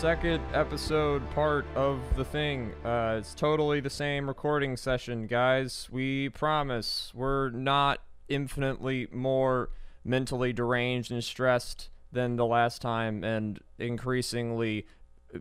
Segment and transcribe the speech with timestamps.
[0.00, 2.72] Second episode part of the thing.
[2.82, 5.90] Uh, it's totally the same recording session, guys.
[5.92, 9.68] We promise we're not infinitely more
[10.02, 14.86] mentally deranged and stressed than the last time, and increasingly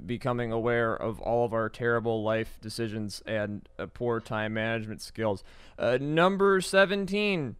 [0.05, 5.41] becoming aware of all of our terrible life decisions and uh, poor time management skills.
[5.77, 7.55] Uh, number 17,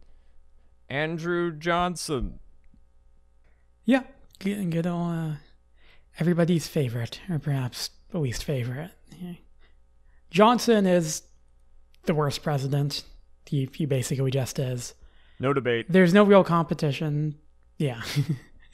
[0.90, 2.40] Andrew Johnson.
[3.86, 4.02] Yeah,
[4.38, 5.30] good old, uh,
[6.18, 8.90] everybody's favorite, or perhaps the least favorite.
[10.30, 11.22] Johnson is
[12.04, 13.04] the worst president.
[13.46, 14.94] He, he basically just is.
[15.38, 15.86] No debate.
[15.88, 17.36] There's no real competition.
[17.78, 18.02] Yeah.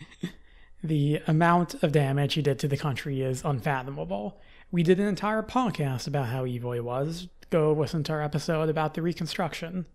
[0.84, 4.40] the amount of damage he did to the country is unfathomable.
[4.70, 7.28] We did an entire podcast about how evil he was.
[7.50, 9.86] Go listen to our episode about the Reconstruction.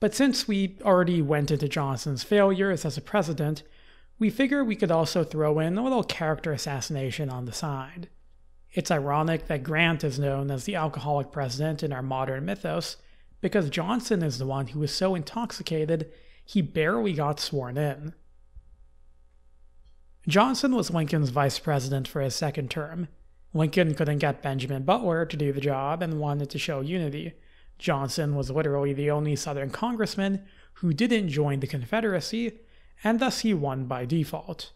[0.00, 3.62] But since we already went into Johnson's failures as a president,
[4.18, 8.08] we figure we could also throw in a little character assassination on the side.
[8.72, 12.96] It's ironic that Grant is known as the alcoholic president in our modern mythos
[13.40, 16.10] because Johnson is the one who was so intoxicated
[16.44, 18.14] he barely got sworn in.
[20.26, 23.08] Johnson was Lincoln's vice president for his second term.
[23.52, 27.34] Lincoln couldn't get Benjamin Butler to do the job and wanted to show unity.
[27.78, 32.60] Johnson was literally the only Southern congressman who didn't join the Confederacy,
[33.04, 34.72] and thus he won by default.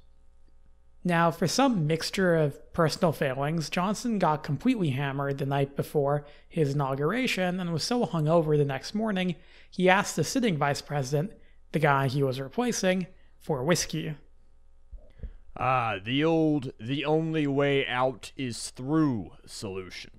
[1.02, 6.74] Now, for some mixture of personal failings, Johnson got completely hammered the night before his
[6.74, 9.34] inauguration and was so hungover the next morning
[9.70, 11.32] he asked the sitting vice president,
[11.72, 13.06] the guy he was replacing,
[13.38, 14.14] for whiskey.
[15.56, 20.10] Ah, the old, the only way out is through solution.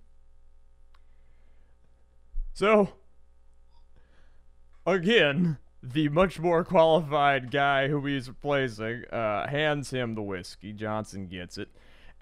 [2.54, 2.90] So,
[4.86, 10.74] again, the much more qualified guy who he's replacing uh, hands him the whiskey.
[10.74, 11.70] Johnson gets it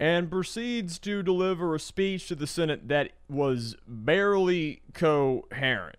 [0.00, 5.96] and proceeds to deliver a speech to the Senate that was barely coherent.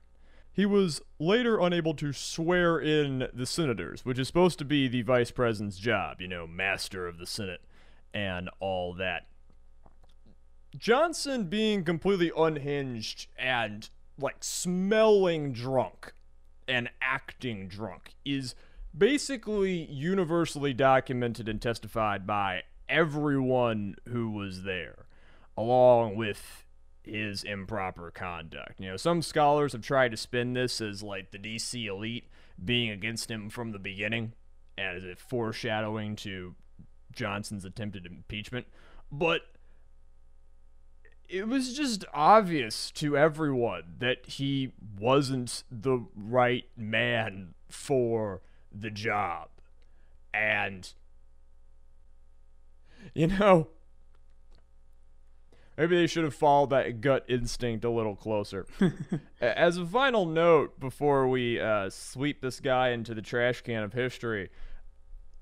[0.52, 5.02] He was later unable to swear in the senators, which is supposed to be the
[5.02, 7.62] vice president's job, you know, master of the Senate
[8.14, 9.28] and all that.
[10.78, 16.14] Johnson being completely unhinged and like smelling drunk
[16.70, 18.56] and acting drunk is
[18.98, 25.06] basically universally documented and testified by everyone who was there,
[25.58, 26.66] along with
[27.04, 28.80] his improper conduct.
[28.80, 32.28] You know, some scholars have tried to spin this as like the DC elite
[32.64, 34.34] being against him from the beginning,
[34.78, 36.56] as a foreshadowing to
[37.12, 38.68] Johnson's attempted impeachment.
[39.12, 39.42] But
[41.30, 48.42] it was just obvious to everyone that he wasn't the right man for
[48.74, 49.50] the job.
[50.34, 50.92] And,
[53.14, 53.68] you know,
[55.78, 58.66] maybe they should have followed that gut instinct a little closer.
[59.42, 63.94] As a final note, before we uh, sweep this guy into the trash can of
[63.94, 64.50] history,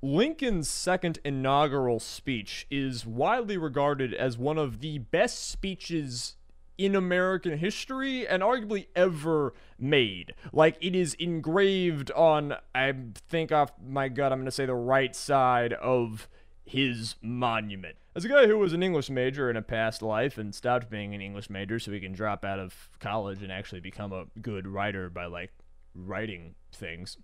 [0.08, 6.38] Lincoln's second inaugural speech is widely regarded as one of the best speeches
[6.78, 10.34] in American history and arguably ever made.
[10.54, 12.94] Like it is engraved on, I
[13.28, 16.30] think off my gut, I'm going to say the right side of
[16.64, 17.98] his monument.
[18.16, 21.16] As a guy who was an English major in a past life and stopped being
[21.16, 24.68] an English major so he can drop out of college and actually become a good
[24.68, 25.52] writer by like
[25.94, 27.18] writing things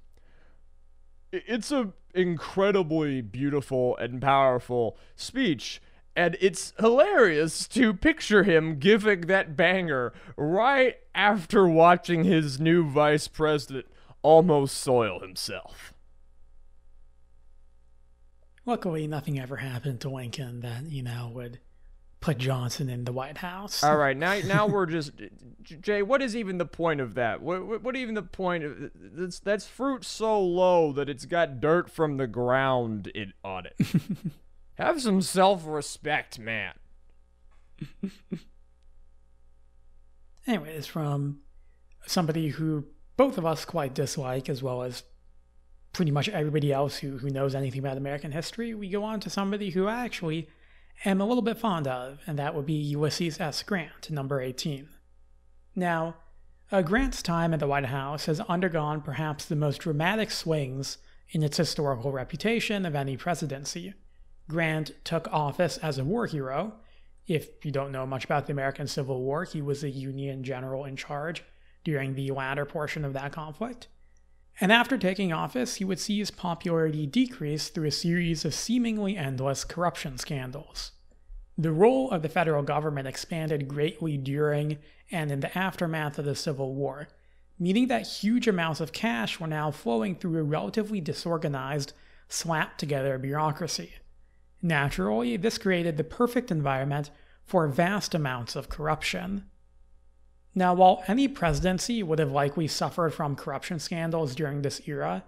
[1.33, 5.81] it's a incredibly beautiful and powerful speech
[6.16, 13.28] and it's hilarious to picture him giving that banger right after watching his new vice
[13.28, 13.87] president
[14.22, 15.93] almost soil himself.
[18.66, 21.59] Luckily, nothing ever happened to Lincoln that, you know, would
[22.23, 23.84] put Johnson in the White House.
[23.84, 25.11] All right, now now we're just
[25.61, 26.02] Jay.
[26.02, 27.41] What is even the point of that?
[27.41, 31.91] What what, even the point of that's that's fruit so low that it's got dirt
[31.91, 33.75] from the ground it, on it.
[34.75, 36.73] Have some self respect, man.
[40.47, 41.40] Anyways, from
[42.05, 42.85] somebody who
[43.17, 45.03] both of us quite dislike, as well as
[45.91, 49.29] pretty much everybody else who, who knows anything about American history, we go on to
[49.29, 50.49] somebody who actually
[51.05, 53.63] am a little bit fond of, and that would be Ulysses S.
[53.63, 54.90] Grant, number 18.
[55.75, 56.16] Now,
[56.72, 60.97] uh, Grant's time at the White House has undergone perhaps the most dramatic swings
[61.29, 63.93] in its historical reputation of any presidency.
[64.47, 66.73] Grant took office as a war hero.
[67.28, 70.85] If you don't know much about the American Civil War, he was a Union general
[70.85, 71.43] in charge
[71.84, 73.87] during the latter portion of that conflict.
[74.61, 79.17] And after taking office, he would see his popularity decrease through a series of seemingly
[79.17, 80.91] endless corruption scandals.
[81.58, 84.79] The role of the federal government expanded greatly during
[85.11, 87.08] and in the aftermath of the Civil War,
[87.59, 91.94] meaning that huge amounts of cash were now flowing through a relatively disorganized,
[92.28, 93.94] slapped together bureaucracy.
[94.61, 97.11] Naturally, this created the perfect environment
[97.44, 99.46] for vast amounts of corruption.
[100.55, 105.23] Now, while any presidency would have likely suffered from corruption scandals during this era,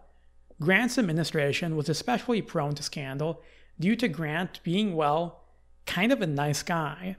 [0.61, 3.41] Grant's administration was especially prone to scandal
[3.79, 5.43] due to Grant being, well,
[5.85, 7.17] kind of a nice guy.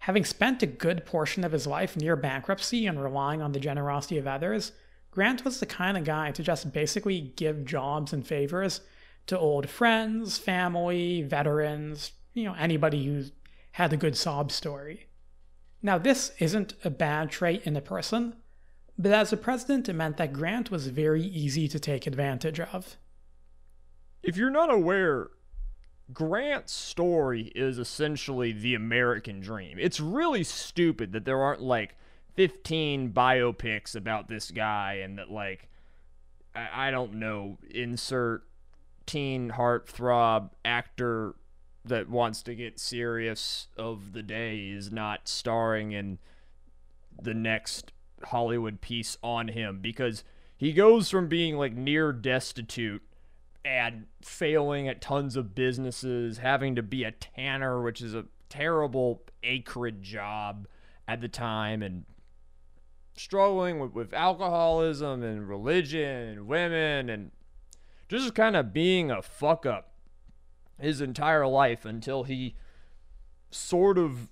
[0.00, 4.18] Having spent a good portion of his life near bankruptcy and relying on the generosity
[4.18, 4.72] of others,
[5.10, 8.80] Grant was the kind of guy to just basically give jobs and favors
[9.26, 13.24] to old friends, family, veterans, you know, anybody who
[13.72, 15.09] had a good sob story.
[15.82, 18.36] Now, this isn't a bad trait in a person,
[18.98, 22.96] but as a president, it meant that Grant was very easy to take advantage of.
[24.22, 25.30] If you're not aware,
[26.12, 29.78] Grant's story is essentially the American dream.
[29.80, 31.94] It's really stupid that there aren't like
[32.34, 35.68] 15 biopics about this guy and that, like,
[36.54, 38.42] I, I don't know, insert
[39.06, 41.34] teen heartthrob actor
[41.84, 46.18] that wants to get serious of the day is not starring in
[47.20, 47.92] the next
[48.24, 50.24] Hollywood piece on him because
[50.56, 53.02] he goes from being like near destitute
[53.64, 59.22] and failing at tons of businesses, having to be a tanner, which is a terrible
[59.42, 60.66] acrid job
[61.06, 62.04] at the time, and
[63.16, 67.30] struggling with, with alcoholism and religion and women and
[68.08, 69.89] just kind of being a fuck up
[70.80, 72.54] his entire life until he
[73.50, 74.30] sort of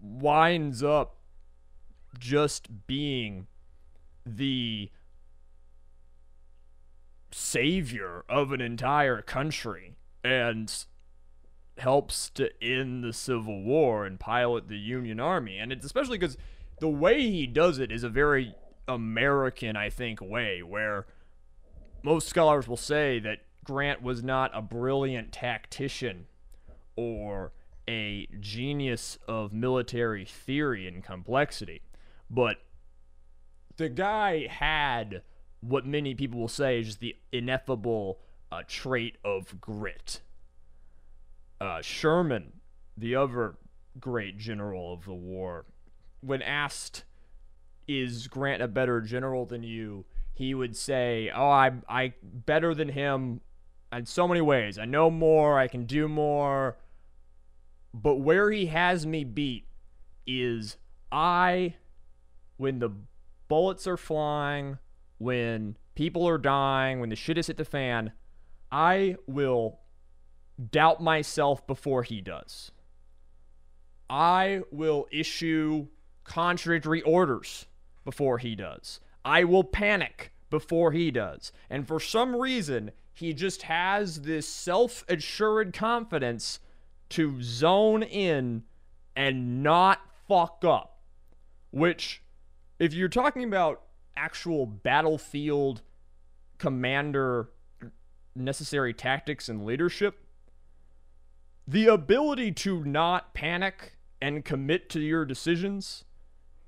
[0.00, 1.16] winds up
[2.18, 3.46] just being
[4.24, 4.90] the
[7.30, 10.84] savior of an entire country and
[11.78, 15.58] helps to end the Civil War and pilot the Union Army.
[15.58, 16.36] And it's especially because
[16.80, 18.54] the way he does it is a very
[18.88, 21.06] American, I think, way where
[22.02, 26.26] most scholars will say that Grant was not a brilliant tactician
[26.94, 27.52] or
[27.88, 31.82] a genius of military theory and complexity,
[32.30, 32.58] but
[33.76, 35.22] the guy had
[35.60, 38.20] what many people will say is the ineffable
[38.52, 40.20] uh, trait of grit.
[41.60, 42.52] Uh, Sherman,
[42.96, 43.56] the other
[43.98, 45.64] great general of the war,
[46.20, 47.04] when asked,
[47.88, 50.04] "Is Grant a better general than you?"
[50.34, 53.40] he would say, "Oh, I I better than him
[53.92, 54.78] in so many ways.
[54.78, 56.76] I know more, I can do more.
[57.94, 59.66] But where he has me beat
[60.26, 60.76] is
[61.10, 61.74] I
[62.56, 62.90] when the
[63.48, 64.78] bullets are flying,
[65.18, 68.12] when people are dying, when the shit is hit the fan,
[68.70, 69.80] I will
[70.70, 72.70] doubt myself before he does.
[74.08, 75.88] I will issue
[76.24, 77.66] contradictory orders
[78.04, 79.00] before he does.
[79.24, 81.52] I will panic before he does.
[81.68, 86.60] And for some reason, he just has this self assured confidence
[87.08, 88.62] to zone in
[89.16, 91.00] and not fuck up.
[91.70, 92.22] Which,
[92.78, 93.80] if you're talking about
[94.18, 95.80] actual battlefield
[96.58, 97.48] commander
[98.34, 100.22] necessary tactics and leadership,
[101.66, 106.04] the ability to not panic and commit to your decisions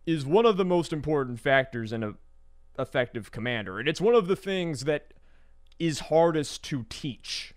[0.07, 2.15] is one of the most important factors in a
[2.79, 3.79] effective commander.
[3.79, 5.13] And it's one of the things that
[5.79, 7.55] is hardest to teach.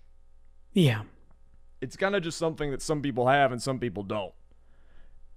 [0.72, 1.02] Yeah.
[1.80, 4.32] It's kind of just something that some people have and some people don't.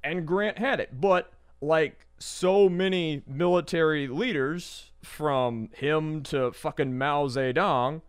[0.03, 1.01] And Grant had it.
[1.01, 8.01] But like so many military leaders, from him to fucking Mao Zedong,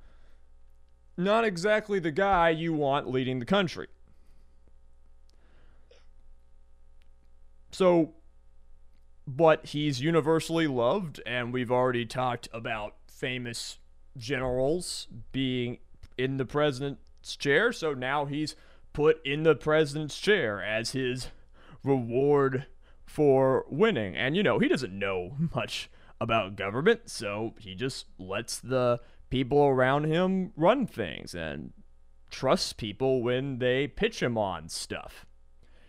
[1.16, 3.88] not exactly the guy you want leading the country.
[7.70, 8.14] So,
[9.26, 13.78] but he's universally loved, and we've already talked about famous
[14.16, 15.78] generals being
[16.18, 17.72] in the president's chair.
[17.72, 18.56] So now he's
[18.92, 21.28] put in the president's chair as his
[21.82, 22.66] reward
[23.04, 24.16] for winning.
[24.16, 29.62] And, you know, he doesn't know much about government, so he just lets the people
[29.64, 31.72] around him run things and
[32.30, 35.26] trusts people when they pitch him on stuff.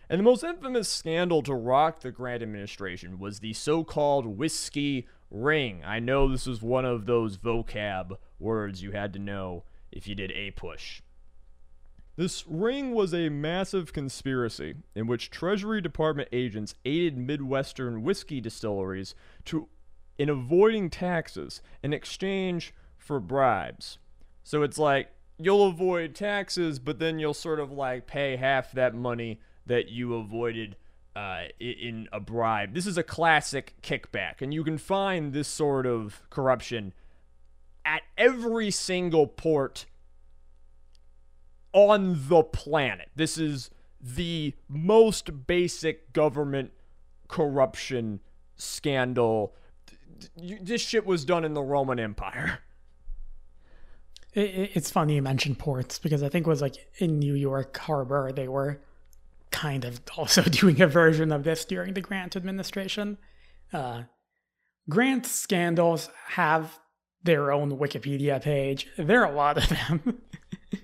[0.09, 5.07] And the most infamous scandal to rock the Grant administration was the so called whiskey
[5.29, 5.81] ring.
[5.85, 10.15] I know this was one of those vocab words you had to know if you
[10.15, 11.01] did APUSH.
[12.15, 19.13] This ring was a massive conspiracy in which Treasury Department agents aided Midwestern whiskey distilleries
[19.45, 19.69] to
[20.17, 23.99] in avoiding taxes in exchange for bribes.
[24.43, 28.95] So it's like you'll avoid taxes, but then you'll sort of like pay half that
[28.95, 30.75] money that you avoided
[31.17, 32.75] uh, in a bribe.
[32.75, 36.93] This is a classic kickback, and you can find this sort of corruption
[37.83, 39.87] at every single port
[41.73, 43.09] on the planet.
[43.15, 46.71] This is the most basic government
[47.27, 48.19] corruption
[48.55, 49.55] scandal.
[50.35, 52.59] This shit was done in the Roman Empire.
[54.33, 58.31] it's funny you mentioned ports because I think it was like in New York Harbor,
[58.31, 58.81] they were
[59.51, 63.17] kind of also doing a version of this during the Grant administration.
[63.71, 64.03] Uh,
[64.89, 66.79] Grant scandals have
[67.23, 68.87] their own Wikipedia page.
[68.97, 70.21] There are a lot of them.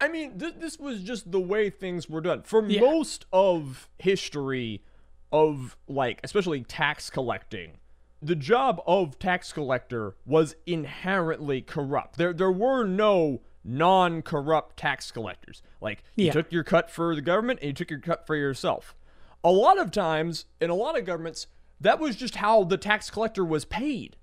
[0.00, 2.42] I mean, th- this was just the way things were done.
[2.42, 2.80] For yeah.
[2.80, 4.82] most of history
[5.30, 7.78] of, like, especially tax collecting,
[8.20, 12.18] the job of tax collector was inherently corrupt.
[12.18, 15.62] There, there were no non-corrupt tax collectors.
[15.80, 18.94] Like, you took your cut for the government and you took your cut for yourself.
[19.44, 21.46] A lot of times, in a lot of governments,
[21.80, 24.16] that was just how the tax collector was paid.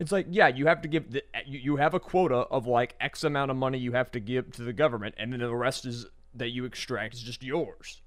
[0.00, 2.96] It's like, yeah, you have to give the, you, you have a quota of like
[3.00, 5.86] X amount of money you have to give to the government, and then the rest
[5.86, 8.02] is that you extract is just yours.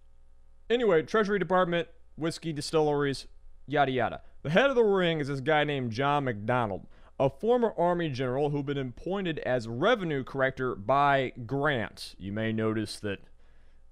[0.70, 3.28] Anyway, Treasury Department, whiskey distilleries,
[3.66, 4.22] yada yada.
[4.42, 6.86] The head of the ring is this guy named John McDonald,
[7.20, 12.16] a former Army general who'd been appointed as revenue corrector by Grant.
[12.18, 13.20] You may notice that,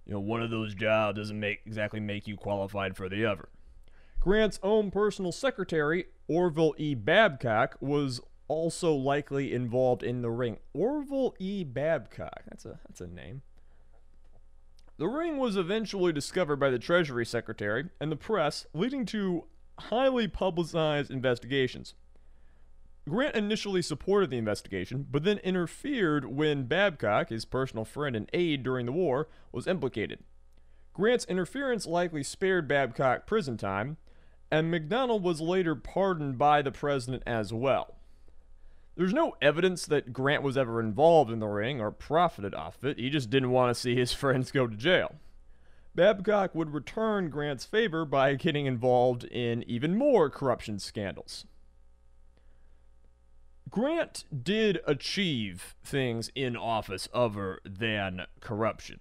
[0.05, 3.49] you know, one of those jobs doesn't make exactly make you qualified for the other.
[4.19, 6.95] Grant's own personal secretary, Orville E.
[6.95, 10.57] Babcock, was also likely involved in the ring.
[10.73, 11.63] Orville E.
[11.63, 12.43] Babcock.
[12.47, 13.41] That's a that's a name.
[14.97, 19.45] The ring was eventually discovered by the Treasury Secretary and the press, leading to
[19.79, 21.95] highly publicized investigations.
[23.07, 28.63] Grant initially supported the investigation, but then interfered when Babcock, his personal friend and aide
[28.63, 30.19] during the war, was implicated.
[30.93, 33.97] Grant's interference likely spared Babcock prison time,
[34.49, 37.95] and McDonald was later pardoned by the president as well.
[38.95, 42.99] There's no evidence that Grant was ever involved in the ring or profited off it,
[42.99, 45.15] he just didn't want to see his friends go to jail.
[45.95, 51.45] Babcock would return Grant's favor by getting involved in even more corruption scandals.
[53.73, 58.99] Grant did achieve things in office other than corruption.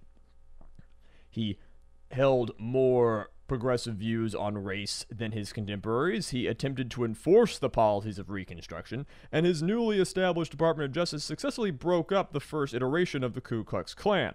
[1.28, 1.58] He
[2.10, 6.30] held more progressive views on race than his contemporaries.
[6.30, 11.22] He attempted to enforce the policies of Reconstruction, and his newly established Department of Justice
[11.22, 14.32] successfully broke up the first iteration of the Ku Klux Klan.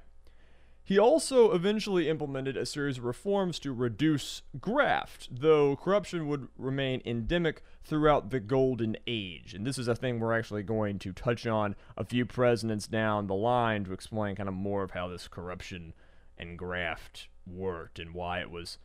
[0.87, 7.01] He also eventually implemented a series of reforms to reduce graft, though corruption would remain
[7.03, 9.53] endemic throughout the Golden Age.
[9.53, 13.27] And this is a thing we're actually going to touch on a few presidents down
[13.27, 15.93] the line to explain kind of more of how this corruption
[16.37, 18.77] and graft worked and why it was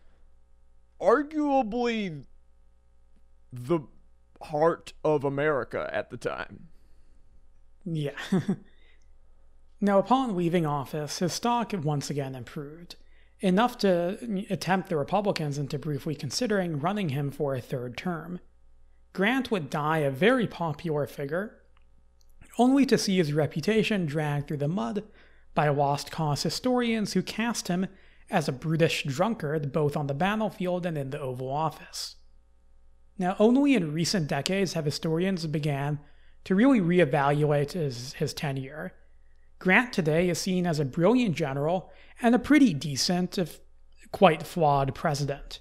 [1.01, 2.25] arguably
[3.53, 3.79] the
[4.43, 6.67] heart of America at the time.
[7.85, 8.19] Yeah.
[9.85, 12.95] now, upon leaving office, his stock once again improved,
[13.41, 18.39] enough to tempt the Republicans into briefly considering running him for a third term.
[19.13, 21.63] Grant would die a very popular figure,
[22.59, 25.03] only to see his reputation dragged through the mud
[25.53, 27.89] by lost cause historians who cast him
[28.31, 32.17] as a brutish drunkard both on the battlefield and in the Oval Office.
[33.19, 35.99] Now, only in recent decades have historians began
[36.45, 38.95] to really reevaluate his, his tenure.
[39.63, 43.61] Grant today is seen as a brilliant general and a pretty decent, if
[44.11, 45.61] quite flawed, president.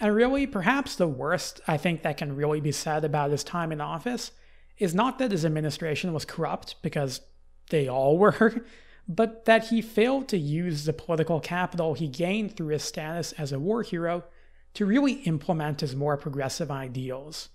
[0.00, 3.70] And really, perhaps the worst I think that can really be said about his time
[3.70, 4.32] in office
[4.78, 7.20] is not that his administration was corrupt, because
[7.68, 8.64] they all were,
[9.06, 13.52] but that he failed to use the political capital he gained through his status as
[13.52, 14.24] a war hero
[14.72, 17.50] to really implement his more progressive ideals.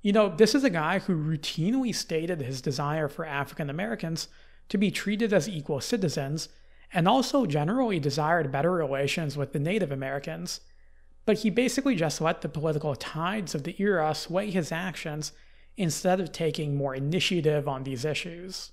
[0.00, 4.28] You know, this is a guy who routinely stated his desire for African Americans
[4.68, 6.48] to be treated as equal citizens
[6.92, 10.60] and also generally desired better relations with the Native Americans.
[11.26, 15.32] But he basically just let the political tides of the era sway his actions
[15.76, 18.72] instead of taking more initiative on these issues.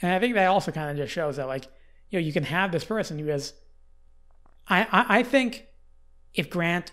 [0.00, 1.66] And I think that also kind of just shows that, like,
[2.10, 3.54] you know, you can have this person who is.
[4.68, 5.66] I, I, I think
[6.34, 6.92] if Grant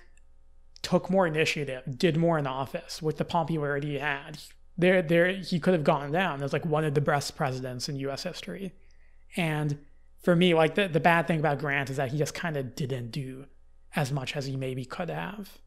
[0.81, 4.39] took more initiative, did more in office with the popularity he had,
[4.79, 7.95] there, there, he could have gone down as like one of the best presidents in
[7.97, 8.23] U.S.
[8.23, 8.73] history.
[9.35, 9.77] And
[10.23, 12.75] for me, like the, the bad thing about Grant is that he just kind of
[12.75, 13.45] didn't do
[13.95, 15.57] as much as he maybe could have.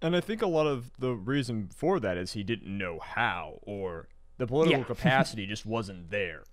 [0.00, 3.58] And I think a lot of the reason for that is he didn't know how,
[3.62, 4.84] or the political Yeah.
[4.94, 6.44] capacity just wasn't there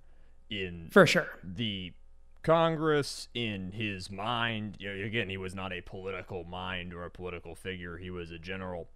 [0.50, 1.28] in For sure.
[1.44, 1.94] the
[2.42, 4.78] Congress, in his mind.
[4.80, 8.32] You know, again, he was not a political mind or a political figure, he was
[8.32, 8.88] a general.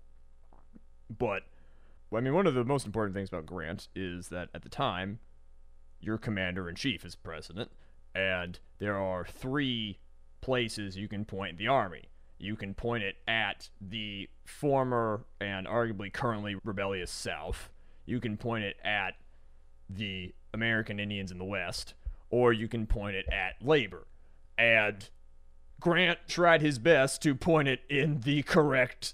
[1.16, 1.44] But,
[2.18, 5.20] I mean, one of the most important things about Grant is that at the time,
[6.02, 7.72] your commander in chief is president,
[8.16, 10.00] and there are three
[10.42, 12.06] places you can point the army.
[12.40, 17.70] You can point it at the former and arguably currently rebellious South.
[18.06, 19.16] You can point it at
[19.90, 21.94] the American Indians in the West,
[22.30, 24.08] or you can point it at labor.
[24.58, 25.10] And
[25.80, 29.14] Grant tried his best to point it in the correct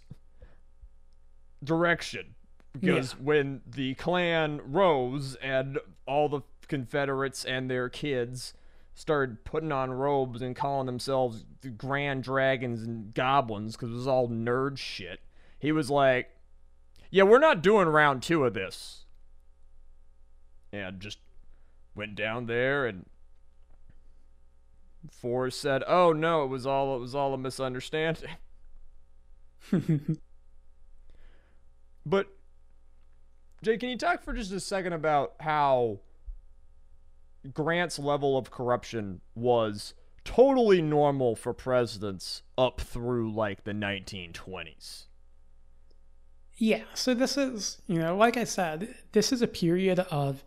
[1.63, 2.34] direction.
[2.79, 3.19] Because Yeah.
[3.23, 8.53] when the Klan rose and all the Confederates and their kids
[8.93, 14.07] started putting on robes and calling themselves the Grand Dragons and Goblins because it was
[14.07, 15.19] all nerd shit,
[15.59, 16.29] he was like,
[17.11, 19.05] Yeah, we're not doing round two of this.
[20.73, 21.19] And just
[21.93, 23.05] went down there and
[25.11, 28.29] Forrest said, "Oh no, it was all it was all a misunderstanding."
[32.05, 32.34] but
[33.61, 35.99] Jay, can you talk for just a second about how
[37.53, 39.93] Grant's level of corruption was
[40.23, 45.05] totally normal for presidents up through like the 1920s?
[46.57, 50.43] Yeah, so this is, you know, like I said, this is a period of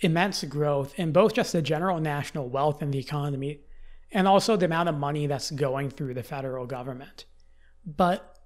[0.00, 3.60] immense growth in both just the general national wealth in the economy
[4.10, 7.24] and also the amount of money that's going through the federal government.
[7.86, 8.38] But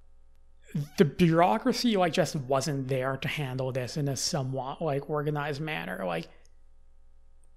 [0.96, 6.04] the bureaucracy like just wasn't there to handle this in a somewhat like organized manner.
[6.04, 6.28] Like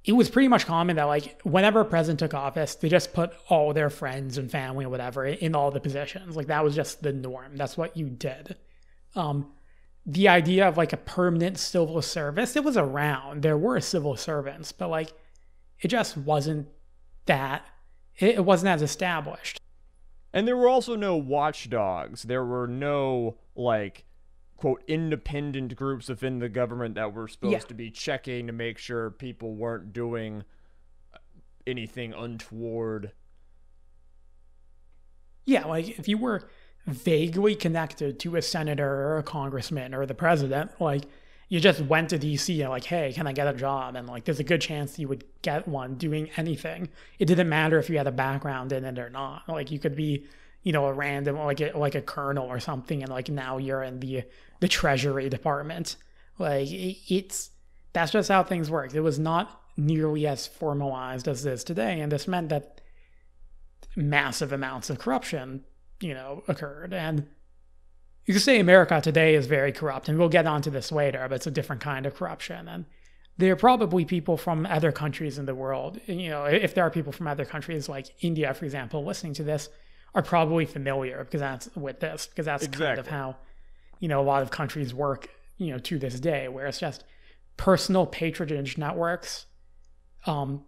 [0.04, 3.34] it was pretty much common that like whenever a president took office, they just put
[3.50, 6.36] all their friends and family or whatever in all the positions.
[6.36, 7.56] Like that was just the norm.
[7.56, 8.56] That's what you did.
[9.16, 9.52] Um,
[10.06, 13.44] the idea of like a permanent civil service, it was around.
[13.44, 15.14] There were civil servants, but like
[15.80, 16.68] it just wasn't
[17.26, 17.66] that.
[18.18, 19.60] It wasn't as established.
[20.34, 22.24] And there were also no watchdogs.
[22.24, 24.06] There were no like
[24.56, 27.60] quote independent groups within the government that were supposed Yeah.
[27.60, 30.44] to be checking to make sure people weren't doing
[31.14, 31.18] uh,
[31.66, 33.12] anything untoward.
[35.46, 36.48] Yeah, like if you were
[36.88, 41.04] vaguely connected to a senator or a congressman or the president, like
[41.52, 43.98] you just went to DC and like, hey, can I get a job?
[43.98, 46.88] And like, there's a good chance you would get one doing anything.
[47.20, 49.50] It didn't matter if you had a background in it or not.
[49.50, 50.28] Like, you could be,
[50.64, 53.84] you know, a random like a, like a colonel or something, and like now you're
[53.84, 54.24] in the
[54.62, 55.98] the Treasury Department.
[56.40, 57.50] Like, it, it's
[57.92, 58.96] that's just how things worked.
[58.96, 62.80] It was not nearly as formalized as it is today, and this meant that
[63.98, 65.66] massive amounts of corruption,
[66.00, 66.94] you know, occurred.
[66.94, 67.28] And
[68.26, 71.36] you could say America today is very corrupt, and we'll get onto this later, but
[71.36, 72.68] it's a different kind of corruption.
[72.68, 72.86] And
[73.38, 76.92] there are probably people from other countries in the world, you know, if there are
[76.92, 79.70] people from other countries like India, for example, listening to this,
[80.14, 83.38] are probably familiar because that's with this, because that's kind of how,
[84.00, 87.04] you know, a lot of countries work, you know, to this day, where it's just
[87.58, 89.46] personal patronage networks.
[90.26, 90.66] Um,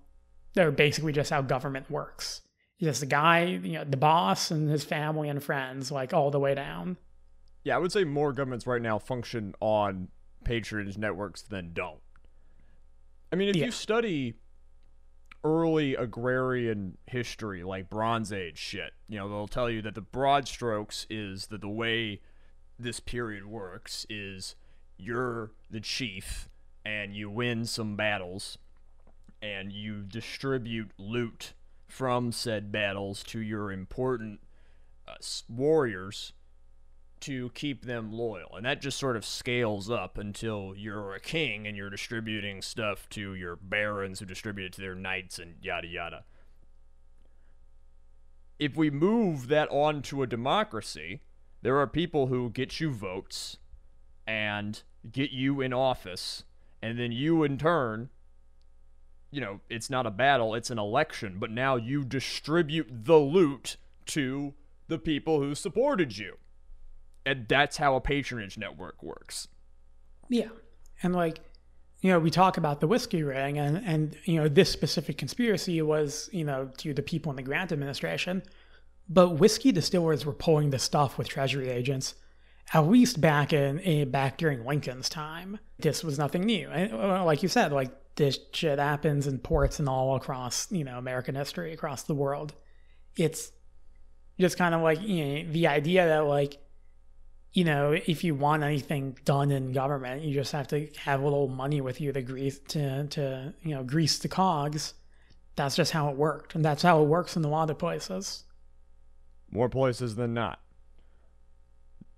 [0.53, 2.41] they're basically just how government works.
[2.79, 6.39] Just the guy, you know, the boss and his family and friends, like all the
[6.39, 6.97] way down.
[7.63, 10.09] Yeah, I would say more governments right now function on
[10.43, 12.01] patronage networks than don't.
[13.31, 13.65] I mean, if Yeah.
[13.65, 14.35] you study
[15.43, 20.47] early agrarian history, like Bronze Age shit, you know, they'll tell you that the broad
[20.47, 22.21] strokes is that the way
[22.79, 24.55] this period works is
[24.97, 26.49] you're the chief
[26.85, 28.57] and you win some battles
[29.41, 31.53] and you distribute loot
[31.87, 34.39] from said battles to your important
[35.07, 35.15] uh,
[35.49, 36.33] warriors
[37.23, 38.55] to keep them loyal.
[38.55, 43.07] And that just sort of scales up until you're a king and you're distributing stuff
[43.11, 46.23] to your barons who distribute it to their knights and yada yada.
[48.59, 51.21] If we move that on to a democracy,
[51.61, 53.57] there are people who get you votes
[54.25, 54.81] and
[55.11, 56.43] get you in office,
[56.81, 58.09] and then you in turn
[59.33, 63.77] you know, it's not a battle, it's an election, but now you distribute the loot
[64.05, 64.53] to
[64.87, 66.37] the people who supported you.
[67.25, 69.47] And that's how a patronage network works.
[70.29, 70.49] Yeah.
[71.01, 71.39] And like,
[72.01, 75.81] you know, we talk about the whiskey ring and, and, you know, this specific conspiracy
[75.81, 78.43] was, you know, to the people in the Grant administration.
[79.07, 82.15] But whiskey distillers were pulling the stuff with Treasury agents,
[82.73, 85.59] at least back in, in back during Lincoln's time.
[85.79, 86.69] This was nothing new.
[86.69, 90.83] And, uh, like you said, like this shit happens in ports and all across, you
[90.83, 92.53] know, American history, across the world.
[93.15, 93.51] It's
[94.39, 96.57] just kind of like, you know, the idea that like
[97.53, 101.23] you know, if you want anything done in government, you just have to have a
[101.23, 104.95] little money with you to grease to to you know grease the cogs.
[105.55, 108.45] That's just how it worked, and that's how it works in a lot of places.
[109.51, 110.59] More places than not.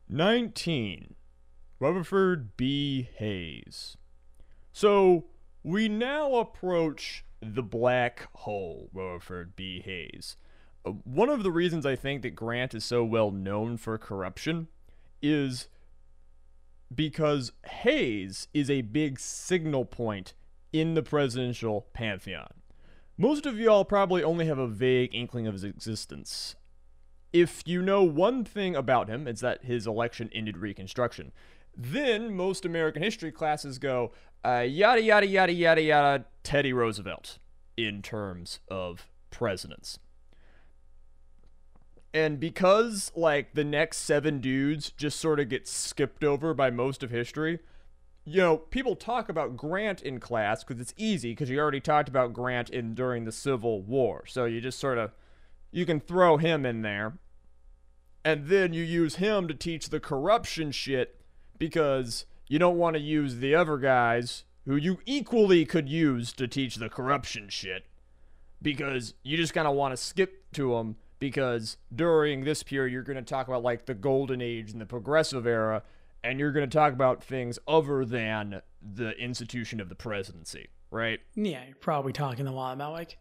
[0.08, 1.16] 19.
[1.80, 3.10] Rutherford B.
[3.18, 3.98] Hayes.
[4.72, 5.26] So
[5.64, 9.82] we now approach the black hole, Rutherford B.
[9.82, 10.38] Hayes.
[10.86, 14.70] Uh, one of the reasons I think that Grant is so well known for corruption
[15.26, 15.68] is
[16.94, 20.34] because Hayes is a big signal point
[20.72, 22.54] in the presidential pantheon.
[23.18, 26.56] Most of y'all probably only have a vague inkling of his existence.
[27.32, 31.32] If you know one thing about him, it's that his election ended Reconstruction.
[31.76, 34.12] Then most American history classes go,
[34.46, 37.40] uh, yada, yada, yada, yada, yada, Teddy Roosevelt
[37.78, 40.00] in terms of presidents.
[42.16, 47.04] And because, like, the next seven dudes just sort of get skipped over by most
[47.04, 47.60] of history,
[48.24, 52.08] you know, people talk about Grant in class because it's easy because you already talked
[52.08, 54.24] about Grant in during the Civil War.
[54.28, 55.12] So you just sort of,
[55.72, 57.18] you can throw him in there.
[58.24, 61.20] And then you use him to teach the corruption shit
[61.60, 66.48] because you don't want to use the other guys who you equally could use to
[66.48, 67.88] teach the corruption shit
[68.62, 73.04] because you just kind of want to skip to them because during this period you're
[73.04, 75.84] going to talk about like the golden age and the progressive era
[76.24, 81.20] and you're going to talk about things other than the institution of the presidency right?
[81.36, 83.18] Yeah you're probably talking a lot about like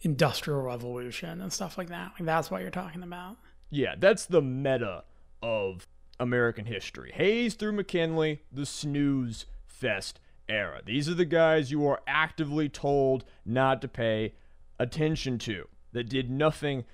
[0.00, 2.12] industrial revolution and stuff like that.
[2.18, 3.36] Like that's what you're talking about.
[3.70, 5.04] Yeah that's the meta
[5.42, 5.86] of
[6.20, 7.12] american history.
[7.14, 10.82] Hayes through mckinley the snooze fest era.
[10.84, 14.34] These are the guys you are actively told not to pay
[14.78, 16.84] attention to that did nothing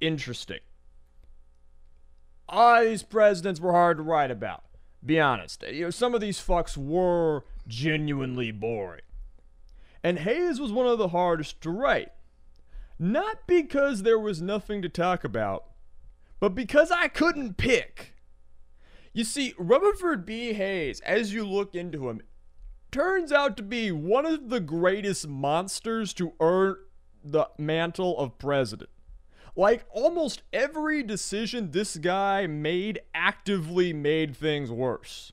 [0.00, 0.60] interesting.
[2.48, 4.64] Ah, these presidents were hard to write about.
[5.04, 5.62] Be honest.
[5.70, 9.02] You know, some of these fucks were genuinely boring.
[10.02, 12.12] And Hayes was one of the hardest to write.
[12.98, 15.64] Not because there was nothing to talk about,
[16.40, 18.14] but because I couldn't pick.
[19.12, 20.52] You see, Rutherford B.
[20.52, 22.22] Hayes, as you look into him,
[22.90, 26.76] turns out to be one of the greatest monsters to earn
[27.22, 28.90] the mantle of president.
[29.58, 35.32] Like almost every decision this guy made actively made things worse.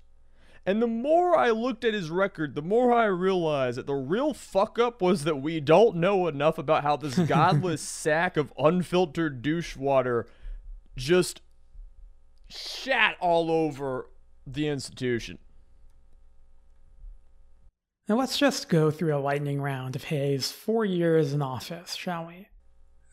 [0.66, 4.34] And the more I looked at his record, the more I realized that the real
[4.34, 9.44] fuck up was that we don't know enough about how this godless sack of unfiltered
[9.44, 10.26] douche water
[10.98, 11.42] just
[12.50, 14.10] shat all over
[14.48, 15.38] the institution.
[18.10, 22.26] Now let's just go through a lightning round of Hayes' four years in office, shall
[22.26, 22.48] we?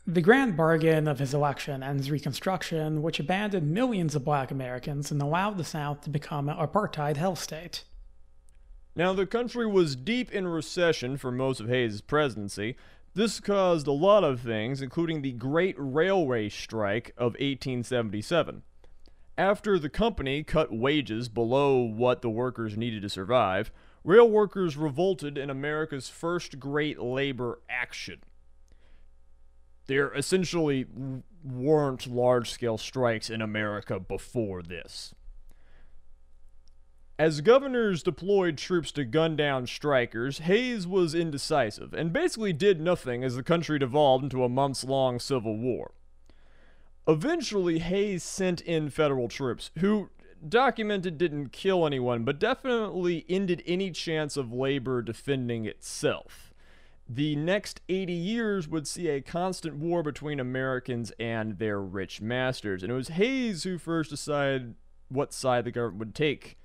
[0.05, 5.21] The grand bargain of his election ends Reconstruction, which abandoned millions of black Americans and
[5.21, 7.85] allowed the South to become an apartheid hell state.
[8.97, 12.75] Now, the country was deep in recession for most of Hayes' presidency.
[13.13, 18.63] This caused a lot of things, including the Great Railway Strike of 1877.
[19.37, 23.71] After the company cut wages below what the workers needed to survive,
[24.03, 28.19] rail workers revolted in America's first great labor action
[29.87, 30.85] there essentially
[31.43, 35.13] weren't large scale strikes in America before this.
[37.19, 43.23] As governors deployed troops to gun down strikers, Hayes was indecisive and basically did nothing
[43.23, 45.91] as the country devolved into a months long civil war.
[47.07, 50.09] Eventually, Hayes sent in federal troops, who
[50.47, 56.52] documented didn't kill anyone, but definitely ended any chance of labor defending itself
[57.07, 62.81] the next 80 years would see a constant war between Americans and their rich masters.
[62.81, 64.75] And it was Hayes who first decided
[65.09, 66.57] what side the government would take.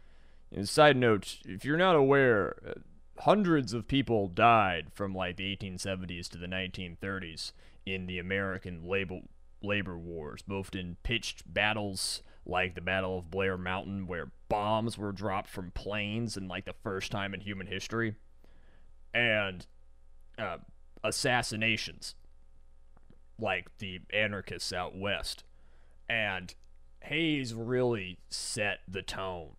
[0.54, 2.72] And side note, if you're not aware, uh,
[3.22, 7.52] hundreds of people died from like the 1870s to the 1930s
[7.84, 9.20] in the American labor
[9.60, 15.12] labor wars, both in pitched battles like the Battle of Blair Mountain, where bombs were
[15.12, 18.14] dropped from planes in like the first time in human history,
[19.12, 19.66] and
[20.38, 20.58] uh,
[21.02, 22.14] assassinations,
[23.38, 25.44] like the anarchists out west.
[26.08, 26.54] And
[27.02, 29.50] Hayes really set the tone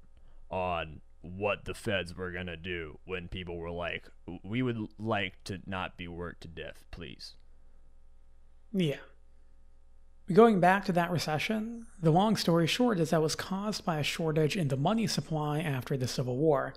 [0.50, 4.08] on what the feds were going to do when people were like,
[4.44, 7.36] we would like to not be worked to death, please.
[8.72, 8.98] Yeah.
[10.32, 14.04] Going back to that recession, the long story short is that was caused by a
[14.04, 16.76] shortage in the money supply after the Civil War.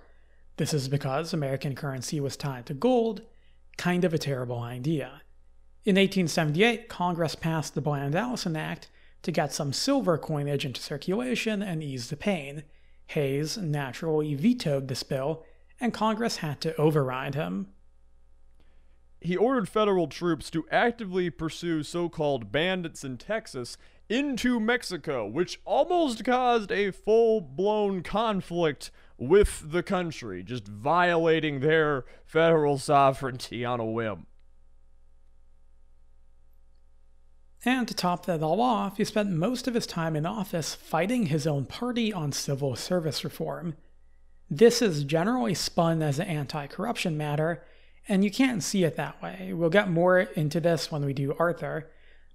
[0.56, 3.22] This is because American currency was tied to gold,
[3.76, 5.22] kind of a terrible idea.
[5.84, 8.88] In 1878, Congress passed the Bland Allison Act
[9.22, 12.64] to get some silver coinage into circulation and ease the pain.
[13.06, 15.44] Hayes naturally vetoed this bill,
[15.80, 17.68] and Congress had to override him.
[19.20, 23.76] He ordered federal troops to actively pursue so called bandits in Texas
[24.08, 28.90] into Mexico, which almost caused a full blown conflict
[29.28, 34.26] with the country, just violating their federal sovereignty on a whim.
[37.64, 41.26] And to top that all off, he spent most of his time in office fighting
[41.26, 43.76] his own party on civil service reform.
[44.50, 47.64] This is generally spun as an anti corruption matter,
[48.08, 49.52] and you can't see it that way.
[49.52, 51.88] We'll get more into this when we do Arthur.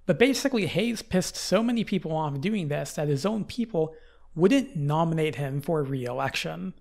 [0.06, 3.93] But basically, Hayes pissed so many people off doing this that his own people
[4.38, 6.73] wouldn't nominate him for re election.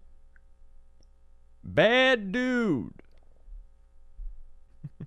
[1.64, 3.02] Bad dude.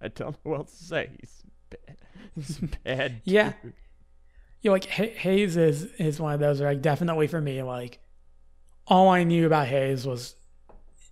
[0.00, 1.10] I don't know what else to say.
[1.20, 1.96] He's bad.
[2.34, 3.20] He's bad.
[3.24, 3.52] Yeah.
[3.62, 3.74] dude.
[4.62, 7.98] You know, like Hayes is is one of those like definitely for me like
[8.86, 10.34] all I knew about Hayes was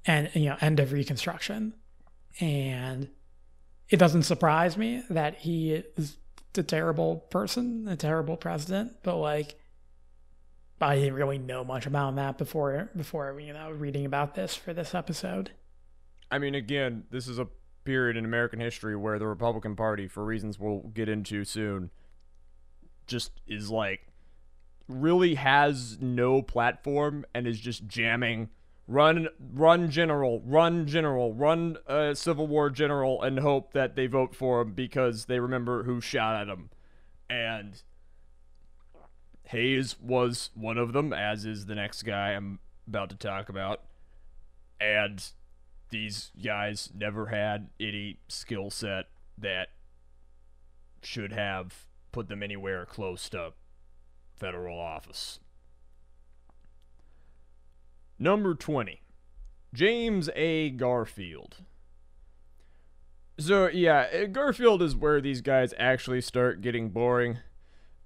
[0.07, 1.75] and you know end of Reconstruction,
[2.41, 3.09] and
[3.89, 6.19] it doesn't surprise me that he is
[6.57, 8.97] a terrible person, a terrible president.
[9.03, 9.59] But like,
[10.81, 14.73] I didn't really know much about that before before you know reading about this for
[14.73, 15.51] this episode.
[16.31, 17.49] I mean, again, this is a
[17.85, 21.91] period in American history where the Republican Party, for reasons we'll get into soon,
[23.07, 24.09] just is like
[24.87, 28.49] really has no platform and is just jamming
[28.87, 34.35] run run general run general run uh, civil war general and hope that they vote
[34.35, 36.71] for him because they remember who shot at him
[37.29, 37.83] and
[39.49, 43.83] hayes was one of them as is the next guy i'm about to talk about
[44.81, 45.33] and
[45.91, 49.07] these guys never had any skill set
[49.37, 49.69] that
[51.03, 53.53] should have put them anywhere close to
[54.37, 55.41] federal office.
[58.19, 59.03] Number 20,
[59.73, 60.71] James A.
[60.71, 61.59] Garfield.
[63.39, 67.39] So, yeah, Garfield is where these guys actually start getting boring.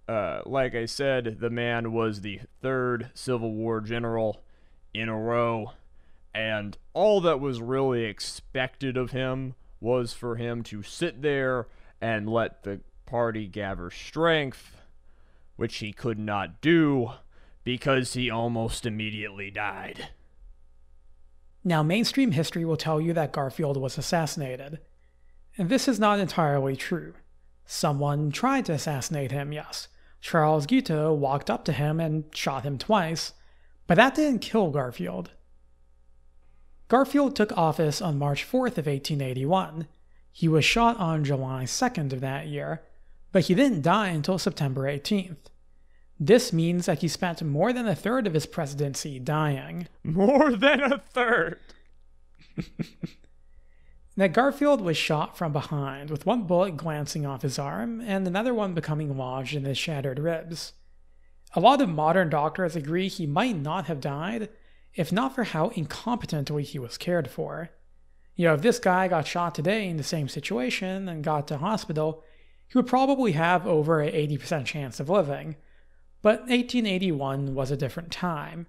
[0.08, 4.42] Uh, like I said, the man was the third Civil War general
[4.92, 5.72] in a row,
[6.34, 11.66] and all that was really expected of him was for him to sit there
[12.00, 14.76] and let the party gather strength
[15.56, 17.12] which he could not do
[17.64, 20.08] because he almost immediately died.
[21.64, 24.80] Now, mainstream history will tell you that Garfield was assassinated.
[25.56, 27.14] And this is not entirely true.
[27.64, 29.86] Someone tried to assassinate him, yes.
[30.22, 33.34] Charles Guiteau walked up to him and shot him twice,
[33.88, 35.32] but that didn't kill Garfield.
[36.88, 39.88] Garfield took office on March 4th of 1881.
[40.30, 42.82] He was shot on July 2nd of that year,
[43.32, 45.48] but he didn't die until September 18th.
[46.20, 49.88] This means that he spent more than a third of his presidency dying.
[50.04, 51.58] More than a third.
[54.16, 58.52] That Garfield was shot from behind, with one bullet glancing off his arm and another
[58.52, 60.74] one becoming lodged in his shattered ribs.
[61.54, 64.50] A lot of modern doctors agree he might not have died
[64.94, 67.70] if not for how incompetently he was cared for.
[68.34, 71.58] You know, if this guy got shot today in the same situation and got to
[71.58, 72.22] hospital,
[72.68, 75.56] he would probably have over a 80% chance of living.
[76.20, 78.66] But 1881 was a different time.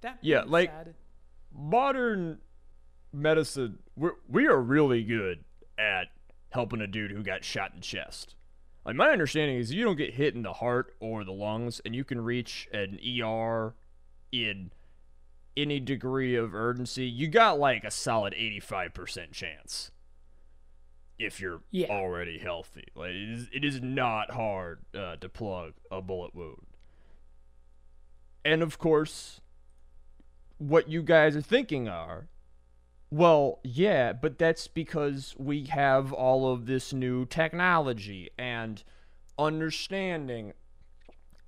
[0.00, 0.72] That Yeah, like-
[1.56, 2.38] Modern
[3.12, 5.44] medicine, we're, we are really good
[5.78, 6.08] at
[6.50, 8.34] helping a dude who got shot in the chest.
[8.84, 11.94] Like, my understanding is you don't get hit in the heart or the lungs, and
[11.94, 13.74] you can reach an ER
[14.30, 14.70] in
[15.56, 17.06] any degree of urgency.
[17.06, 19.90] You got like a solid 85% chance
[21.18, 21.86] if you're Yeah.
[21.88, 22.84] already healthy.
[22.94, 26.66] Like it is, it is not hard uh, to plug a bullet wound.
[28.44, 29.40] And of course,
[30.58, 32.26] what you guys are thinking are,
[33.14, 38.82] well, yeah, but that's because we have all of this new technology and
[39.38, 40.52] understanding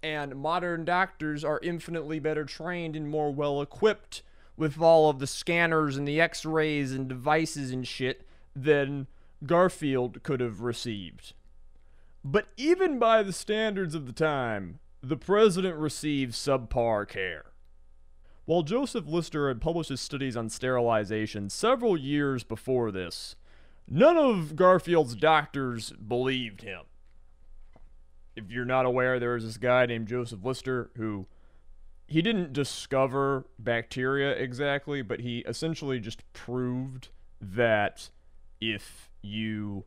[0.01, 4.23] and modern doctors are infinitely better trained and more well equipped
[4.57, 8.25] with all of the scanners and the x-rays and devices and shit
[8.55, 9.09] than
[9.45, 11.33] Garfield could have received.
[12.25, 17.47] But even by the standards of the time, the president received subpar care.
[18.47, 23.35] While Joseph Lister had published his studies on sterilization several years before this,
[23.89, 26.83] none of Garfield's doctors believed him.
[28.37, 31.27] If you're not aware, there was this guy named Joseph Lister who
[32.07, 37.09] he didn't discover bacteria exactly, but he essentially just proved
[37.41, 38.11] that
[38.61, 39.85] if you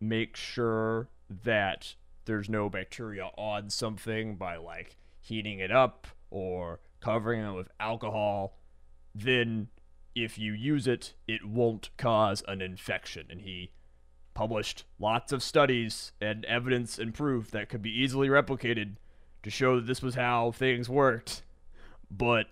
[0.00, 7.44] make sure that there's no bacteria on something by like heating it up or covering
[7.44, 8.58] it with alcohol,
[9.14, 9.68] then
[10.14, 13.26] if you use it, it won't cause an infection.
[13.30, 13.72] And he
[14.34, 18.96] published lots of studies and evidence and proof that could be easily replicated
[19.42, 21.42] to show that this was how things worked.
[22.10, 22.46] But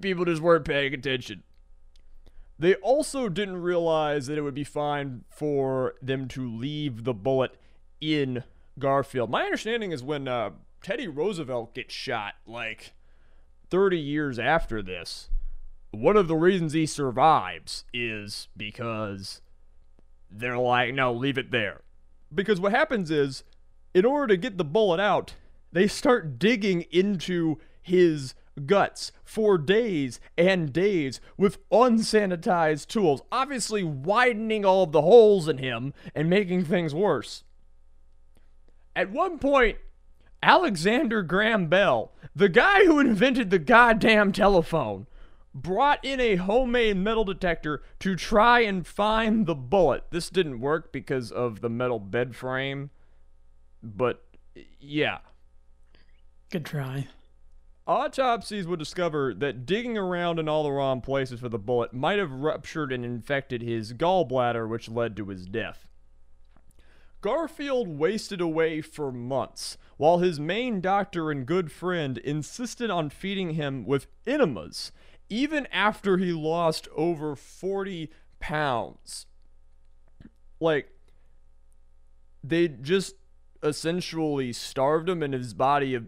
[0.00, 1.42] people just weren't paying attention.
[2.58, 7.56] They also didn't realize that it would be fine for them to leave the bullet
[8.00, 8.44] in
[8.78, 9.30] Garfield.
[9.30, 10.50] My understanding is when uh,
[10.82, 12.92] Teddy Roosevelt gets shot, like
[13.70, 15.28] 30 years after this,
[15.90, 19.40] one of the reasons he survives is because
[20.30, 21.82] they're like, no, leave it there.
[22.32, 23.42] Because what happens is,
[23.92, 25.34] in order to get the bullet out,
[25.72, 28.34] they start digging into his
[28.66, 35.58] guts for days and days with unsanitized tools, obviously widening all of the holes in
[35.58, 37.44] him and making things worse.
[38.94, 39.78] At one point,
[40.42, 45.06] Alexander Graham Bell, the guy who invented the goddamn telephone,
[45.54, 50.04] brought in a homemade metal detector to try and find the bullet.
[50.10, 52.90] This didn't work because of the metal bed frame,
[53.82, 54.24] but
[54.78, 55.18] yeah.
[56.50, 57.08] Good try.
[57.86, 62.18] Autopsies would discover that digging around in all the wrong places for the bullet might
[62.18, 65.89] have ruptured and infected his gallbladder, which led to his death.
[67.20, 73.50] Garfield wasted away for months, while his main doctor and good friend insisted on feeding
[73.50, 74.90] him with enemas,
[75.28, 79.26] even after he lost over 40 pounds.
[80.58, 80.90] Like,
[82.42, 83.16] they just
[83.62, 86.00] essentially starved him, and his body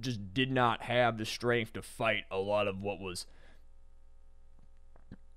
[0.00, 3.26] just did not have the strength to fight a lot of what was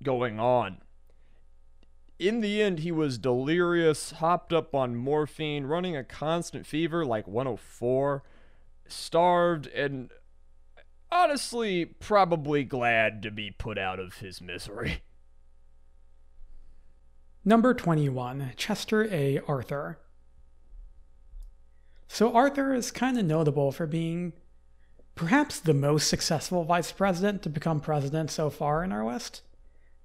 [0.03, 0.77] going on.
[2.19, 7.27] In the end, he was delirious, hopped up on morphine, running a constant fever like
[7.27, 8.23] 104,
[8.87, 10.09] starved, and
[11.11, 15.03] honestly, probably glad to be put out of his misery.
[17.45, 19.39] Number 21 Chester A.
[19.47, 19.99] Arthur.
[22.07, 24.33] So Arthur is kind of notable for being
[25.15, 29.43] perhaps the most successful vice president to become president so far in our list.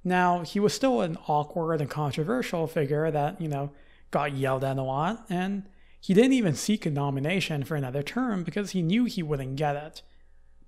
[0.05, 3.71] Now, he was still an awkward and controversial figure that, you know,
[4.11, 5.69] got yelled at a lot, and
[6.01, 9.77] he didn't even seek a nomination for another term because he knew he wouldn't get
[9.77, 10.03] it.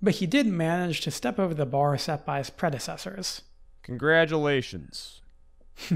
[0.01, 3.41] But he did manage to step over the bar set by his predecessors.
[3.83, 5.21] Congratulations.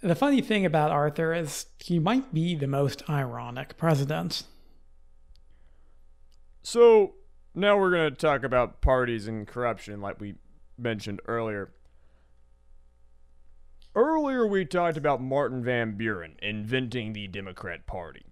[0.00, 4.44] The funny thing about Arthur is he might be the most ironic president.
[6.62, 7.14] So,
[7.54, 10.36] now we're going to talk about parties and corruption, like we
[10.76, 11.72] mentioned earlier.
[13.98, 18.26] Earlier, we talked about Martin Van Buren inventing the Democrat Party.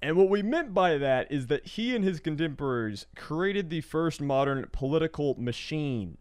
[0.00, 4.22] And what we meant by that is that he and his contemporaries created the first
[4.22, 6.16] modern political machine.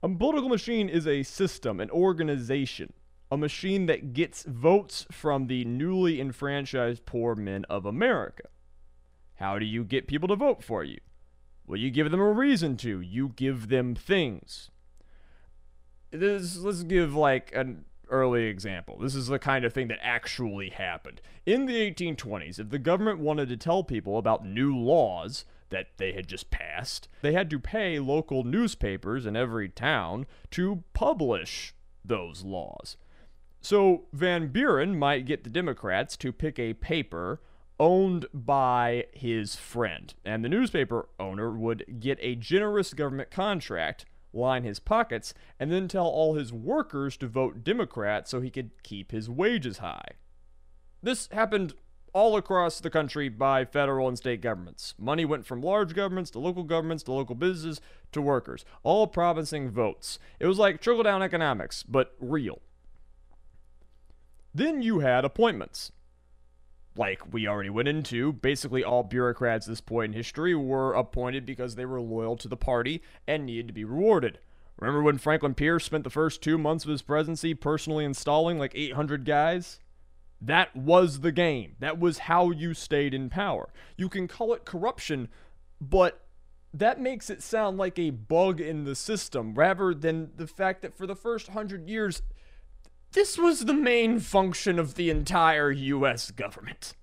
[0.00, 2.92] A political machine is a system, an organization
[3.32, 8.44] a machine that gets votes from the newly enfranchised poor men of America.
[9.34, 10.98] How do you get people to vote for you?
[11.66, 13.00] Well, you give them a reason to.
[13.00, 14.70] You give them things.
[16.10, 18.98] This, let's give like an early example.
[18.98, 21.20] This is the kind of thing that actually happened.
[21.46, 26.12] In the 1820s, if the government wanted to tell people about new laws that they
[26.12, 32.44] had just passed, they had to pay local newspapers in every town to publish those
[32.44, 32.96] laws.
[33.60, 37.40] So Van Buren might get the Democrats to pick a paper
[37.80, 44.64] owned by his friend, and the newspaper owner would get a generous government contract, line
[44.64, 49.12] his pockets, and then tell all his workers to vote Democrat so he could keep
[49.12, 50.12] his wages high.
[51.02, 51.74] This happened
[52.12, 54.94] all across the country by federal and state governments.
[54.98, 57.80] Money went from large governments to local governments to local businesses
[58.12, 60.18] to workers, all promising votes.
[60.40, 62.60] It was like trickle down economics, but real.
[64.54, 65.92] Then you had appointments.
[66.98, 71.46] Like we already went into, basically all bureaucrats at this point in history were appointed
[71.46, 74.40] because they were loyal to the party and needed to be rewarded.
[74.80, 78.72] Remember when Franklin Pierce spent the first two months of his presidency personally installing like
[78.74, 79.78] 800 guys?
[80.40, 81.76] That was the game.
[81.78, 83.72] That was how you stayed in power.
[83.96, 85.28] You can call it corruption,
[85.80, 86.26] but
[86.74, 90.96] that makes it sound like a bug in the system rather than the fact that
[90.96, 92.22] for the first hundred years,
[93.12, 96.94] this was the main function of the entire US government.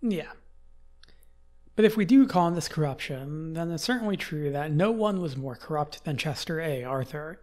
[0.00, 0.32] Yeah.
[1.76, 5.36] But if we do call this corruption, then it's certainly true that no one was
[5.36, 6.84] more corrupt than Chester A.
[6.84, 7.40] Arthur.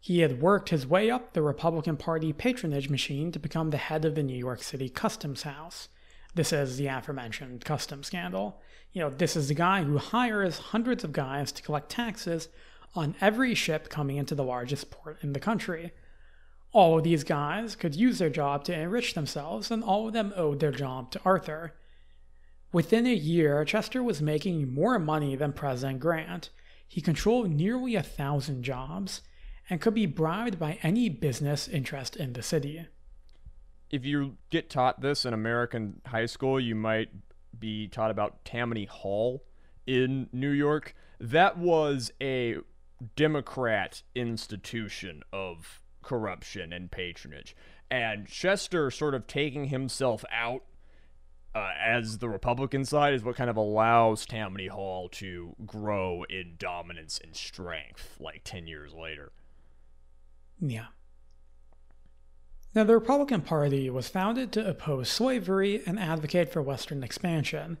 [0.00, 4.04] He had worked his way up the Republican Party patronage machine to become the head
[4.04, 5.88] of the New York City Customs House.
[6.34, 8.60] This is the aforementioned customs scandal.
[8.92, 12.48] You know, this is the guy who hires hundreds of guys to collect taxes
[12.94, 15.92] on every ship coming into the largest port in the country.
[16.72, 20.32] All of these guys could use their job to enrich themselves, and all of them
[20.36, 21.74] owed their job to Arthur.
[22.72, 26.50] Within a year, Chester was making more money than President Grant.
[26.86, 29.22] He controlled nearly a thousand jobs
[29.70, 32.86] and could be bribed by any business interest in the city.
[33.90, 37.08] If you get taught this in American high school, you might
[37.58, 39.42] be taught about Tammany Hall
[39.86, 40.94] in New York.
[41.18, 42.56] That was a
[43.16, 47.54] Democrat institution of corruption and patronage.
[47.90, 50.62] And Chester sort of taking himself out
[51.54, 56.54] uh, as the Republican side is what kind of allows Tammany Hall to grow in
[56.58, 59.32] dominance and strength like 10 years later.
[60.60, 60.86] Yeah.
[62.74, 67.78] Now, the Republican Party was founded to oppose slavery and advocate for Western expansion.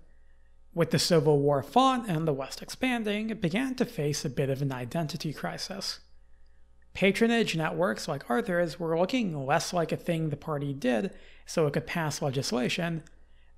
[0.74, 4.50] With the Civil War fought and the West expanding, it began to face a bit
[4.50, 6.00] of an identity crisis.
[6.98, 11.14] Patronage networks like Arthur's were looking less like a thing the party did
[11.46, 13.04] so it could pass legislation,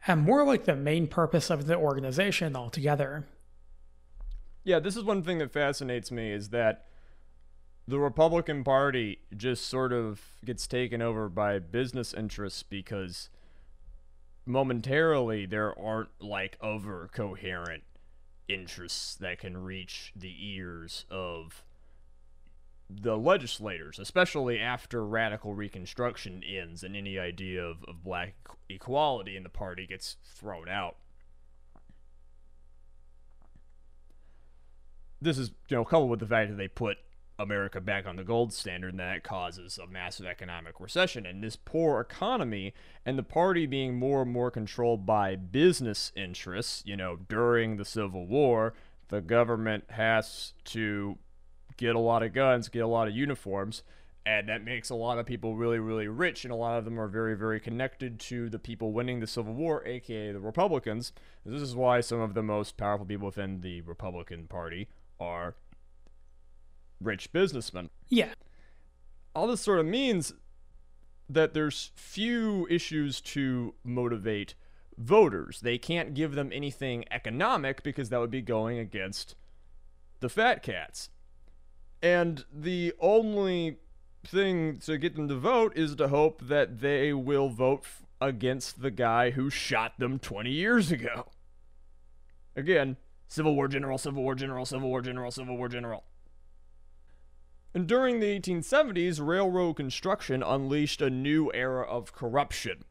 [0.07, 3.25] and more like the main purpose of the organization altogether.
[4.63, 6.85] Yeah, this is one thing that fascinates me is that
[7.89, 13.31] the Republican Party just sort of gets taken over by business interests because
[14.45, 17.85] momentarily there aren't like other coherent
[18.49, 21.65] interests that can reach the ears of
[22.91, 28.35] the legislators, especially after radical reconstruction ends and any idea of, of black
[28.69, 30.97] equality in the party gets thrown out.
[35.23, 36.97] This is, you know, coupled with the fact that they put
[37.39, 41.27] America back on the gold standard, and that causes a massive economic recession.
[41.27, 42.75] And this poor economy
[43.05, 47.85] and the party being more and more controlled by business interests, you know, during the
[47.85, 48.75] Civil War,
[49.09, 51.19] the government has to
[51.81, 53.83] get a lot of guns, get a lot of uniforms,
[54.27, 57.01] and that makes a lot of people really, really rich, and a lot of them
[57.01, 61.13] are very, very connected to the people winning the Civil War, aka the Republicans.
[61.45, 65.57] This is why some of the most powerful people within the Republican Party are
[67.01, 67.89] rich businessmen.
[68.11, 68.35] Yeah.
[69.35, 70.35] All this sort of means
[71.31, 74.55] that there's few issues to motivate
[74.99, 75.61] voters.
[75.61, 79.35] They can't give them anything economic because that would be going against
[80.19, 81.09] the fat cats.
[82.03, 83.79] And the only
[84.25, 88.83] thing to get them to vote is to hope that they will vote f- against
[88.83, 91.27] the guy who shot them 20 years ago.
[92.57, 92.97] Again,
[93.29, 96.05] Civil War General, Civil War General, Civil War General, Civil War General.
[97.73, 102.85] And during the 1870s, railroad construction unleashed a new era of corruption.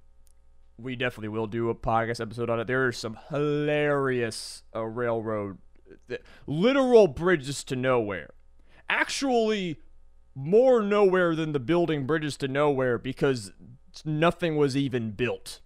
[0.78, 2.68] We definitely will do a podcast episode on it.
[2.68, 5.58] There are some hilarious uh, railroad,
[6.10, 6.16] uh,
[6.48, 8.30] literal bridges to nowhere.
[8.90, 9.80] Actually,
[10.36, 13.52] more nowhere than the building bridges to nowhere because
[14.06, 15.60] nothing was even built.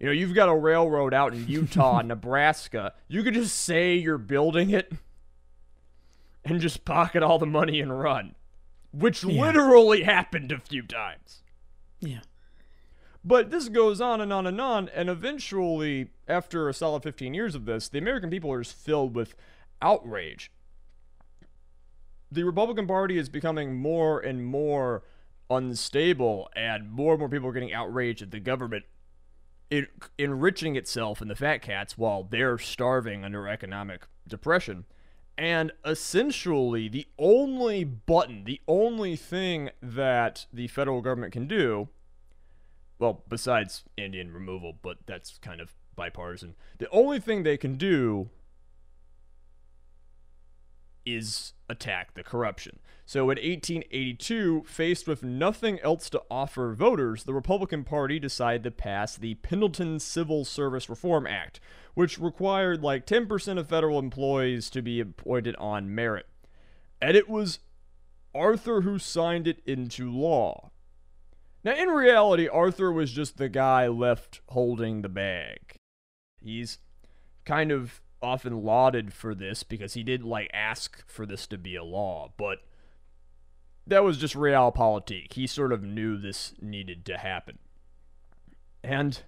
[0.00, 2.94] You know, you've got a railroad out in Utah, Nebraska.
[3.08, 4.92] You could just say you're building it
[6.44, 8.34] and just pocket all the money and run,
[8.92, 9.40] which yeah.
[9.40, 11.42] literally happened a few times.
[12.00, 12.20] Yeah.
[13.24, 17.54] But this goes on and on and on, and eventually, after a solid 15 years
[17.54, 19.34] of this, the American people are just filled with
[19.80, 20.50] outrage.
[22.34, 25.04] The Republican Party is becoming more and more
[25.48, 28.86] unstable, and more and more people are getting outraged at the government
[30.18, 34.84] enriching itself in the fat cats while they're starving under economic depression.
[35.38, 41.88] And essentially, the only button, the only thing that the federal government can do,
[42.98, 48.30] well, besides Indian removal, but that's kind of bipartisan, the only thing they can do
[51.04, 52.78] is attack the corruption.
[53.06, 58.70] So in 1882, faced with nothing else to offer voters, the Republican Party decided to
[58.70, 61.60] pass the Pendleton Civil Service Reform Act,
[61.92, 66.26] which required like 10% of federal employees to be appointed on merit.
[67.00, 67.58] And it was
[68.34, 70.70] Arthur who signed it into law.
[71.62, 75.76] Now, in reality, Arthur was just the guy left holding the bag.
[76.42, 76.78] He's
[77.44, 81.76] kind of often lauded for this because he didn't like ask for this to be
[81.76, 82.58] a law, but
[83.86, 85.34] that was just realpolitik.
[85.34, 87.58] He sort of knew this needed to happen.
[88.82, 89.22] And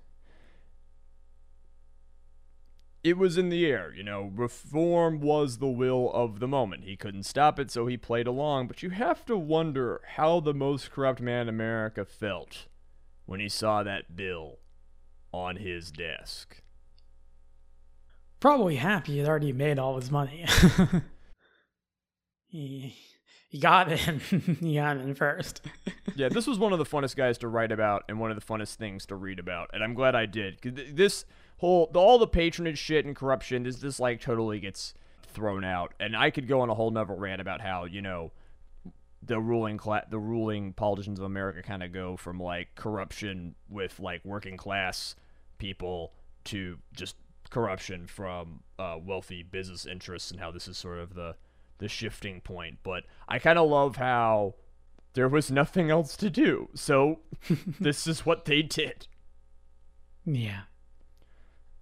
[3.05, 3.93] it was in the air.
[3.95, 6.85] You know, reform was the will of the moment.
[6.85, 8.67] He couldn't stop it, so he played along.
[8.67, 12.67] But you have to wonder how the most corrupt man in America felt
[13.27, 14.59] when he saw that bill
[15.33, 16.63] on his desk.
[18.41, 20.45] Probably happy he'd already made all his money.
[22.47, 22.95] he,
[23.49, 24.21] he got in.
[24.61, 25.63] he got in first.
[26.17, 28.45] yeah, this was one of the funnest guys to write about and one of the
[28.45, 29.71] funnest things to read about.
[29.73, 30.59] And I'm glad I did.
[30.63, 31.25] This
[31.59, 35.95] whole all the patronage shit and corruption is just like totally gets thrown out.
[35.99, 38.33] And I could go on a whole nother rant about how you know
[39.23, 43.99] the ruling class, the ruling politicians of America kind of go from like corruption with
[43.99, 45.17] like working class
[45.59, 46.13] people
[46.45, 47.17] to just
[47.51, 51.37] corruption from uh, wealthy business interests and how this is sort of the
[51.79, 52.79] the shifting point.
[52.83, 54.55] But I kind of love how
[55.13, 57.21] there was nothing else to do, so
[57.81, 59.07] this is what they did.
[60.25, 60.63] Yeah.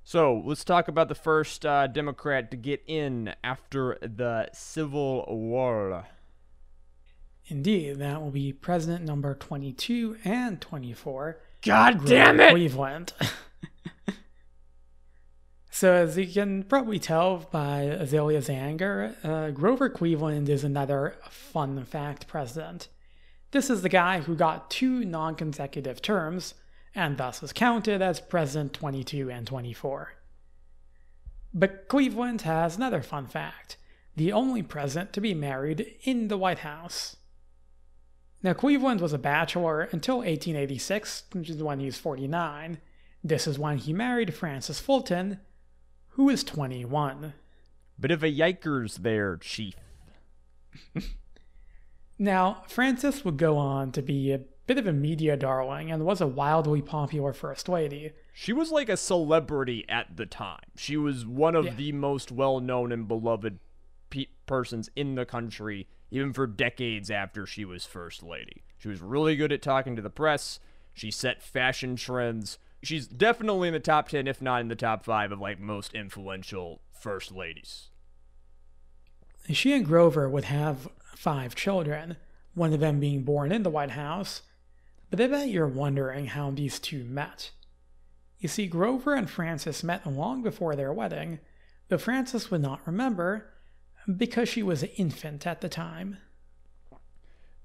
[0.07, 6.07] So let's talk about the first uh, Democrat to get in after the Civil War.
[7.47, 11.39] Indeed, that will be President number 22 and 24.
[11.63, 12.51] God damn it!
[12.51, 13.15] Cleveland.
[15.75, 21.85] so, as you can probably tell by Azalea's anger, uh, Grover Cleveland is another fun
[21.85, 22.87] fact president.
[23.51, 26.55] This is the guy who got two non consecutive terms
[26.95, 30.13] and thus is counted as President 22 and 24.
[31.53, 33.77] But Cleveland has another fun fact
[34.15, 37.17] the only president to be married in the White House.
[38.45, 42.79] Now, Cleveland was a bachelor until 1886, which is when he was 49.
[43.25, 45.41] This is when he married Frances Fulton,
[46.15, 47.35] who was 21.
[48.01, 49.75] Bit of a yikers there, Chief.
[52.19, 56.21] now, Frances would go on to be a bit of a media darling and was
[56.21, 58.13] a wildly popular First Lady.
[58.33, 60.61] She was like a celebrity at the time.
[60.77, 61.75] She was one of Yeah.
[61.75, 63.59] the most well known and beloved
[64.11, 68.63] pe- persons in the country, even for decades after she was First Lady.
[68.79, 70.61] She was really good at talking to the press.
[70.93, 72.59] She set fashion trends.
[72.85, 75.95] She's definitely in the top 10, if not in the top 5 of like most
[75.95, 77.89] influential First Ladies.
[79.51, 82.17] She and Grover would have five children,
[82.55, 84.43] one of them being born in the White House.
[85.11, 87.51] But I bet you're wondering how these two met.
[88.39, 91.41] You see, Grover and Frances met long before their wedding,
[91.89, 93.47] though Frances would not remember
[94.17, 96.19] because she was an infant at the time.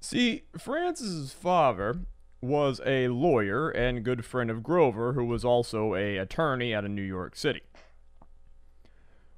[0.00, 2.00] See, Frances's father
[2.40, 6.90] was a lawyer and good friend of Grover, who was also a attorney out of
[6.90, 7.62] New York City.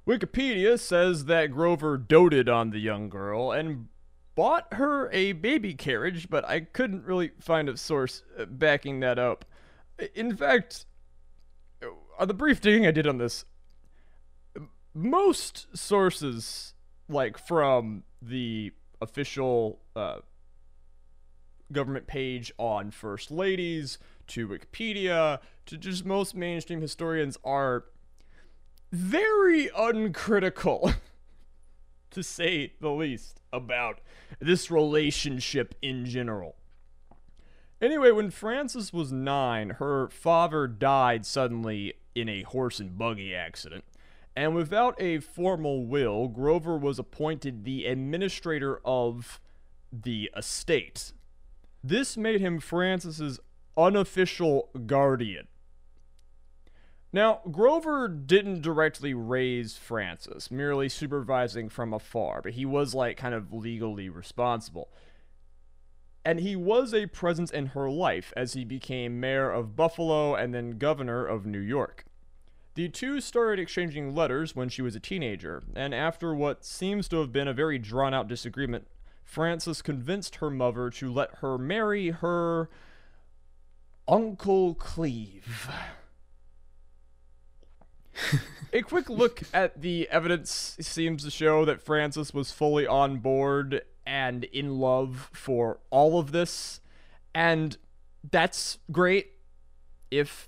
[0.07, 3.87] Wikipedia says that Grover doted on the young girl and
[4.35, 9.19] bought her a baby carriage, but I couldn't really find a source uh, backing that
[9.19, 9.45] up.
[10.15, 10.85] In fact,
[12.19, 13.45] on the brief digging I did on this,
[14.93, 16.73] most sources,
[17.07, 20.17] like from the official uh,
[21.73, 23.97] government page on first ladies
[24.27, 27.85] to Wikipedia to just most mainstream historians, are
[28.91, 30.93] very uncritical,
[32.11, 33.99] to say the least, about
[34.39, 36.55] this relationship in general.
[37.81, 43.83] Anyway, when Frances was nine, her father died suddenly in a horse and buggy accident.
[44.35, 49.39] And without a formal will, Grover was appointed the administrator of
[49.91, 51.11] the estate.
[51.83, 53.39] This made him Frances's
[53.75, 55.47] unofficial guardian.
[57.11, 63.35] Now, Grover didn't directly raise Francis, merely supervising from afar, but he was like kind
[63.35, 64.89] of legally responsible.
[66.25, 70.53] And he was a presence in her life as he became mayor of Buffalo and
[70.55, 72.05] then governor of New York.
[72.75, 77.17] The two started exchanging letters when she was a teenager, and after what seems to
[77.17, 78.87] have been a very drawn out disagreement,
[79.33, 82.69] Frances convinced her mother to let her marry her
[84.07, 85.71] Uncle Cleve.
[88.71, 93.81] a quick look at the evidence seems to show that Frances was fully on board
[94.05, 96.79] and in love for all of this,
[97.33, 97.77] and
[98.29, 99.31] that's great
[100.11, 100.47] if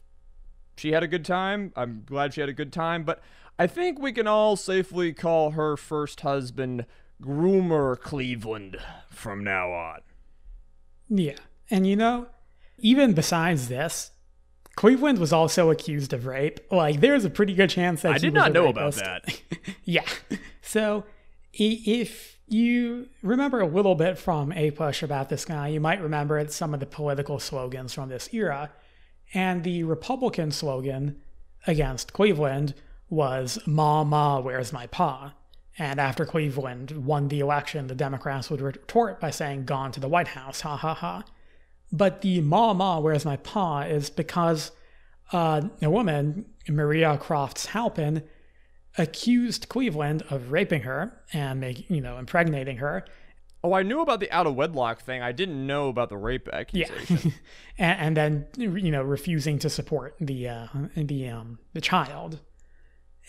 [0.78, 1.74] she had a good time.
[1.76, 3.20] I'm glad she had a good time, but
[3.58, 6.86] I think we can all safely call her first husband
[7.22, 8.78] Groomer Cleveland
[9.10, 10.02] from now on.
[11.10, 11.38] Yeah.
[11.70, 12.28] And you know,
[12.80, 14.12] even besides this,
[14.76, 16.60] Cleveland was also accused of rape.
[16.70, 19.42] Like, there's a pretty good chance that I did not know about that.
[19.86, 20.06] yeah.
[20.62, 21.06] So,
[21.54, 26.74] if you remember a little bit from APUSH about this guy, you might remember some
[26.74, 28.72] of the political slogans from this era.
[29.34, 31.22] And the Republican slogan
[31.66, 32.76] against Cleveland
[33.10, 35.34] was Ma Ma, where's my pa?
[35.78, 40.08] And after Cleveland won the election, the Democrats would retort by saying, gone to the
[40.08, 41.24] White House, ha ha ha.
[41.92, 44.72] But the Ma Ma, where's my pa is because
[45.32, 48.24] uh, a woman, Maria Crofts Halpin,
[48.98, 53.06] accused Cleveland of raping her and make, you know, impregnating her.
[53.66, 55.22] Oh, I knew about the out of wedlock thing.
[55.22, 57.20] I didn't know about the rape accusation.
[57.24, 57.32] Yeah,
[57.80, 62.42] and, and, then you know refusing to support the uh, the um, the child.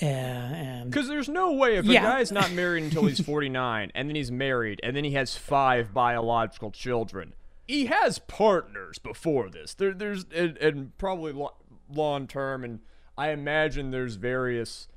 [0.03, 2.01] Uh, because there's no way if yeah.
[2.01, 5.37] a guy's not married until he's 49 and then he's married and then he has
[5.37, 7.33] five biological children
[7.67, 11.33] he has partners before this there, there's and, and probably
[11.91, 12.81] long term and
[13.17, 14.89] i imagine there's various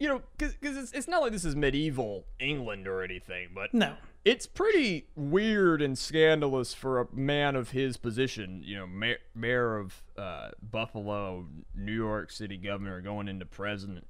[0.00, 3.94] you know because it's, it's not like this is medieval england or anything but no
[4.24, 9.76] it's pretty weird and scandalous for a man of his position, you know, mayor, mayor
[9.76, 14.06] of uh, Buffalo, New York City governor, going into president,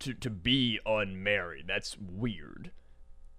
[0.00, 1.66] to, to be unmarried.
[1.68, 2.72] That's weird.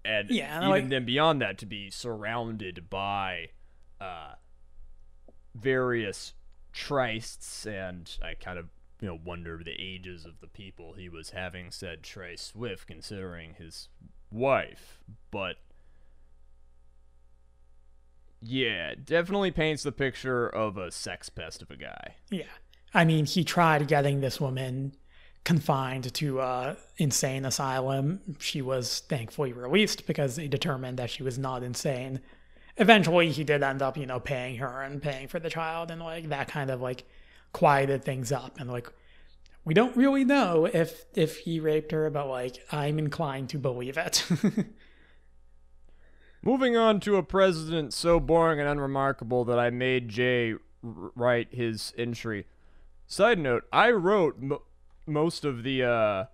[0.04, 3.50] And yeah, even like, then beyond that, to be surrounded by
[4.00, 4.34] uh,
[5.54, 6.34] various
[6.74, 8.66] trysts, and I kind of
[9.00, 13.54] you know wonder the ages of the people he was having said tryst with, considering
[13.54, 13.88] his
[14.30, 15.00] wife,
[15.30, 15.56] but
[18.44, 22.16] yeah, definitely paints the picture of a sex pest of a guy.
[22.30, 22.44] Yeah.
[22.92, 24.94] I mean, he tried getting this woman
[25.44, 28.36] confined to a insane asylum.
[28.38, 32.20] She was thankfully released because they determined that she was not insane.
[32.76, 36.02] Eventually, he did end up, you know, paying her and paying for the child, and
[36.02, 37.04] like that kind of like
[37.52, 38.60] quieted things up.
[38.60, 38.92] And like,
[39.64, 43.96] we don't really know if if he raped her, but like, I'm inclined to believe
[43.96, 44.26] it.
[46.44, 51.94] Moving on to a president so boring and unremarkable that I made Jay write his
[51.96, 52.44] entry.
[53.06, 54.58] Side note, I wrote m-
[55.06, 56.24] most of the uh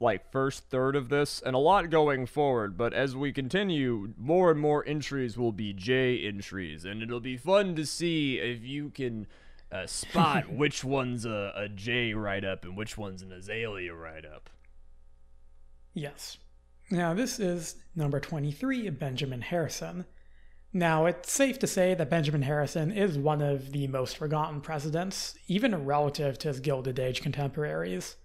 [0.00, 4.50] like first third of this and a lot going forward, but as we continue, more
[4.50, 8.88] and more entries will be Jay entries, and it'll be fun to see if you
[8.90, 9.26] can
[9.70, 14.24] uh, spot which one's a, a Jay write up and which one's an Azalea write
[14.24, 14.50] up.
[15.92, 16.38] Yes.
[16.92, 20.06] Now, this is number 23, Benjamin Harrison.
[20.72, 25.38] Now, it's safe to say that Benjamin Harrison is one of the most forgotten presidents,
[25.46, 28.16] even relative to his Gilded Age contemporaries.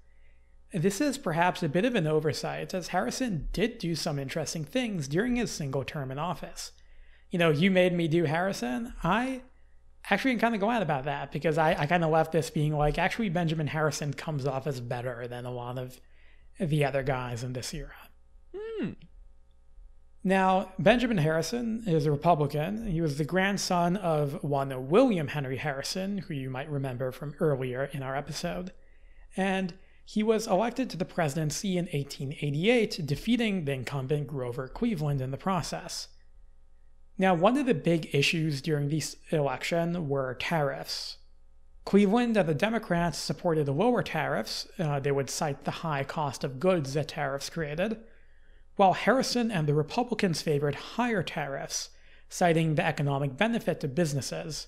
[0.73, 5.07] This is perhaps a bit of an oversight, as Harrison did do some interesting things
[5.07, 6.71] during his single term in office.
[7.29, 8.93] You know, you made me do Harrison.
[9.03, 9.43] I
[10.09, 12.75] actually am kind of glad about that because I, I kind of left this being
[12.75, 15.99] like, actually, Benjamin Harrison comes off as better than a lot of
[16.59, 17.93] the other guys in this era.
[18.79, 18.91] Hmm.
[20.27, 22.87] Now, Benjamin Harrison is a Republican.
[22.87, 27.91] He was the grandson of one William Henry Harrison, who you might remember from earlier
[27.93, 28.71] in our episode.
[29.37, 35.29] And he was elected to the presidency in 1888, defeating the incumbent Grover Cleveland in
[35.29, 36.07] the process.
[37.19, 41.17] Now, one of the big issues during this election were tariffs.
[41.85, 44.67] Cleveland and the Democrats supported lower tariffs.
[44.79, 47.99] Uh, they would cite the high cost of goods that tariffs created
[48.75, 51.89] while Harrison and the Republicans favored higher tariffs,
[52.29, 54.67] citing the economic benefit to businesses.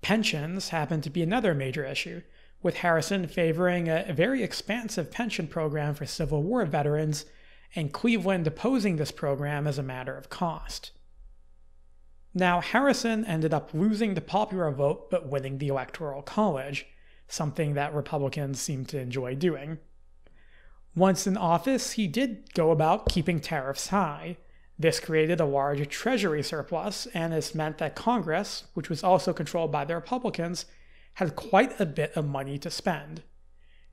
[0.00, 2.22] Pensions happened to be another major issue,
[2.62, 7.26] with Harrison favoring a very expansive pension program for Civil War veterans
[7.74, 10.92] and Cleveland opposing this program as a matter of cost.
[12.34, 16.86] Now, Harrison ended up losing the popular vote but winning the Electoral College,
[17.28, 19.78] something that Republicans seem to enjoy doing.
[20.94, 24.36] Once in office, he did go about keeping tariffs high.
[24.78, 29.72] This created a large treasury surplus, and this meant that Congress, which was also controlled
[29.72, 30.66] by the Republicans,
[31.14, 33.22] had quite a bit of money to spend.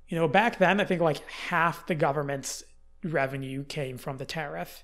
[0.08, 2.64] You know, back then, I think like half the government's
[3.04, 4.84] revenue came from the tariff.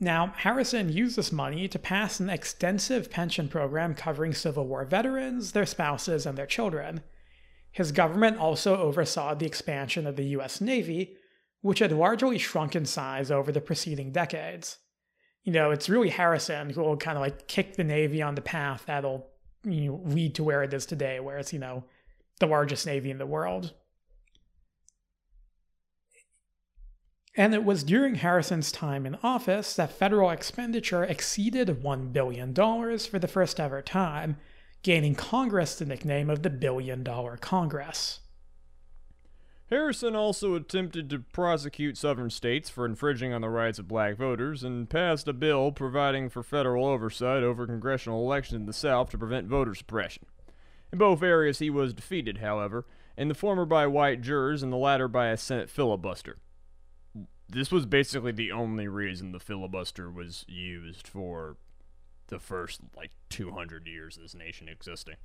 [0.00, 5.52] Now, Harrison used this money to pass an extensive pension program covering Civil War veterans,
[5.52, 7.02] their spouses, and their children.
[7.70, 11.16] His government also oversaw the expansion of the US Navy,
[11.60, 14.78] which had largely shrunk in size over the preceding decades.
[15.44, 18.42] You know, it's really Harrison who will kind of like kick the Navy on the
[18.42, 19.30] path that'll
[19.64, 21.84] you know, lead to where it is today, where it's, you know,
[22.40, 23.72] the largest Navy in the world.
[27.36, 33.18] And it was during Harrison's time in office that federal expenditure exceeded $1 billion for
[33.20, 34.38] the first ever time,
[34.88, 38.20] gaining Congress the nickname of the Billion Dollar Congress.
[39.68, 44.64] Harrison also attempted to prosecute southern states for infringing on the rights of black voters
[44.64, 49.18] and passed a bill providing for federal oversight over congressional elections in the South to
[49.18, 50.24] prevent voter suppression.
[50.90, 54.78] In both areas, he was defeated, however, in the former by white jurors and the
[54.78, 56.38] latter by a Senate filibuster.
[57.46, 61.58] This was basically the only reason the filibuster was used for
[62.28, 65.16] the first like 200 years of this nation existing.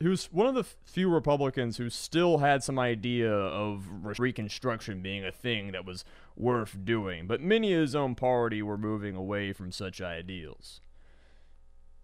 [0.00, 5.24] He was one of the few Republicans who still had some idea of Reconstruction being
[5.24, 6.04] a thing that was
[6.36, 10.80] worth doing, but many of his own party were moving away from such ideals.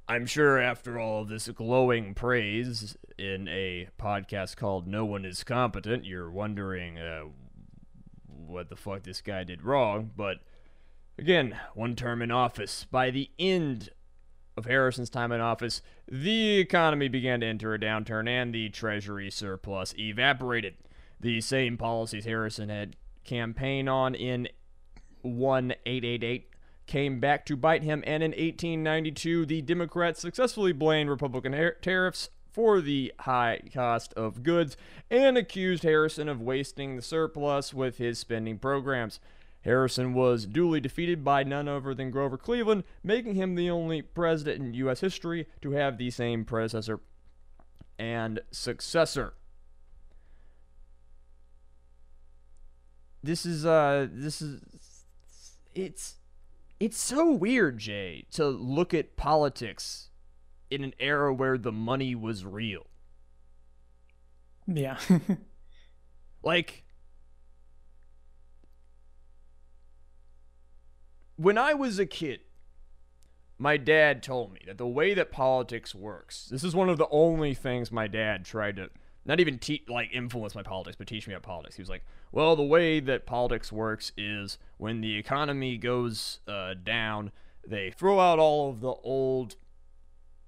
[0.08, 5.44] I'm sure after all of this glowing praise in a podcast called No One Is
[5.44, 7.22] Competent, you're wondering uh,
[8.26, 10.38] what the fuck this guy did wrong, but
[11.16, 12.86] again, one term in office.
[12.90, 13.90] By the end
[14.56, 19.30] of Harrison's time in office, the economy began to enter a downturn and the Treasury
[19.30, 20.74] surplus evaporated.
[21.20, 24.48] The same policies Harrison had campaigned on in
[25.22, 26.50] 1888
[26.86, 32.80] came back to bite him, and in 1892, the Democrats successfully blamed Republican tariffs for
[32.80, 34.76] the high cost of goods
[35.10, 39.18] and accused Harrison of wasting the surplus with his spending programs.
[39.64, 44.60] Harrison was duly defeated by none other than Grover Cleveland, making him the only president
[44.60, 45.00] in U.S.
[45.00, 47.00] history to have the same predecessor
[47.98, 49.34] and successor.
[53.22, 54.60] This is uh this is
[55.74, 56.16] it's
[56.78, 60.10] it's so weird, Jay, to look at politics
[60.70, 62.86] in an era where the money was real.
[64.66, 64.98] Yeah.
[66.42, 66.83] like
[71.36, 72.40] when I was a kid,
[73.58, 77.08] my dad told me that the way that politics works, this is one of the
[77.10, 78.90] only things my dad tried to
[79.24, 81.76] not even teach like influence my politics, but teach me about politics.
[81.76, 86.74] He was like, "Well, the way that politics works is when the economy goes uh,
[86.74, 87.32] down,
[87.66, 89.56] they throw out all of the old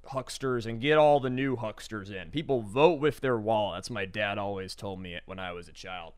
[0.09, 2.31] hucksters and get all the new hucksters in.
[2.31, 5.73] People vote with their wallet." That's my dad always told me when I was a
[5.73, 6.13] child.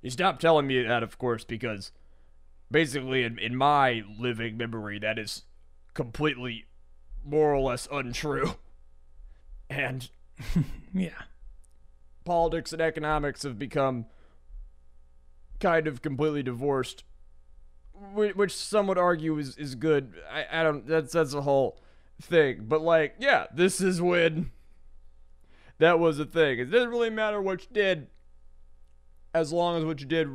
[0.00, 1.92] He stopped telling me that, of course, because
[2.70, 5.44] basically in, in my living memory that is
[5.94, 6.66] completely
[7.24, 8.54] more or less untrue.
[9.70, 10.08] And
[10.94, 11.10] yeah.
[12.24, 14.06] politics and economics have become
[15.60, 17.04] kind of completely divorced
[18.14, 20.14] which some would argue is, is good.
[20.30, 21.80] I, I don't that's that's a whole
[22.22, 22.66] thing.
[22.68, 24.52] But like yeah this is when
[25.78, 26.58] that was a thing.
[26.58, 28.08] It doesn't really matter what you did
[29.34, 30.28] as long as what you did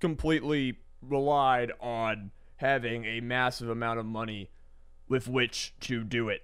[0.00, 0.78] completely
[1.08, 4.50] relied on having a massive amount of money
[5.08, 6.42] with which to do it,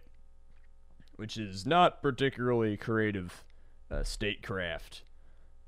[1.16, 3.44] which is not particularly creative
[3.90, 5.02] uh, statecraft.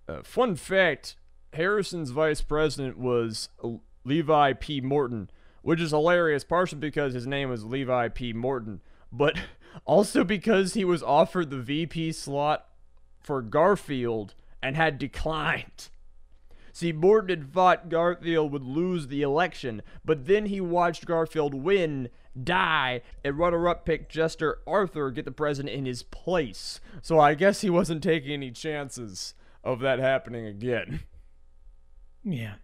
[0.08, 1.16] Uh, fun fact
[1.54, 3.48] Harrison's vice president was
[4.04, 4.80] Levi P.
[4.80, 5.30] Morton,
[5.62, 8.32] which is hilarious, partially because his name was Levi P.
[8.32, 8.80] Morton,
[9.10, 9.38] but
[9.84, 12.66] also because he was offered the VP slot
[13.20, 15.88] for Garfield and had declined.
[16.74, 22.08] See, Morton had thought Garfield would lose the election, but then he watched Garfield win,
[22.42, 26.80] die, and runner-up pick Chester Arthur get the president in his place.
[27.00, 31.04] So I guess he wasn't taking any chances of that happening again.
[32.24, 32.54] Yeah.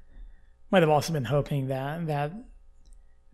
[0.72, 2.32] Might have also been hoping that that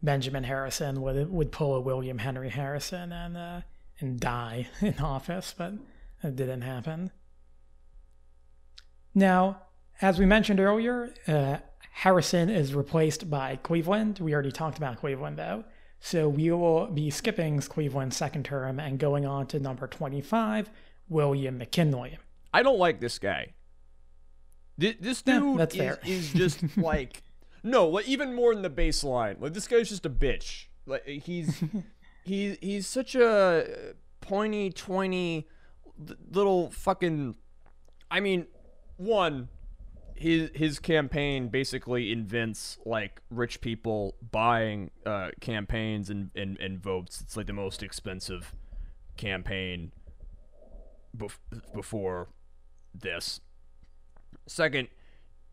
[0.03, 3.61] Benjamin Harrison would would pull a William Henry Harrison and uh,
[3.99, 5.73] and die in office, but
[6.23, 7.13] it didn't happen.
[9.15, 9.63] Now,
[10.01, 11.59] as we mentioned earlier, uh,
[11.93, 14.19] Harrison is replaced by Cleveland.
[14.19, 15.65] We already talked about Cleveland, though.
[15.99, 20.71] So we will be skipping Cleveland's second term and going on to number 25,
[21.09, 22.19] William McKinley.
[22.53, 23.55] I don't like this guy.
[24.79, 27.23] This dude is, is, just like
[27.63, 29.41] no, like even more than the baseline.
[29.41, 30.67] Like this guy's just a bitch.
[30.85, 31.63] Like he's
[32.25, 35.49] he's he's such a pointy, twenty
[36.31, 37.37] little fucking.
[38.11, 38.47] I mean,
[38.99, 39.49] one
[40.17, 47.21] his his campaign basically invents like rich people buying uh, campaigns and, and, and votes.
[47.21, 48.55] It's like the most expensive
[49.17, 49.93] campaign
[51.17, 51.39] bef-
[51.75, 52.29] before
[52.95, 53.41] this.
[54.47, 54.89] Second,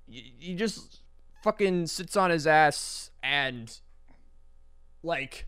[0.07, 1.01] he just
[1.43, 3.79] fucking sits on his ass and
[5.01, 5.47] like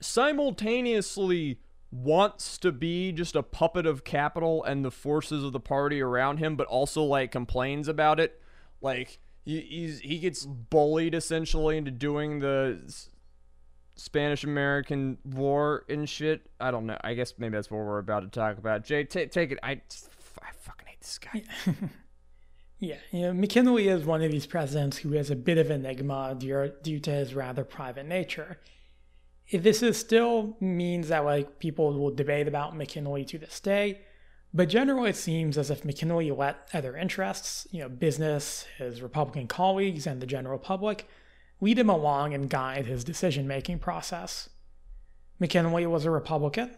[0.00, 1.58] simultaneously
[1.90, 6.38] wants to be just a puppet of capital and the forces of the party around
[6.38, 8.40] him, but also like complains about it.
[8.80, 12.78] Like he, he gets bullied essentially into doing the
[13.96, 16.50] Spanish American War and shit.
[16.60, 16.98] I don't know.
[17.02, 18.84] I guess maybe that's what we're about to talk about.
[18.84, 19.58] Jay, t- take it.
[19.62, 21.42] I, I fucking hate this guy.
[22.78, 26.36] yeah, you know, McKinley is one of these presidents who is a bit of enigma
[26.38, 28.58] due, to his rather private nature
[29.50, 34.00] this is still means that like people will debate about McKinley to this day,
[34.52, 39.46] But generally, it seems as if McKinley let other interests, you know, business, his Republican
[39.46, 41.06] colleagues, and the general public,
[41.60, 44.48] lead him along and guide his decision making process.
[45.38, 46.70] McKinley was a Republican,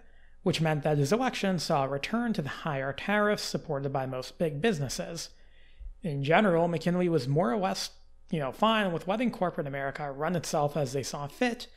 [0.43, 4.39] which meant that his election saw a return to the higher tariffs supported by most
[4.39, 5.31] big businesses.
[6.03, 7.91] In general, McKinley was more or less,
[8.31, 11.68] you know, fine with letting corporate America run itself as they saw fit,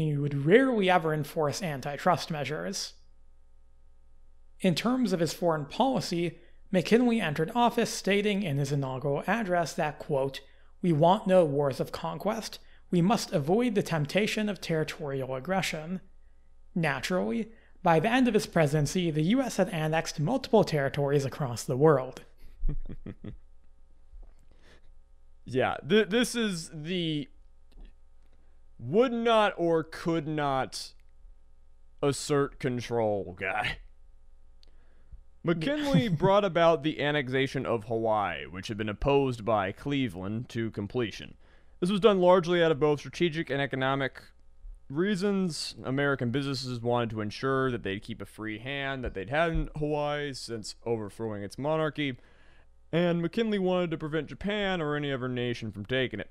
[0.00, 2.94] and he would rarely ever enforce antitrust measures.
[4.60, 6.38] In terms of his foreign policy,
[6.72, 10.40] McKinley entered office stating in his inaugural address that, quote,
[10.82, 12.58] we want no wars of conquest.
[12.90, 16.00] We must avoid the temptation of territorial aggression.
[16.74, 17.50] Naturally,
[17.82, 19.56] by the end of his presidency, the U.S.
[19.56, 22.22] had annexed multiple territories across the world.
[25.44, 27.28] yeah, th- this is the
[28.80, 30.92] would not or could not
[32.02, 33.78] assert control guy.
[35.44, 41.34] McKinley brought about the annexation of Hawaii, which had been opposed by Cleveland, to completion.
[41.80, 44.22] This was done largely out of both strategic and economic
[44.88, 45.74] reasons.
[45.84, 49.70] American businesses wanted to ensure that they'd keep a free hand that they'd had in
[49.76, 52.16] Hawaii since overthrowing its monarchy,
[52.92, 56.30] and McKinley wanted to prevent Japan or any other nation from taking it.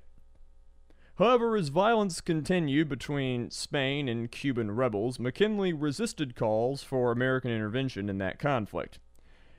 [1.20, 8.08] However, as violence continued between Spain and Cuban rebels, McKinley resisted calls for American intervention
[8.08, 8.98] in that conflict.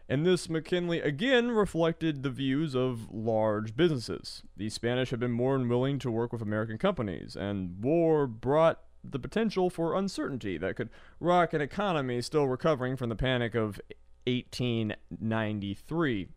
[0.09, 4.41] And this McKinley again reflected the views of large businesses.
[4.57, 8.79] The Spanish had been more than willing to work with American companies, and war brought
[9.03, 10.89] the potential for uncertainty that could
[11.19, 13.79] rock an economy still recovering from the panic of
[14.25, 16.29] 1893.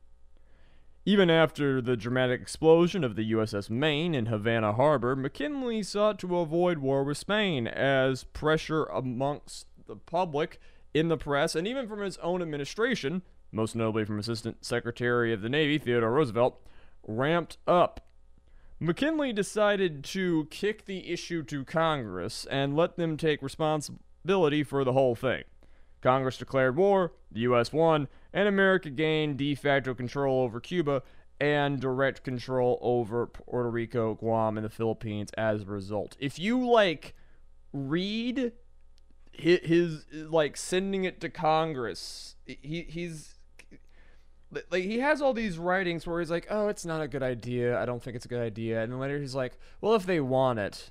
[1.07, 6.39] Even after the dramatic explosion of the USS Maine in Havana Harbor, McKinley sought to
[6.39, 10.59] avoid war with Spain as pressure amongst the public,
[10.95, 13.21] in the press, and even from his own administration,
[13.53, 16.59] most notably from Assistant Secretary of the Navy Theodore Roosevelt,
[17.07, 18.01] ramped up.
[18.81, 24.93] McKinley decided to kick the issue to Congress and let them take responsibility for the
[24.93, 25.43] whole thing.
[26.01, 27.73] Congress declared war, the U.S.
[27.73, 31.03] won, and America gained de facto control over Cuba
[31.41, 36.17] and direct control over Puerto Rico, Guam, and the Philippines as a result.
[36.19, 37.15] If you like
[37.73, 38.53] read
[39.31, 43.35] his, his like sending it to Congress, he he's
[44.71, 47.81] like he has all these writings where he's like, "Oh, it's not a good idea.
[47.81, 50.21] I don't think it's a good idea." And then later he's like, "Well, if they
[50.21, 50.91] want it,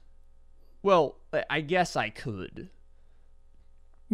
[0.81, 1.17] well,
[1.49, 2.69] I guess I could."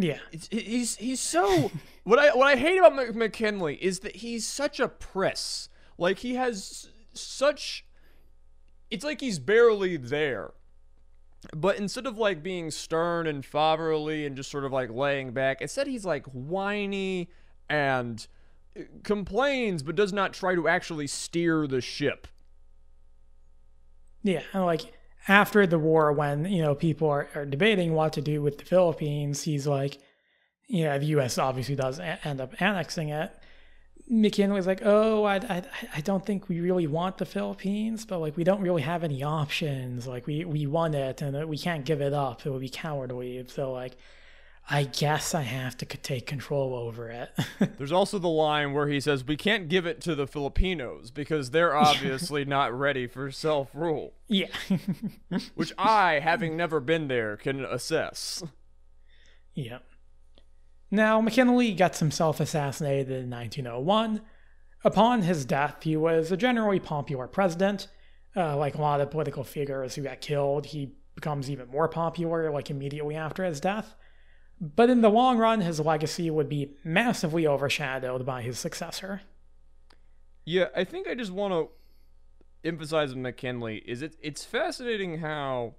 [0.02, 1.70] Yeah, it's, he's he's so
[2.04, 5.68] what I what I hate about McKinley is that he's such a priss.
[5.98, 7.84] Like he has such
[8.90, 10.52] it's like he's barely there.
[11.56, 15.60] But instead of like being stern and fatherly and just sort of like laying back,
[15.62, 17.30] instead he's like whiny
[17.68, 18.26] and
[18.78, 22.26] uh, complains but does not try to actually steer the ship.
[24.22, 24.92] Yeah, I like
[25.28, 28.64] after the war, when you know people are, are debating what to do with the
[28.64, 29.98] Philippines, he's like,
[30.66, 31.38] you know, the U.S.
[31.38, 33.32] obviously does a- end up annexing it.
[34.08, 35.62] McKinley's like, oh, I, I,
[35.96, 39.22] I don't think we really want the Philippines, but like we don't really have any
[39.22, 40.06] options.
[40.06, 42.44] Like we we want it, and we can't give it up.
[42.44, 43.44] It would be cowardly.
[43.48, 43.96] So like,
[44.72, 47.30] I guess I have to take control over it.
[47.76, 51.50] There's also the line where he says, We can't give it to the Filipinos because
[51.50, 54.14] they're obviously not ready for self rule.
[54.28, 54.46] Yeah.
[55.56, 58.44] Which I, having never been there, can assess.
[59.54, 59.78] Yeah.
[60.88, 64.20] Now, McKinley gets himself assassinated in 1901.
[64.84, 67.88] Upon his death, he was a generally popular president.
[68.36, 72.52] Uh, like a lot of political figures who got killed, he becomes even more popular,
[72.52, 73.96] like immediately after his death.
[74.60, 79.22] But in the long run, his legacy would be massively overshadowed by his successor.
[80.44, 81.68] Yeah, I think I just want to
[82.62, 85.74] emphasize with McKinley is it it's fascinating how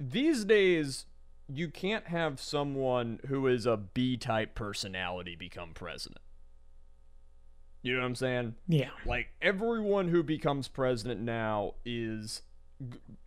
[0.00, 1.04] these days
[1.46, 6.22] you can't have someone who is a B type personality become president.
[7.82, 8.54] You know what I'm saying?
[8.68, 8.90] Yeah.
[9.04, 12.42] Like everyone who becomes president now is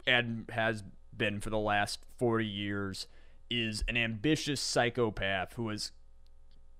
[0.07, 0.83] and has
[1.15, 3.07] been for the last 40 years
[3.49, 5.91] is an ambitious psychopath who has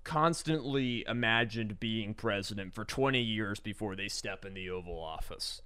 [0.04, 5.62] constantly imagined being president for 20 years before they step in the Oval Office.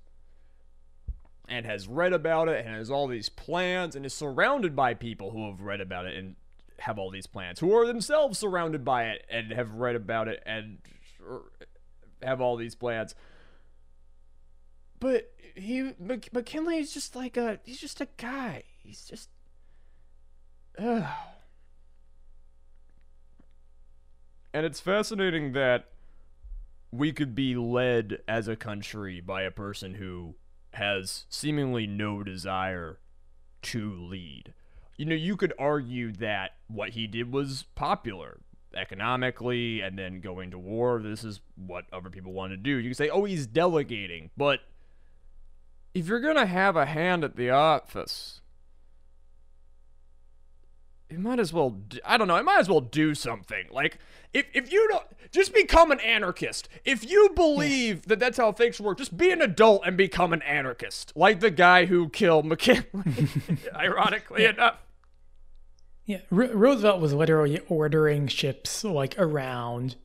[1.48, 5.30] And has read about it and has all these plans and is surrounded by people
[5.32, 6.36] who have read about it and
[6.78, 10.42] have all these plans, who are themselves surrounded by it and have read about it
[10.46, 10.78] and
[11.22, 11.42] er,
[12.22, 13.14] have all these plans.
[14.98, 18.64] But he McKinley is just like a he's just a guy.
[18.78, 19.28] He's just
[24.53, 25.91] And it's fascinating that
[26.91, 30.35] we could be led as a country by a person who
[30.72, 32.99] has seemingly no desire
[33.62, 34.55] to lead.
[34.97, 38.41] You know, you could argue that what he did was popular
[38.74, 41.01] economically and then going to war.
[41.01, 42.76] This is what other people want to do.
[42.76, 44.31] You can say, oh, he's delegating.
[44.37, 44.61] But
[45.95, 48.39] if you're going to have a hand at the office,
[51.11, 53.66] you might as well, I don't know, I might as well do something.
[53.70, 53.98] Like,
[54.32, 56.68] if, if you don't, just become an anarchist.
[56.84, 60.42] If you believe that that's how things work, just be an adult and become an
[60.42, 61.12] anarchist.
[61.16, 62.84] Like the guy who killed McKinley,
[63.74, 64.78] ironically enough.
[66.04, 69.96] Yeah, R- Roosevelt was literally ordering ships like around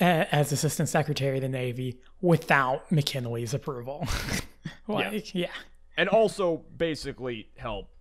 [0.00, 4.06] a- as Assistant Secretary of the Navy without McKinley's approval.
[4.88, 5.46] like, yeah.
[5.46, 5.50] yeah.
[5.96, 7.91] And also basically help.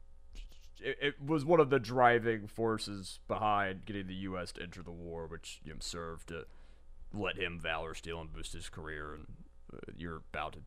[0.81, 4.51] It, it, was one of the driving forces behind getting the U.S.
[4.53, 6.45] to enter the war, which you know, served to
[7.13, 9.13] let him valor steal and boost his career.
[9.13, 9.27] And
[9.73, 10.59] uh, you're about to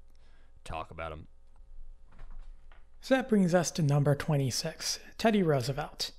[0.65, 1.27] talk about him.
[3.01, 6.12] So that brings us to number 26 Teddy Roosevelt.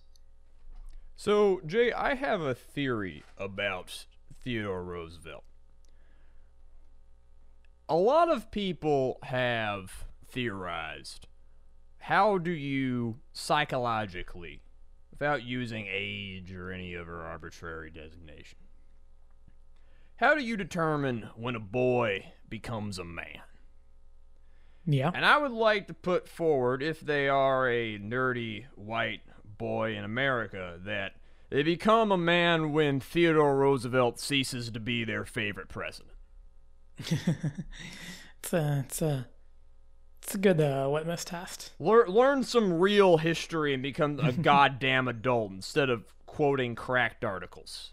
[1.16, 4.06] So, Jay, I have a theory about
[4.44, 5.44] Theodore Roosevelt.
[7.88, 11.28] A lot of people have theorized
[12.06, 14.62] how do you psychologically,
[15.10, 18.60] without using age or any other arbitrary designation,
[20.18, 23.42] how do you determine when a boy becomes a man?
[24.86, 25.10] Yeah.
[25.16, 29.22] And I would like to put forward, if they are a nerdy white
[29.58, 31.14] boy in America that
[31.50, 36.14] they become a man when Theodore Roosevelt ceases to be their favorite president.
[37.00, 39.28] it's a it's a
[40.26, 41.72] it's a good uh, litmus test.
[41.80, 47.92] Learn learn some real history and become a goddamn adult instead of quoting cracked articles.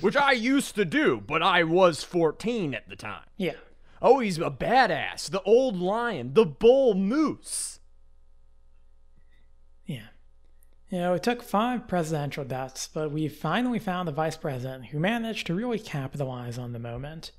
[0.00, 3.22] Which I used to do, but I was 14 at the time.
[3.36, 3.54] Yeah.
[4.02, 5.30] Oh, he's a badass.
[5.30, 7.78] The old lion, the bull moose.
[9.86, 10.08] Yeah.
[10.90, 14.98] You know, it took five presidential deaths, but we finally found the vice president who
[14.98, 17.30] managed to really capitalize on the moment.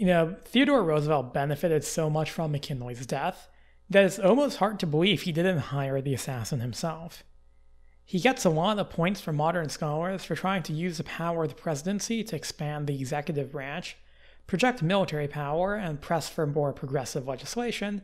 [0.00, 3.50] You know, Theodore Roosevelt benefited so much from McKinley's death
[3.90, 7.22] that it's almost hard to believe he didn't hire the assassin himself.
[8.06, 11.44] He gets a lot of points from modern scholars for trying to use the power
[11.44, 13.98] of the presidency to expand the executive branch,
[14.46, 18.00] project military power, and press for more progressive legislation,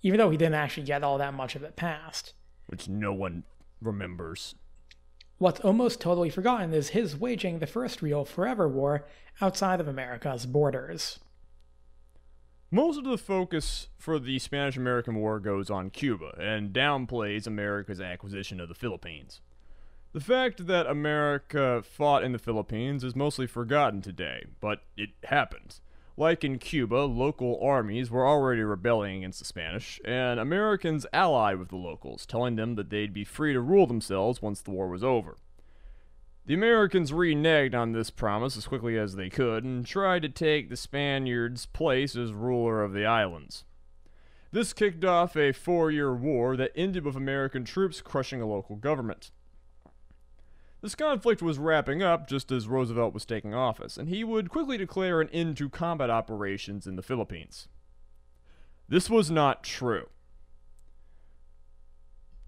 [0.00, 2.32] even though he didn't actually get all that much of it passed
[2.66, 3.44] which no one
[3.80, 4.54] remembers.
[5.38, 9.04] What's almost totally forgotten is his waging the first real forever war
[9.40, 11.18] outside of America's borders.
[12.74, 18.00] Most of the focus for the Spanish American War goes on Cuba and downplays America's
[18.00, 19.40] acquisition of the Philippines.
[20.12, 25.78] The fact that America fought in the Philippines is mostly forgotten today, but it happened.
[26.16, 31.68] Like in Cuba, local armies were already rebelling against the Spanish, and Americans allied with
[31.68, 35.04] the locals, telling them that they'd be free to rule themselves once the war was
[35.04, 35.36] over.
[36.46, 40.68] The Americans reneged on this promise as quickly as they could and tried to take
[40.68, 43.64] the Spaniards' place as ruler of the islands.
[44.52, 48.76] This kicked off a four year war that ended with American troops crushing a local
[48.76, 49.30] government.
[50.82, 54.76] This conflict was wrapping up just as Roosevelt was taking office, and he would quickly
[54.76, 57.68] declare an end to combat operations in the Philippines.
[58.86, 60.10] This was not true.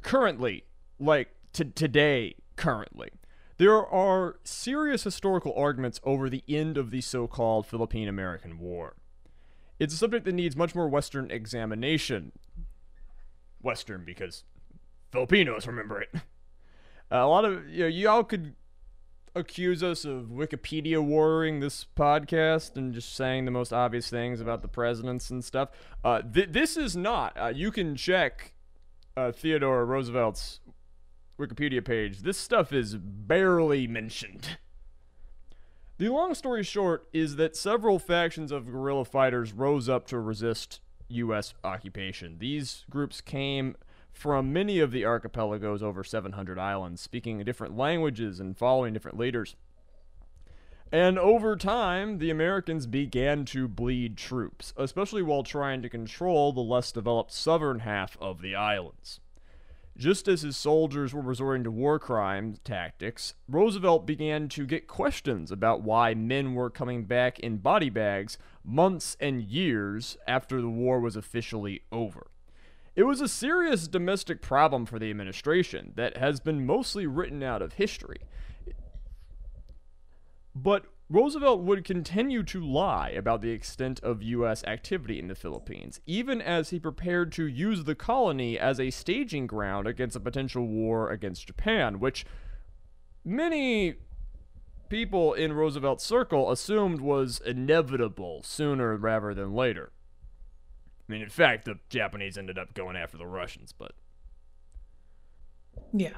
[0.03, 0.65] Currently,
[1.01, 3.11] like t- today, currently,
[3.59, 8.97] there are serious historical arguments over the end of the so called Philippine American War.
[9.79, 12.33] It's a subject that needs much more Western examination.
[13.61, 14.45] Western, because
[15.13, 16.11] Filipinos remember it.
[17.13, 18.57] Uh, a lot of you know, y'all could
[19.37, 24.63] accuse us of Wikipedia warring this podcast and just saying the most obvious things about
[24.63, 25.69] the presidents and stuff.
[26.03, 27.37] Uh, th- this is not.
[27.39, 28.55] Uh, you can check
[29.17, 30.61] uh, Theodore Roosevelt's
[31.39, 32.21] Wikipedia page.
[32.21, 34.59] This stuff is barely mentioned.
[35.99, 40.81] The long story short is that several factions of guerrilla fighters rose up to resist
[41.09, 41.55] U.S.
[41.65, 42.37] occupation.
[42.39, 43.77] These groups came
[44.13, 49.57] from many of the archipelago's over 700 islands, speaking different languages and following different leaders.
[50.93, 56.61] And over time, the Americans began to bleed troops, especially while trying to control the
[56.61, 59.21] less developed southern half of the islands.
[59.97, 65.51] Just as his soldiers were resorting to war crime tactics, Roosevelt began to get questions
[65.51, 71.01] about why men were coming back in body bags months and years after the war
[71.01, 72.27] was officially over.
[72.95, 77.63] It was a serious domestic problem for the administration that has been mostly written out
[77.63, 78.21] of history.
[80.55, 84.65] But Roosevelt would continue to lie about the extent of U.S.
[84.65, 89.47] activity in the Philippines, even as he prepared to use the colony as a staging
[89.47, 92.27] ground against a potential war against Japan, which
[93.25, 93.95] many
[94.89, 99.93] people in Roosevelt's circle assumed was inevitable sooner rather than later.
[101.09, 103.93] I mean, in fact, the Japanese ended up going after the Russians, but.
[105.93, 106.17] Yeah.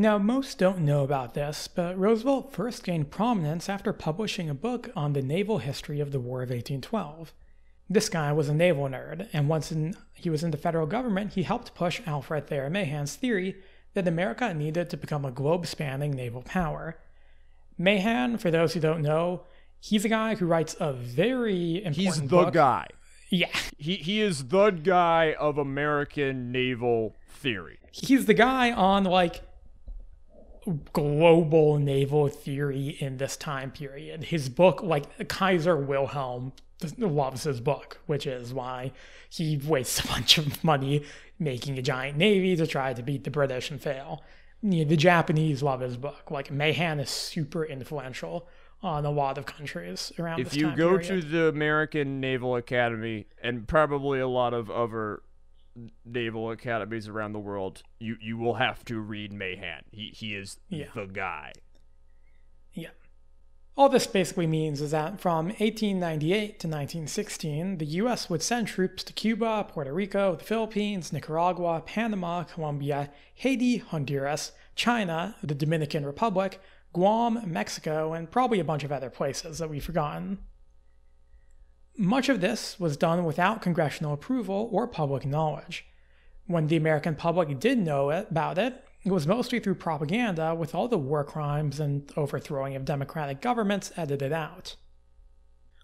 [0.00, 4.88] Now, most don't know about this, but Roosevelt first gained prominence after publishing a book
[4.96, 7.34] on the naval history of the War of 1812.
[7.86, 11.34] This guy was a naval nerd, and once in, he was in the federal government,
[11.34, 13.56] he helped push Alfred Thayer Mahan's theory
[13.92, 16.98] that America needed to become a globe spanning naval power.
[17.76, 19.42] Mahan, for those who don't know,
[19.80, 22.54] he's a guy who writes a very important He's the book.
[22.54, 22.86] guy.
[23.28, 23.54] Yeah.
[23.76, 27.80] He, he is the guy of American naval theory.
[27.92, 29.42] He's the guy on like
[30.92, 34.24] global naval theory in this time period.
[34.24, 36.52] His book, like Kaiser Wilhelm
[36.98, 38.92] loves his book, which is why
[39.28, 41.04] he wastes a bunch of money
[41.38, 44.22] making a giant navy to try to beat the British and fail.
[44.62, 46.30] You know, the Japanese love his book.
[46.30, 48.46] Like Mahan is super influential
[48.82, 50.52] on a lot of countries around the world.
[50.52, 51.22] If you go period.
[51.22, 55.22] to the American Naval Academy and probably a lot of other
[56.04, 59.82] naval academies around the world, you, you will have to read Mahan.
[59.92, 60.86] He he is Yeah.
[60.94, 61.52] the guy.
[62.72, 62.90] Yeah.
[63.76, 68.28] All this basically means is that from 1898 to 1916, the U.S.
[68.28, 75.36] would send troops to Cuba, Puerto Rico, the Philippines, Nicaragua, Panama, Colombia, Haiti, Honduras, China,
[75.42, 76.60] the Dominican Republic,
[76.92, 80.38] Guam, Mexico, and probably a bunch of other places that we've forgotten.
[82.00, 85.84] Much of this was done without congressional approval or public knowledge.
[86.46, 90.88] When the American public did know about it, it was mostly through propaganda, with all
[90.88, 94.76] the war crimes and overthrowing of democratic governments edited out.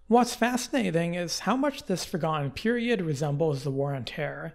[0.06, 4.54] What's fascinating is how much this forgotten period resembles the War on Terror.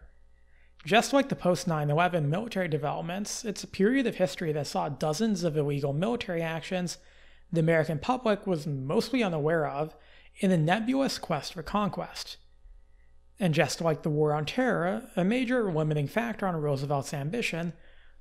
[0.83, 4.89] Just like the post 9 11 military developments, it's a period of history that saw
[4.89, 6.97] dozens of illegal military actions
[7.51, 9.93] the American public was mostly unaware of
[10.37, 12.37] in a nebulous quest for conquest.
[13.39, 17.73] And just like the War on Terror, a major limiting factor on Roosevelt's ambition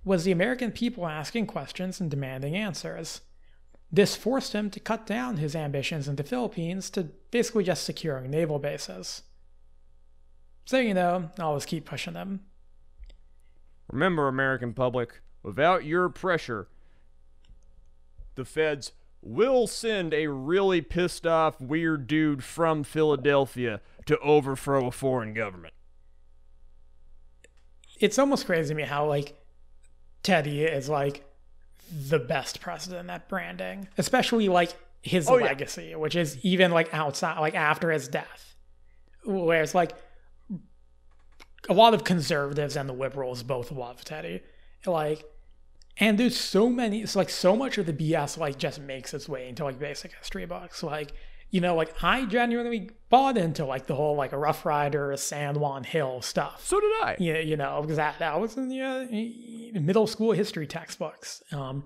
[0.04, 3.20] was the American people asking questions and demanding answers.
[3.92, 8.30] This forced him to cut down his ambitions in the Philippines to basically just securing
[8.30, 9.22] naval bases.
[10.64, 12.40] So, you know, always keep pushing them.
[13.90, 16.68] Remember, American public, without your pressure,
[18.36, 18.92] the feds
[19.22, 25.74] will send a really pissed off, weird dude from Philadelphia to overthrow a foreign government.
[27.98, 29.38] It's almost crazy to me how, like,
[30.22, 31.24] Teddy is, like,
[31.92, 35.44] the best president at branding, especially, like, his Oh, yeah.
[35.44, 38.56] legacy, which is even, like, outside, like, after his death.
[39.24, 39.92] Whereas, like,
[41.68, 44.40] a lot of conservatives and the liberals both love Teddy.
[44.86, 45.24] Like,
[46.00, 49.28] and there's so many, it's like so much of the BS like just makes its
[49.28, 50.82] way into like basic history books.
[50.82, 51.12] Like,
[51.50, 55.18] you know, like I genuinely bought into like the whole like a Rough Rider, a
[55.18, 56.64] San Juan Hill stuff.
[56.64, 57.16] So did I.
[57.18, 61.42] Yeah, you know, because that, that was in the uh, middle school history textbooks.
[61.52, 61.84] Um,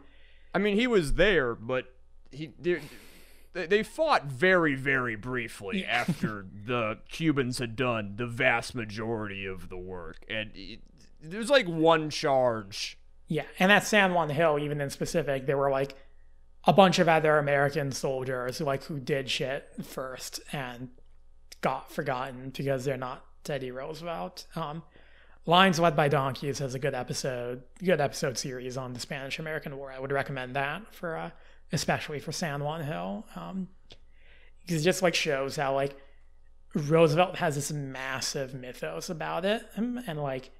[0.55, 1.87] I mean, he was there, but
[2.31, 2.53] he
[3.55, 9.71] they, they fought very, very briefly after the Cubans had done the vast majority of
[9.71, 10.81] the work, and it,
[11.21, 12.99] there's like one charge.
[13.27, 15.97] Yeah, and at San Juan Hill, even in specific, there were like
[16.67, 20.91] a bunch of other American soldiers who like who did shit first and
[21.61, 24.47] got forgotten because they're not Teddy Roosevelt.
[24.55, 24.83] Um,
[25.47, 29.77] Lions Led by Donkeys has a good episode, good episode series on the Spanish American
[29.77, 29.93] War.
[29.93, 31.31] I would recommend that for, uh,
[31.73, 33.69] especially for San Juan Hill, um,
[34.63, 35.97] because it just like shows how like
[36.75, 40.51] Roosevelt has this massive mythos about it, and, and like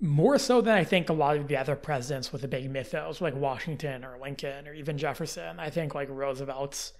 [0.00, 3.20] more so than I think a lot of the other presidents with a big mythos,
[3.20, 5.58] like Washington or Lincoln or even Jefferson.
[5.58, 6.92] I think like Roosevelt's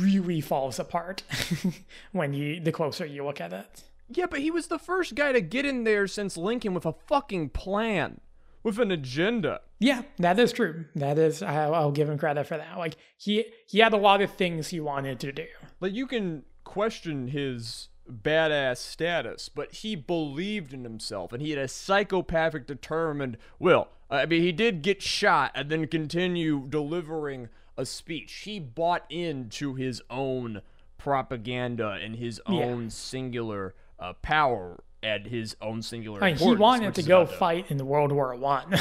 [0.00, 1.22] really falls apart
[2.12, 3.82] when you the closer you look at it.
[4.08, 6.94] Yeah, but he was the first guy to get in there since Lincoln with a
[7.06, 8.20] fucking plan,
[8.62, 9.60] with an agenda.
[9.78, 10.86] Yeah, that is true.
[10.94, 12.78] That is, I, I'll give him credit for that.
[12.78, 15.46] Like he he had a lot of things he wanted to do.
[15.78, 21.58] But you can question his badass status, but he believed in himself and he had
[21.58, 23.88] a psychopathic determined will.
[24.10, 28.32] I mean, he did get shot and then continue delivering a speech.
[28.44, 30.62] He bought into his own
[30.96, 32.64] propaganda and his Yeah.
[32.64, 36.20] own singular uh, power and his own singular.
[36.20, 38.76] Mean, he wanted to go fight in the World War One.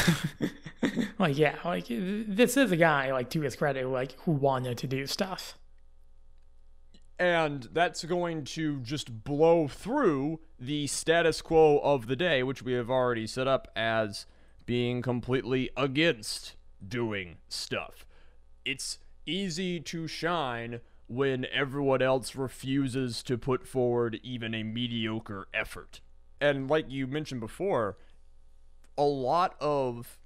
[1.19, 4.87] like, yeah, like this is a guy, like to his credit, like who wanted to
[4.87, 5.57] do stuff.
[7.19, 12.73] And that's going to just blow through the status quo of the day, which we
[12.73, 14.26] have already set up as
[14.65, 18.06] being completely against doing stuff.
[18.65, 26.02] It's easy to shine when everyone else refuses to put forward even a mediocre effort.
[26.39, 27.98] And like you mentioned before,
[28.98, 30.19] a lot of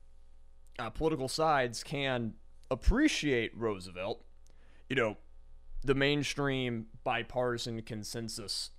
[0.79, 2.33] uh, political sides can
[2.69, 4.23] appreciate Roosevelt.
[4.89, 5.17] You know,
[5.83, 8.71] the mainstream bipartisan consensus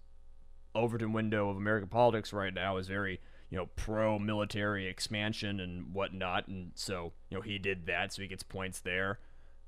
[0.74, 3.20] Overton window of American politics right now is very,
[3.50, 6.48] you know, pro military expansion and whatnot.
[6.48, 9.18] And so, you know, he did that, so he gets points there.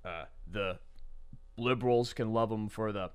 [0.05, 0.79] Uh, the
[1.57, 3.11] liberals can love him for the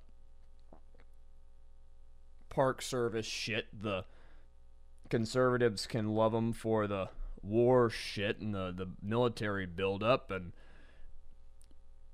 [2.50, 3.68] park service shit.
[3.82, 4.06] The
[5.10, 7.10] conservatives can love him for the
[7.42, 10.30] war shit and the, the military buildup.
[10.30, 10.52] And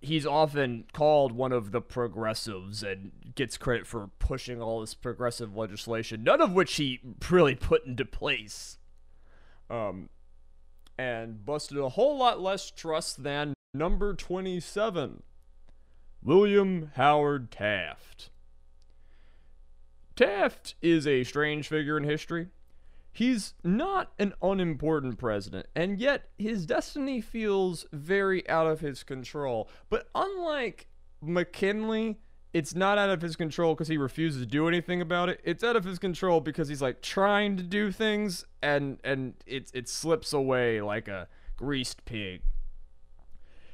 [0.01, 5.55] he's often called one of the progressives and gets credit for pushing all this progressive
[5.55, 6.99] legislation, none of which he
[7.29, 8.77] really put into place.
[9.69, 10.09] Um,
[10.97, 15.23] and busted a whole lot less trust than number 27,
[16.23, 18.29] William Howard Taft.
[20.15, 22.47] Taft is a strange figure in history.
[23.15, 29.69] He's not an unimportant president, and yet his destiny feels very out of his control.
[29.89, 30.87] But unlike
[31.21, 32.19] McKinley,
[32.51, 35.39] it's not out of his control because he refuses to do anything about it.
[35.45, 39.71] It's out of his control because he's like trying to do things and and it
[39.73, 42.41] it slips away like a greased pig.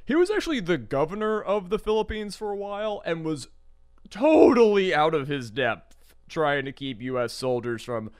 [0.05, 3.47] He was actually the governor of the Philippines for a while and was
[4.11, 8.11] totally out of his depth trying to keep US soldiers from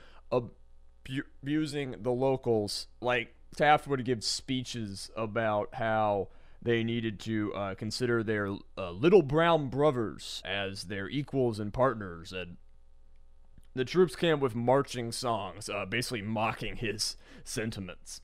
[1.42, 2.86] abusing the locals.
[3.00, 6.28] Like Taft would give speeches about how
[6.62, 8.48] they needed to uh, consider their
[8.78, 12.56] uh, little brown brothers as their equals and partners, and
[13.74, 18.20] the troops came with marching songs, uh, basically mocking his sentiments.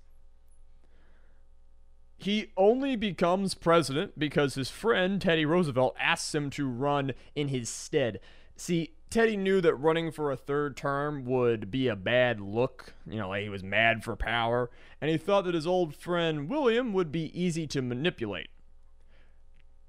[2.17, 7.69] He only becomes president because his friend Teddy Roosevelt asks him to run in his
[7.69, 8.19] stead.
[8.57, 12.95] See, Teddy knew that running for a third term would be a bad look.
[13.07, 14.71] You know, like he was mad for power,
[15.01, 18.49] and he thought that his old friend William would be easy to manipulate.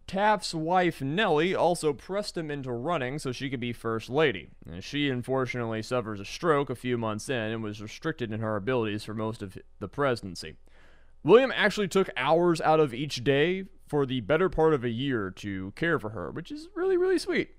[0.08, 4.50] Taft's wife Nellie also pressed him into running so she could be First Lady.
[4.68, 8.56] And she unfortunately suffers a stroke a few months in and was restricted in her
[8.56, 10.56] abilities for most of the presidency.
[11.24, 15.30] William actually took hours out of each day for the better part of a year
[15.30, 17.52] to care for her, which is really, really sweet.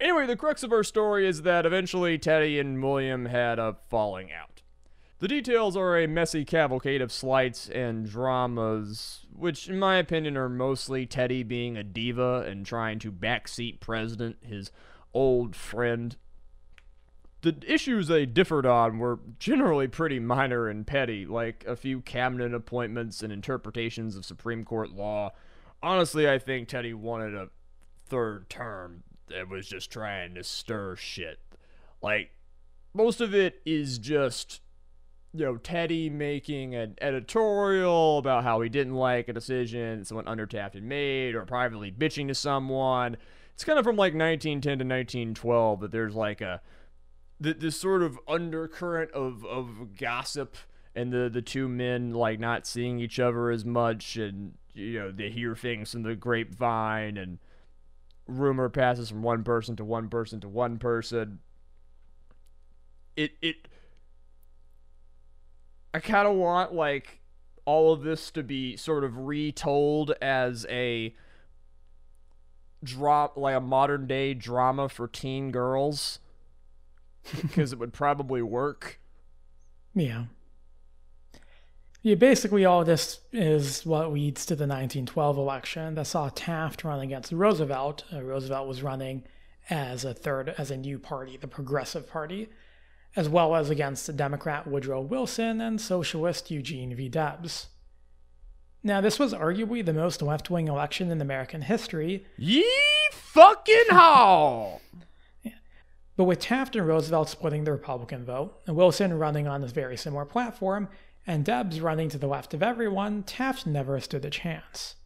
[0.00, 4.32] Anyway, the crux of our story is that eventually Teddy and William had a falling
[4.32, 4.62] out.
[5.18, 10.48] The details are a messy cavalcade of slights and dramas, which, in my opinion, are
[10.48, 14.70] mostly Teddy being a diva and trying to backseat President, his
[15.12, 16.16] old friend.
[17.42, 22.54] The issues they differed on were generally pretty minor and petty, like a few cabinet
[22.54, 25.32] appointments and interpretations of Supreme Court law.
[25.82, 27.50] Honestly, I think Teddy wanted a
[28.08, 31.38] third term that was just trying to stir shit.
[32.02, 32.30] Like,
[32.94, 34.60] most of it is just,
[35.32, 40.46] you know, Teddy making an editorial about how he didn't like a decision someone under
[40.46, 43.16] Taft had made or privately bitching to someone.
[43.54, 46.60] It's kind of from like 1910 to 1912 that there's like a
[47.40, 50.56] this sort of undercurrent of, of gossip
[50.94, 55.10] and the, the two men like not seeing each other as much and you know
[55.10, 57.38] they hear things from the grapevine and
[58.30, 61.40] rumor passes from one person to one person to one person.
[63.16, 63.68] It it
[65.92, 67.20] I kind of want like
[67.64, 71.14] all of this to be sort of retold as a
[72.82, 76.20] drop like a modern day drama for teen girls
[77.42, 79.00] because it would probably work.
[79.94, 80.24] Yeah.
[82.02, 87.00] Yeah, basically all this is what leads to the 1912 election that saw Taft run
[87.00, 88.04] against Roosevelt.
[88.12, 89.24] Uh, Roosevelt was running
[89.68, 92.48] as a third, as a new party, the Progressive Party,
[93.16, 97.10] as well as against the Democrat Woodrow Wilson and Socialist Eugene V.
[97.10, 97.66] Debs.
[98.82, 102.24] Now, this was arguably the most left wing election in American history.
[102.38, 102.64] Ye
[103.12, 104.78] fucking haw!
[106.16, 109.96] But with Taft and Roosevelt splitting the Republican vote, and Wilson running on a very
[109.96, 110.88] similar platform,
[111.30, 114.96] and Debs running to the left of everyone, Taft never stood a chance.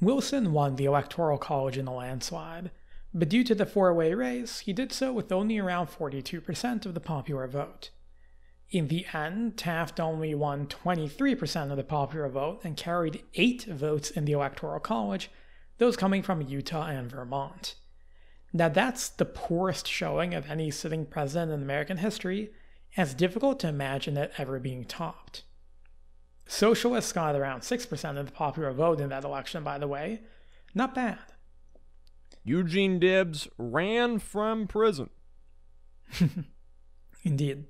[0.00, 2.70] Wilson won the Electoral College in a landslide,
[3.12, 6.94] but due to the four way race, he did so with only around 42% of
[6.94, 7.90] the popular vote.
[8.70, 14.08] In the end, Taft only won 23% of the popular vote and carried eight votes
[14.08, 15.30] in the Electoral College,
[15.76, 17.74] those coming from Utah and Vermont.
[18.54, 22.50] Now, that's the poorest showing of any sitting president in American history,
[22.96, 25.42] and it's difficult to imagine it ever being topped.
[26.50, 30.22] Socialists got around 6% of the popular vote in that election, by the way.
[30.74, 31.20] Not bad.
[32.42, 35.10] Eugene Debs ran from prison.
[37.22, 37.66] Indeed.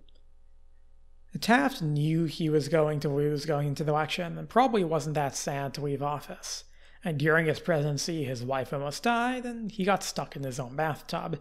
[1.43, 5.37] Taft knew he was going to lose going into the election and probably wasn't that
[5.37, 6.65] sad to leave office.
[7.05, 10.75] And during his presidency, his wife almost died and he got stuck in his own
[10.75, 11.39] bathtub.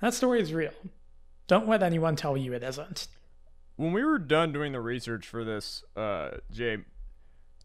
[0.00, 0.74] That story is real.
[1.48, 3.08] Don't let anyone tell you it isn't.
[3.76, 6.78] When we were done doing the research for this, uh, Jay,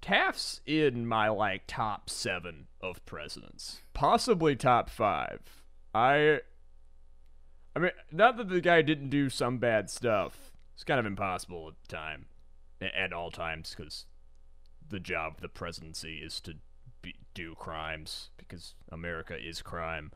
[0.02, 5.40] Taft's in my like top seven of presidents, possibly top five.
[5.94, 6.40] I,
[7.76, 10.52] I mean, not that the guy didn't do some bad stuff.
[10.74, 12.26] It's kind of impossible at the time,
[12.82, 14.06] at all times, because
[14.90, 16.56] the job of the presidency is to
[17.02, 20.12] be, do crimes because America is crime.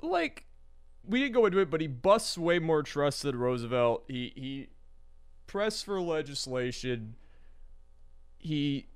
[0.00, 0.46] Like,
[1.06, 4.04] we didn't go into it, but he busts way more trust than Roosevelt.
[4.08, 4.68] He he
[5.46, 7.16] pressed for legislation.
[8.38, 8.86] He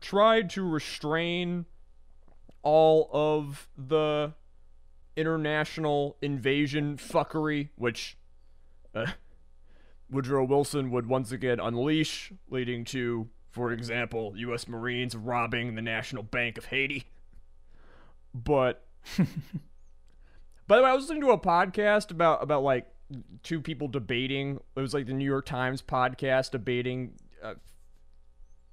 [0.00, 1.66] tried to restrain
[2.62, 4.34] all of the
[5.16, 8.16] international invasion fuckery, which
[8.94, 9.06] uh,
[10.10, 14.68] Woodrow Wilson would once again unleash, leading to, for example, U.S.
[14.68, 17.06] Marines robbing the National Bank of Haiti.
[18.34, 18.84] But,
[20.66, 22.86] by the way, I was listening to a podcast about about like
[23.42, 24.58] two people debating.
[24.76, 27.12] It was like the New York Times podcast debating
[27.42, 27.54] uh,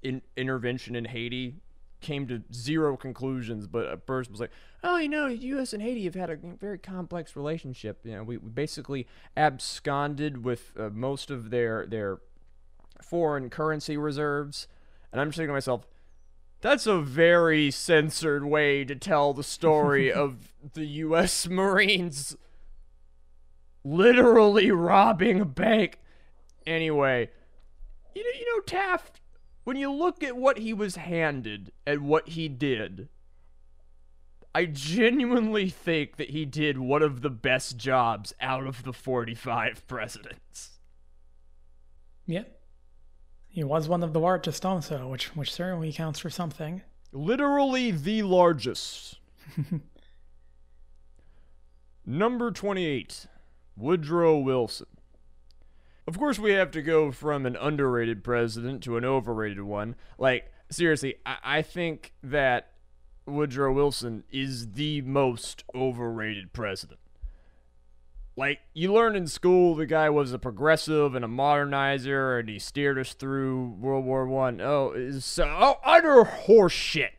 [0.02, 1.56] in, intervention in Haiti.
[2.00, 4.50] Came to zero conclusions, but a person was like,
[4.82, 5.72] "Oh, you know, U.S.
[5.72, 8.00] and Haiti have had a very complex relationship.
[8.04, 9.06] You know, we, we basically
[9.36, 12.18] absconded with uh, most of their their
[13.02, 14.68] foreign currency reserves."
[15.12, 15.86] And I'm just thinking to myself,
[16.64, 21.46] that's a very censored way to tell the story of the U.S.
[21.50, 22.38] Marines
[23.84, 25.98] literally robbing a bank.
[26.66, 27.28] Anyway,
[28.14, 29.20] you know, you know Taft,
[29.64, 33.10] when you look at what he was handed and what he did,
[34.54, 39.86] I genuinely think that he did one of the best jobs out of the 45
[39.86, 40.78] presidents.
[42.24, 42.44] Yeah.
[43.54, 46.82] He was one of the largest also, which which certainly counts for something.
[47.12, 49.20] Literally the largest.
[52.04, 53.28] Number 28.
[53.76, 54.88] Woodrow Wilson.
[56.04, 59.94] Of course, we have to go from an underrated president to an overrated one.
[60.18, 62.72] Like, seriously, I, I think that
[63.24, 66.98] Woodrow Wilson is the most overrated president.
[68.36, 72.58] Like, you learn in school the guy was a progressive and a modernizer, and he
[72.58, 74.60] steered us through World War One.
[74.60, 77.10] Oh, is so oh, utter horseshit.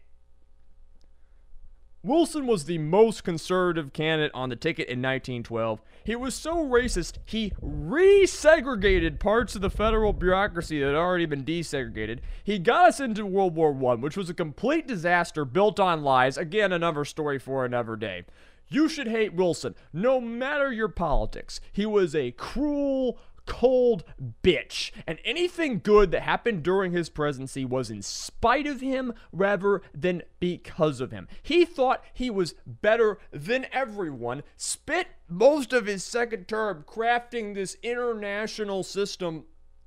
[2.06, 5.82] Wilson was the most conservative candidate on the ticket in 1912.
[6.04, 11.44] He was so racist, he resegregated parts of the federal bureaucracy that had already been
[11.44, 12.20] desegregated.
[12.44, 16.38] He got us into World War I, which was a complete disaster built on lies.
[16.38, 18.26] Again, another story for another day.
[18.68, 21.60] You should hate Wilson, no matter your politics.
[21.72, 24.04] He was a cruel, cold
[24.44, 24.92] bitch.
[25.06, 30.24] And anything good that happened during his presidency was in spite of him rather than
[30.40, 31.28] because of him.
[31.44, 37.78] He thought he was better than everyone, spent most of his second term crafting this
[37.84, 39.46] international system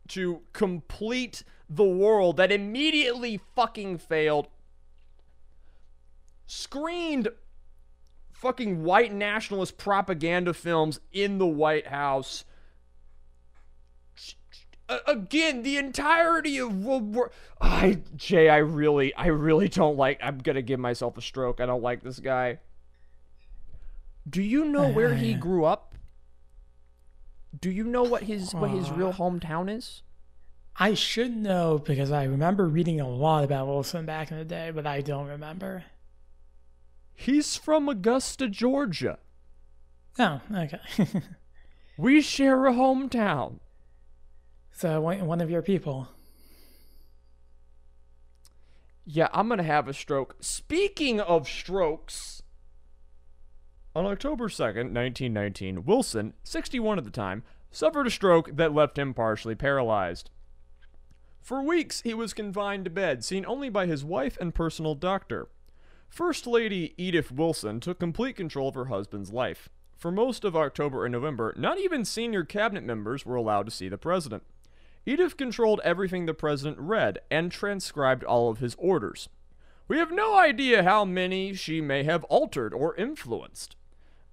[0.09, 4.49] to complete the world that immediately fucking failed.
[6.47, 7.29] Screened
[8.39, 12.44] fucking white nationalist propaganda films in the White House
[15.06, 17.31] again, the entirety of World War.
[17.60, 20.19] I Jay, I really, I really don't like.
[20.23, 21.60] I'm gonna give myself a stroke.
[21.60, 22.60] I don't like this guy.
[24.28, 25.94] Do you know where he grew up?
[27.59, 30.02] Do you know what his what his real hometown is?
[30.77, 34.70] I should know because I remember reading a lot about Wilson back in the day,
[34.73, 35.85] but I don't remember.
[37.20, 39.19] He's from Augusta, Georgia.
[40.20, 40.78] Oh, okay.
[41.99, 43.59] we share a hometown.
[44.70, 46.09] So one of your people.
[49.05, 50.36] Yeah, I'm gonna have a stroke.
[50.39, 52.45] Speaking of strokes,
[53.97, 57.43] on October 2nd, 1919, Wilson, 61 at the time,
[57.73, 60.31] suffered a stroke that left him partially paralyzed.
[61.43, 65.49] For weeks, he was confined to bed, seen only by his wife and personal doctor.
[66.09, 69.68] First Lady Edith Wilson took complete control of her husband's life.
[69.97, 73.89] For most of October and November, not even senior cabinet members were allowed to see
[73.89, 74.44] the president.
[75.06, 79.28] Edith controlled everything the president read and transcribed all of his orders.
[79.89, 83.74] We have no idea how many she may have altered or influenced.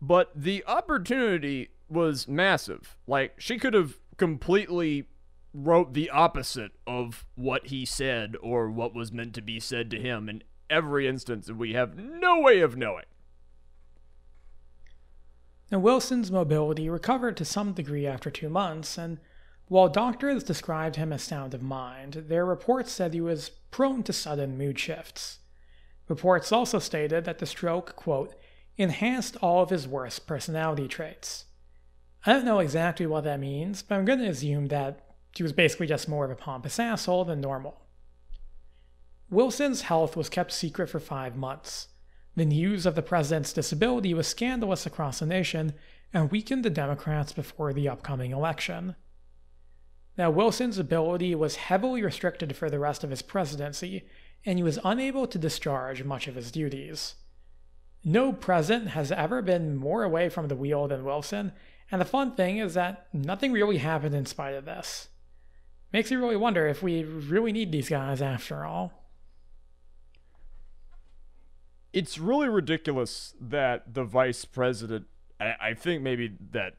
[0.02, 2.98] But the opportunity was massive.
[3.08, 5.08] Like, she could have completely
[5.54, 10.00] wrote the opposite of what he said or what was meant to be said to
[10.00, 13.06] him in every instance, and we have no way of knowing.
[15.72, 19.20] Now, Wilson's mobility recovered to some degree after two months, and
[19.68, 24.14] while doctors described him as sound of mind, their reports said he was prone to
[24.14, 25.40] sudden mood shifts.
[26.08, 28.36] Reports also stated that the stroke, quote,
[28.78, 31.46] enhanced all of his worst personality traits.
[32.26, 35.00] I don't know exactly what that means, but I'm going to assume that
[35.36, 37.82] he was basically just more of a pompous asshole than normal.
[39.30, 41.88] Wilson's health was kept secret for five months.
[42.36, 45.74] The news of the president's disability was scandalous across the nation
[46.14, 48.96] and weakened the Democrats before the upcoming election.
[50.18, 54.06] Now, Wilson's ability was heavily restricted for the rest of his presidency,
[54.46, 57.16] and he was unable to discharge much of his duties.
[58.04, 61.52] No president has ever been more away from the wheel than Wilson,
[61.92, 65.10] and the fun thing is that nothing really happened in spite of this.
[65.92, 69.05] Makes you really wonder if we really need these guys after all.
[71.96, 75.08] It's really ridiculous that the vice president,
[75.40, 76.74] I, I think maybe that,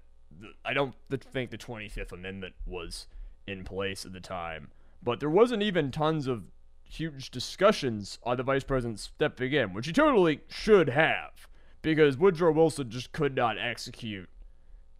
[0.63, 3.07] I don't think the 25th Amendment was
[3.47, 4.69] in place at the time,
[5.03, 6.43] but there wasn't even tons of
[6.83, 11.49] huge discussions on the vice president stepping in, which he totally should have,
[11.81, 14.29] because Woodrow Wilson just could not execute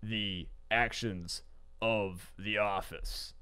[0.03, 1.43] the actions
[1.83, 3.35] of the office.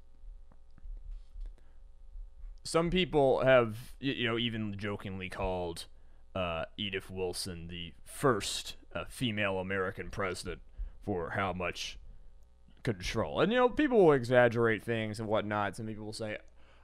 [2.65, 5.85] Some people have, you know, even jokingly called
[6.35, 10.59] uh, Edith Wilson the first uh, female American president
[11.03, 11.97] for how much
[12.83, 13.41] control.
[13.41, 15.75] And, you know, people will exaggerate things and whatnot.
[15.75, 16.37] Some people will say,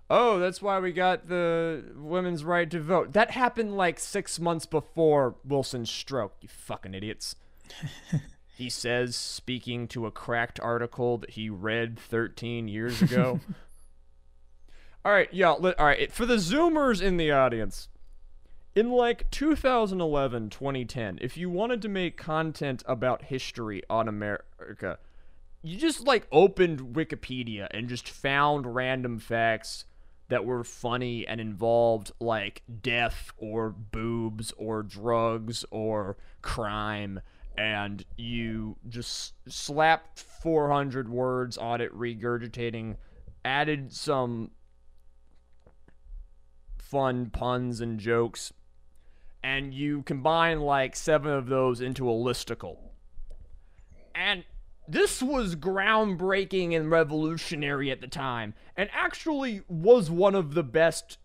[0.09, 3.13] oh, that's why we got the women's right to vote.
[3.13, 7.35] That happened like six months before Wilson's stroke, you fucking idiots.
[8.57, 13.39] he says, speaking to a cracked article that he read 13 years ago.
[15.05, 15.51] All right, yeah.
[15.51, 17.87] All right, for the Zoomers in the audience,
[18.75, 24.99] in like 2011, 2010, if you wanted to make content about history on America,
[25.61, 29.85] you just like opened Wikipedia and just found random facts
[30.29, 37.19] that were funny and involved like death or boobs or drugs or crime
[37.57, 42.95] and you just slapped 400 words on it regurgitating
[43.43, 44.51] added some
[46.91, 48.51] fun puns and jokes,
[49.43, 52.77] and you combine like seven of those into a listicle.
[54.13, 54.43] And
[54.87, 61.17] this was groundbreaking and revolutionary at the time, and actually was one of the best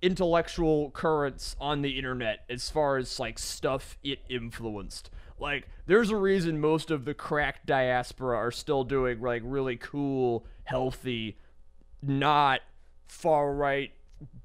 [0.00, 5.10] intellectual currents on the internet as far as like stuff it influenced.
[5.40, 10.44] Like, there's a reason most of the cracked diaspora are still doing like really cool,
[10.64, 11.38] healthy,
[12.02, 12.60] not
[13.06, 13.92] far right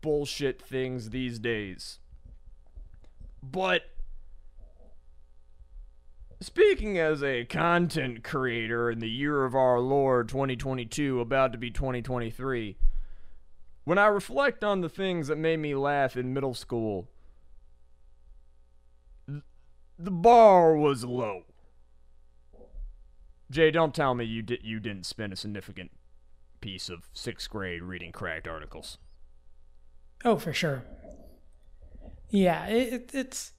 [0.02, 1.99] bullshit things these days.
[3.43, 3.83] But
[6.39, 11.69] speaking as a content creator in the year of our Lord 2022, about to be
[11.69, 12.77] 2023,
[13.83, 17.09] when I reflect on the things that made me laugh in middle school,
[19.27, 21.43] the bar was low.
[23.51, 25.91] Jay, don't tell me you did you didn't spend a significant
[26.61, 28.97] piece of sixth grade reading cracked articles.
[30.23, 30.83] Oh, for sure.
[32.34, 33.51] Yeah, it, it's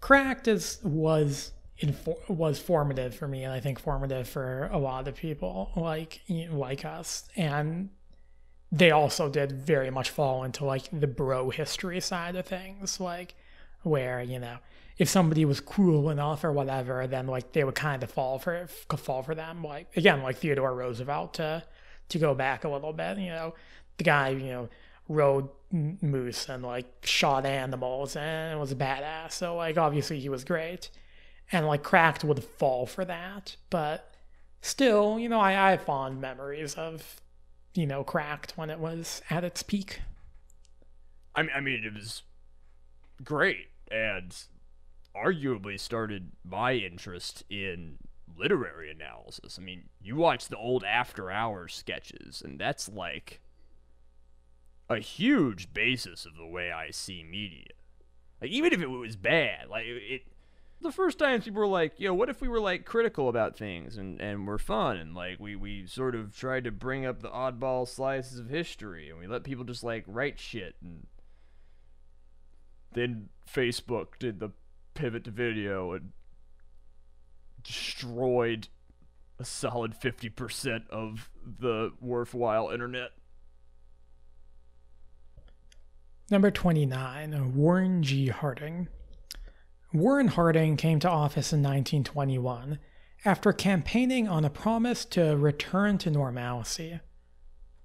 [0.00, 5.08] cracked as was infor- was formative for me, and I think formative for a lot
[5.08, 6.20] of people like
[6.50, 7.90] like us, and
[8.72, 13.34] they also did very much fall into like the bro history side of things, like
[13.82, 14.58] where you know
[14.98, 18.66] if somebody was cruel enough or whatever, then like they would kind of fall for
[18.98, 19.62] fall for them.
[19.64, 21.64] Like again, like Theodore Roosevelt to
[22.10, 23.54] to go back a little bit, you know,
[23.98, 24.68] the guy you know
[25.08, 29.32] rode moose and like shot animals and was a badass.
[29.32, 30.90] So like obviously he was great.
[31.52, 33.56] And like Cracked would fall for that.
[33.70, 34.14] But
[34.62, 37.20] still, you know, I, I have fond memories of,
[37.74, 40.00] you know, Cracked when it was at its peak.
[41.34, 42.22] I mean, I mean it was
[43.22, 44.34] great and
[45.14, 47.98] arguably started my interest in
[48.36, 49.58] literary analysis.
[49.58, 53.40] I mean, you watch the old After Hours sketches, and that's like
[54.88, 57.68] a huge basis of the way I see media.
[58.40, 60.22] Like even if it was bad, like it.
[60.80, 63.96] The first times people were like, "Yo, what if we were like critical about things
[63.96, 67.30] and and we're fun and like we we sort of tried to bring up the
[67.30, 71.06] oddball slices of history and we let people just like write shit and
[72.92, 74.50] then Facebook did the
[74.94, 76.12] pivot to video and
[77.62, 78.68] destroyed
[79.38, 83.10] a solid 50% of the worthwhile internet.
[86.30, 88.28] Number 29, Warren G.
[88.28, 88.88] Harding.
[89.92, 92.78] Warren Harding came to office in 1921
[93.26, 97.00] after campaigning on a promise to return to normalcy.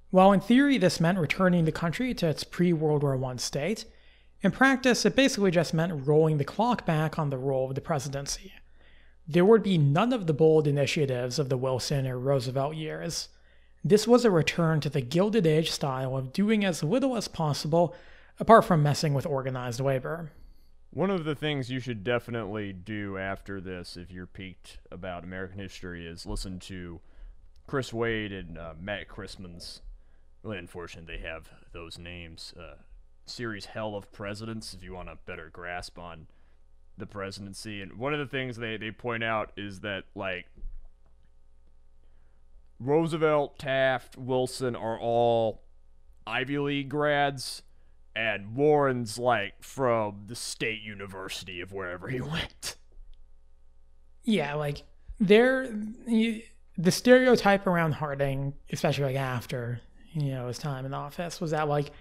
[0.09, 3.83] While in theory this meant returning the country to its pre World War I state,
[4.41, 7.81] in practice it basically just meant rolling the clock back on the role of the
[7.81, 8.53] presidency.
[9.27, 13.27] There would be none of the bold initiatives of the Wilson or Roosevelt years.
[13.83, 17.93] This was a return to the Gilded Age style of doing as little as possible
[18.39, 20.31] apart from messing with organized labor.
[20.91, 25.59] One of the things you should definitely do after this, if you're piqued about American
[25.59, 26.99] history, is listen to
[27.67, 29.81] Chris Wade and uh, Matt Christman's.
[30.41, 32.53] Really unfortunate they have those names.
[32.57, 32.75] Uh,
[33.25, 36.27] series Hell of Presidents, if you want a better grasp on
[36.97, 37.81] the presidency.
[37.81, 40.47] And one of the things they, they point out is that, like,
[42.79, 45.61] Roosevelt, Taft, Wilson are all
[46.25, 47.61] Ivy League grads
[48.15, 52.75] and Warren's like from the state university of wherever he went.
[54.23, 54.83] Yeah, like
[55.19, 55.73] there,
[56.07, 59.81] the stereotype around Harding, especially like after
[60.13, 61.91] you know his time in office, was that like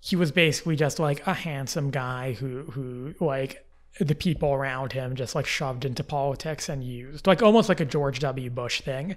[0.00, 3.64] he was basically just like a handsome guy who who like
[4.00, 7.84] the people around him just like shoved into politics and used like almost like a
[7.84, 8.50] George W.
[8.50, 9.16] Bush thing.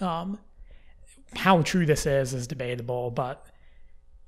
[0.00, 0.38] Um,
[1.34, 3.46] how true this is is debatable, but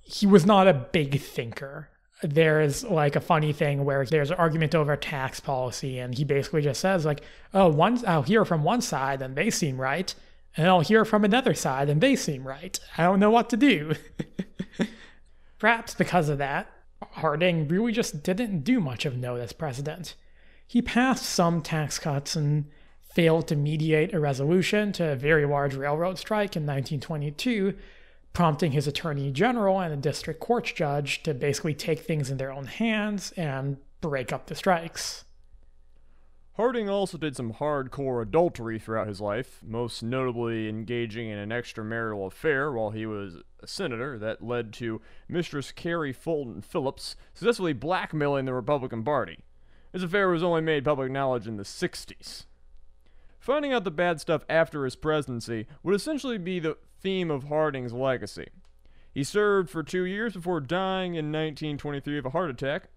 [0.08, 1.90] he was not a big thinker.
[2.22, 6.62] There's like a funny thing where there's an argument over tax policy, and he basically
[6.62, 7.20] just says like,
[7.52, 10.12] "Oh, one I'll hear from one side and they seem right,
[10.56, 12.78] and I'll hear from another side and they seem right.
[12.96, 13.94] I don't know what to do."
[15.58, 16.70] Perhaps because of that,
[17.12, 20.14] Harding really just didn't do much of note as president.
[20.66, 22.66] He passed some tax cuts and
[23.12, 27.74] failed to mediate a resolution to a very large railroad strike in 1922
[28.32, 32.52] prompting his attorney general and a district court judge to basically take things in their
[32.52, 35.24] own hands and break up the strikes.
[36.58, 42.26] Harding also did some hardcore adultery throughout his life, most notably engaging in an extramarital
[42.26, 48.44] affair while he was a senator that led to Mistress Carrie Fulton Phillips successfully blackmailing
[48.44, 49.38] the Republican Party.
[49.92, 52.46] His affair was only made public knowledge in the 60s.
[53.38, 57.92] Finding out the bad stuff after his presidency would essentially be the theme of Harding's
[57.92, 58.48] legacy.
[59.12, 62.88] He served for two years before dying in 1923 of a heart attack.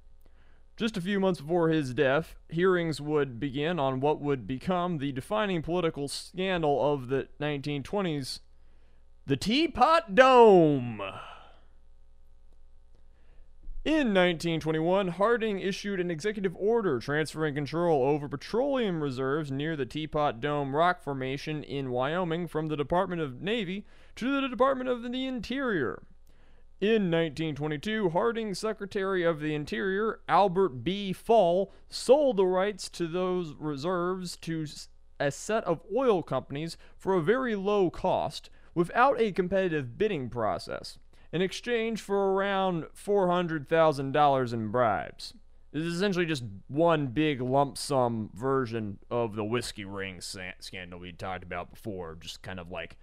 [0.78, 5.12] Just a few months before his death, hearings would begin on what would become the
[5.12, 8.40] defining political scandal of the 1920s
[9.28, 11.02] the Teapot Dome.
[13.84, 20.40] In 1921, Harding issued an executive order transferring control over petroleum reserves near the Teapot
[20.40, 23.88] Dome rock formation in Wyoming from the Department of Navy
[24.18, 26.04] to the Department of the Interior.
[26.80, 31.12] In 1922, Harding's Secretary of the Interior, Albert B.
[31.12, 34.68] Fall, sold the rights to those reserves to
[35.20, 41.00] a set of oil companies for a very low cost without a competitive bidding process
[41.32, 45.34] in exchange for around $400,000 in bribes.
[45.72, 51.14] This is essentially just one big lump sum version of the whiskey ring scandal we
[51.14, 52.98] talked about before, just kind of like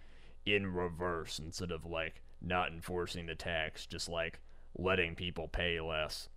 [0.44, 4.40] in reverse instead of like not enforcing the tax, just like
[4.76, 6.28] letting people pay less.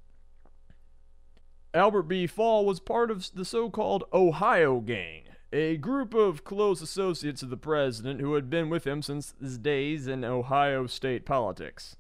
[1.74, 2.28] Albert B.
[2.28, 5.24] Fall was part of the so called Ohio Gang,
[5.54, 9.58] a group of close associates of the president who had been with him since his
[9.58, 11.96] days in Ohio state politics.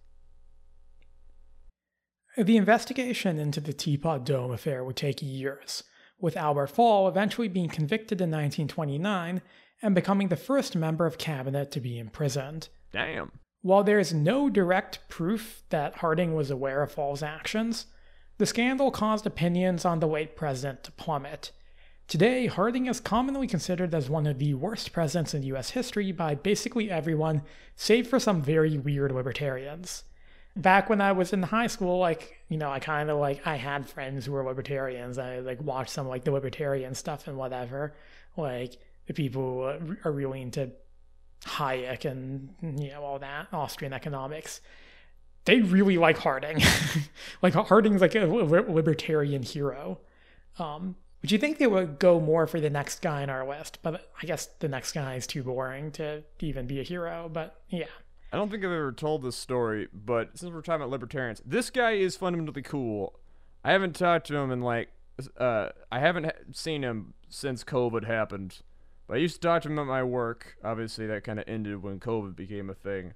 [2.37, 5.83] The investigation into the Teapot Dome affair would take years,
[6.17, 9.41] with Albert Fall eventually being convicted in 1929
[9.81, 12.69] and becoming the first member of cabinet to be imprisoned.
[12.93, 13.31] Damn.
[13.61, 17.87] While there is no direct proof that Harding was aware of Fall's actions,
[18.37, 21.51] the scandal caused opinions on the late president to plummet
[22.11, 26.35] Today, Harding is commonly considered as one of the worst presidents in US history by
[26.35, 27.41] basically everyone,
[27.77, 30.03] save for some very weird libertarians.
[30.53, 33.55] Back when I was in high school, like, you know, I kind of like, I
[33.55, 35.17] had friends who were libertarians.
[35.17, 37.93] I like watched some like the libertarian stuff and whatever.
[38.35, 38.75] Like,
[39.07, 40.69] the people who are really into
[41.45, 44.59] Hayek and, you know, all that, Austrian economics.
[45.45, 46.61] they really like Harding.
[47.41, 49.99] like Harding's like a libertarian hero.
[50.59, 53.79] Um, would you think they would go more for the next guy in our list?
[53.81, 57.29] But I guess the next guy is too boring to even be a hero.
[57.31, 57.85] But yeah.
[58.33, 61.69] I don't think I've ever told this story, but since we're talking about libertarians, this
[61.69, 63.19] guy is fundamentally cool.
[63.63, 64.89] I haven't talked to him in like,
[65.37, 68.61] uh, I haven't seen him since COVID happened.
[69.07, 70.55] But I used to talk to him at my work.
[70.63, 73.13] Obviously, that kind of ended when COVID became a thing.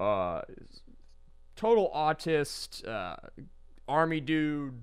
[0.00, 0.40] Uh,
[1.56, 3.16] total autist, uh,
[3.86, 4.82] army dude,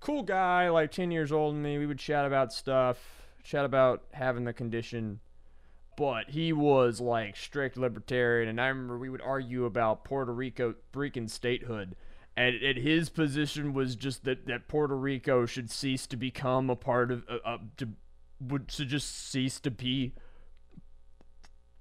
[0.00, 1.78] cool guy, like 10 years older than me.
[1.78, 2.98] We would chat about stuff,
[3.42, 5.20] chat about having the condition.
[5.96, 10.74] But he was like strict libertarian, and I remember we would argue about Puerto Rico
[10.94, 11.96] Rican statehood.
[12.36, 16.76] And, and his position was just that, that Puerto Rico should cease to become a
[16.76, 17.88] part of, uh, uh, to,
[18.40, 20.12] would to just cease to be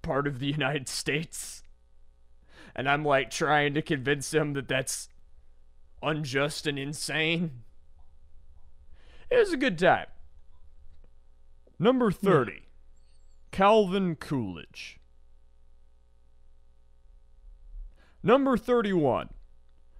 [0.02, 1.62] part of the United States.
[2.76, 5.10] And I'm like trying to convince him that that's
[6.02, 7.64] unjust and insane.
[9.30, 10.08] It was a good time.
[11.80, 12.60] Number 30, yeah.
[13.52, 15.00] Calvin Coolidge.
[18.24, 19.30] Number 31,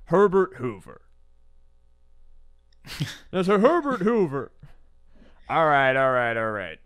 [0.06, 1.02] Herbert Hoover.
[3.32, 4.52] now, so Herbert Hoover.
[5.50, 6.80] All right, all right, all right.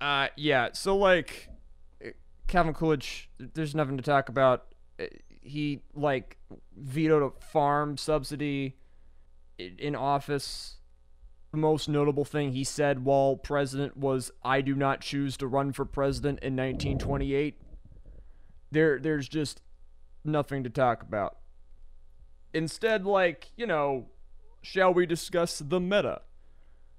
[0.00, 1.48] Uh, yeah, so like,
[2.46, 4.66] Calvin Coolidge, there's nothing to talk about.
[4.98, 5.04] Uh,
[5.42, 6.38] he, like,
[6.76, 8.76] vetoed a farm subsidy
[9.58, 10.76] in office
[11.54, 15.72] the most notable thing he said while president was, I do not choose to run
[15.72, 17.60] for president in 1928.
[18.70, 19.62] There, there's just
[20.24, 21.38] nothing to talk about.
[22.52, 24.06] Instead, like, you know,
[24.62, 26.22] shall we discuss the meta?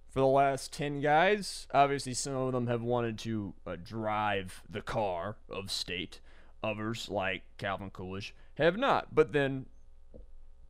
[0.09, 4.81] For the last 10 guys, obviously some of them have wanted to uh, drive the
[4.81, 6.21] car of state.
[6.63, 9.13] Others, like Calvin Coolidge, have not.
[9.13, 9.65] But then,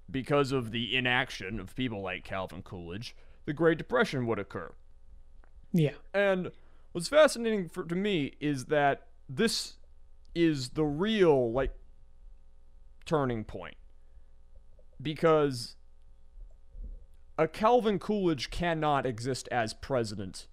[0.09, 3.15] because of the inaction of people like Calvin Coolidge,
[3.45, 4.73] the Great Depression would occur.
[5.71, 5.93] Yeah.
[6.13, 6.51] And
[6.91, 9.75] what's fascinating for to me is that this
[10.33, 11.73] is the real like
[13.05, 13.75] turning point.
[15.01, 15.75] Because
[17.37, 20.47] a Calvin Coolidge cannot exist as president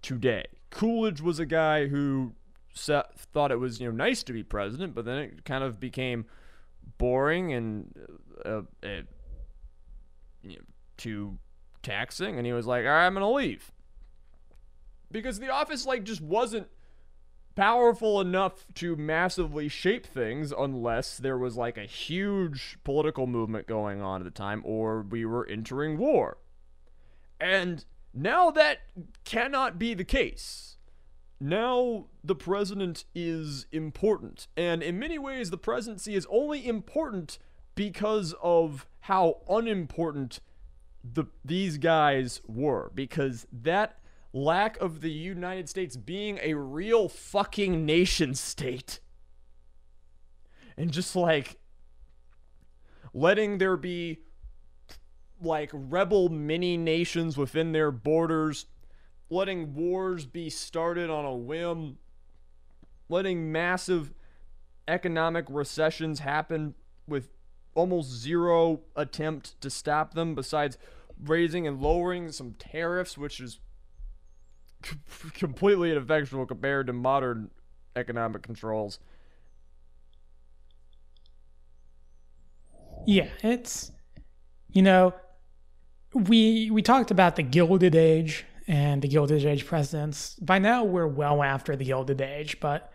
[0.00, 0.46] today.
[0.70, 2.34] Coolidge was a guy who
[2.72, 5.78] set, thought it was you know nice to be president, but then it kind of
[5.78, 6.24] became
[6.98, 7.94] boring and
[8.44, 9.02] uh, uh,
[10.42, 10.64] you know,
[10.96, 11.38] too
[11.84, 13.70] taxing, and he was like, "All right, I'm gonna leave,"
[15.10, 16.68] because the office like just wasn't
[17.54, 24.02] powerful enough to massively shape things unless there was like a huge political movement going
[24.02, 26.38] on at the time or we were entering war.
[27.40, 28.78] And now that
[29.24, 30.78] cannot be the case.
[31.40, 34.46] Now the president is important.
[34.56, 37.38] And in many ways, the presidency is only important
[37.74, 40.40] because of how unimportant
[41.12, 43.98] the these guys were because that
[44.32, 49.00] lack of the United States being a real fucking nation state
[50.76, 51.58] and just like
[53.12, 54.18] letting there be
[55.40, 58.66] like rebel mini nations within their borders,
[59.30, 61.98] letting wars be started on a whim,
[63.08, 64.12] letting massive
[64.88, 66.74] economic recessions happen
[67.06, 67.33] with
[67.74, 70.78] almost zero attempt to stop them besides
[71.24, 73.58] raising and lowering some tariffs, which is
[75.34, 77.50] completely ineffectual compared to modern
[77.96, 78.98] economic controls.
[83.06, 83.92] Yeah, it's
[84.72, 85.14] you know,
[86.14, 90.36] we we talked about the Gilded Age and the Gilded Age presidents.
[90.40, 92.90] By now, we're well after the Gilded Age, but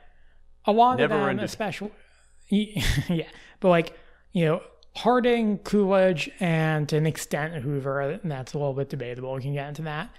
[0.65, 1.45] a lot Never of them, ended.
[1.45, 1.91] especially,
[2.49, 3.27] yeah,
[3.59, 3.97] but like
[4.31, 4.61] you know,
[4.95, 9.33] Harding, Coolidge, and to an extent Hoover, and that's a little bit debatable.
[9.33, 10.09] We can get into that.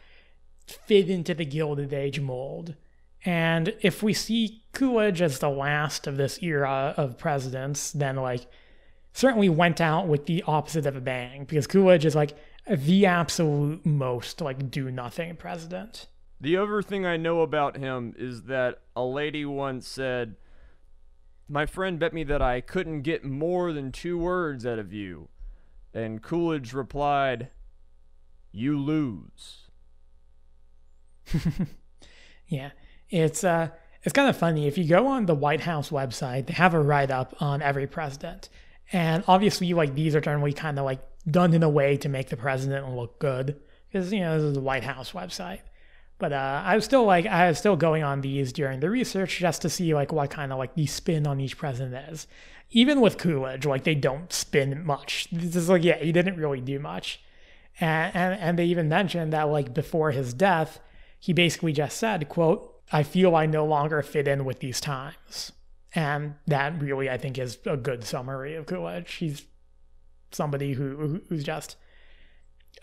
[0.67, 2.75] Fit into the Gilded Age mold.
[3.25, 8.47] And if we see Coolidge as the last of this era of presidents, then like
[9.13, 12.35] certainly went out with the opposite of a bang because Coolidge is like
[12.69, 16.07] the absolute most like do nothing president.
[16.41, 20.37] The other thing I know about him is that a lady once said
[21.51, 25.29] my friend bet me that I couldn't get more than two words out of you.
[25.93, 27.49] And Coolidge replied,
[28.53, 29.69] You lose.
[32.47, 32.71] yeah.
[33.09, 33.69] It's uh
[34.03, 34.67] it's kind of funny.
[34.67, 37.87] If you go on the White House website, they have a write up on every
[37.87, 38.49] president.
[38.93, 42.29] And obviously like these are generally kind of like done in a way to make
[42.29, 43.61] the president look good.
[43.91, 45.61] Because, you know, this is the White House website.
[46.21, 49.39] But uh, I was still like I was still going on these during the research
[49.39, 52.29] just to see like what kind of like the spin on each president is.
[52.71, 55.29] Even with Coolidge, like they don't spin much.
[55.33, 57.21] This is like yeah, he didn't really do much,
[57.81, 60.79] and and, and they even mentioned that like before his death,
[61.19, 65.53] he basically just said, "quote I feel I no longer fit in with these times,"
[65.95, 69.15] and that really I think is a good summary of Coolidge.
[69.15, 69.47] He's
[70.33, 71.77] somebody who who's just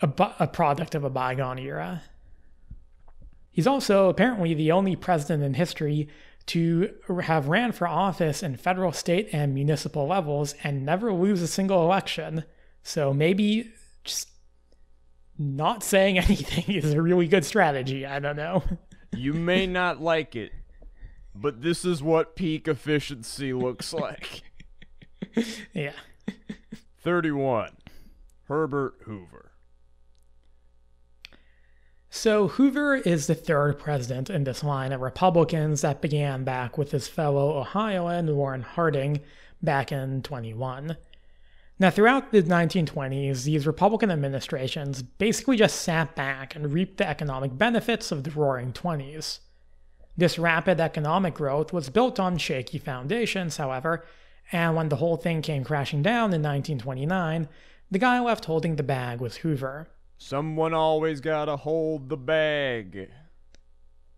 [0.02, 0.10] a,
[0.40, 2.02] a product of a bygone era.
[3.50, 6.08] He's also apparently the only president in history
[6.46, 11.46] to have ran for office in federal, state, and municipal levels and never lose a
[11.46, 12.44] single election.
[12.82, 13.70] So maybe
[14.04, 14.30] just
[15.38, 18.06] not saying anything is a really good strategy.
[18.06, 18.62] I don't know.
[19.16, 20.52] You may not like it,
[21.34, 24.42] but this is what peak efficiency looks like.
[25.72, 25.92] yeah.
[27.02, 27.70] 31.
[28.44, 29.47] Herbert Hoover.
[32.20, 36.90] So, Hoover is the third president in this line of Republicans that began back with
[36.90, 39.20] his fellow Ohioan Warren Harding
[39.62, 40.96] back in 21.
[41.78, 47.56] Now, throughout the 1920s, these Republican administrations basically just sat back and reaped the economic
[47.56, 49.38] benefits of the roaring 20s.
[50.16, 54.04] This rapid economic growth was built on shaky foundations, however,
[54.50, 57.48] and when the whole thing came crashing down in 1929,
[57.92, 59.88] the guy left holding the bag was Hoover.
[60.18, 63.08] Someone always gotta hold the bag.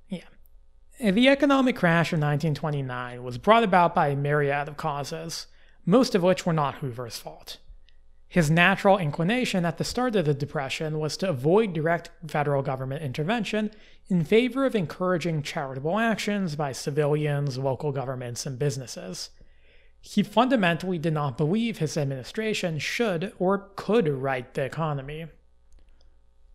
[0.08, 0.24] Yeah.
[0.98, 5.46] The economic crash of 1929 was brought about by a myriad of causes,
[5.84, 7.58] most of which were not Hoover's fault.
[8.28, 13.02] His natural inclination at the start of the Depression was to avoid direct federal government
[13.02, 13.70] intervention
[14.08, 19.30] in favor of encouraging charitable actions by civilians, local governments, and businesses.
[20.00, 25.26] He fundamentally did not believe his administration should or could right the economy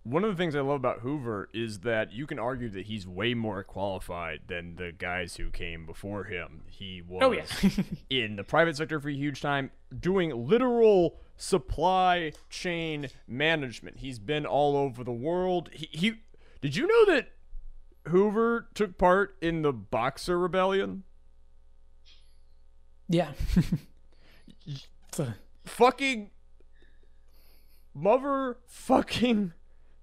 [0.05, 3.07] one of the things I love about Hoover is that you can argue that he's
[3.07, 6.61] way more qualified than the guys who came before him.
[6.67, 7.43] He was oh, yeah.
[8.11, 13.97] in the private sector for a huge time, doing literal supply chain management.
[13.97, 15.71] He's been all over the world.
[15.73, 16.13] He, he
[16.61, 17.29] did you know that
[18.07, 21.01] Hoover took part in the Boxer Rebellion?
[23.09, 23.31] Yeah.
[25.65, 26.29] fucking
[27.95, 29.53] mother fucking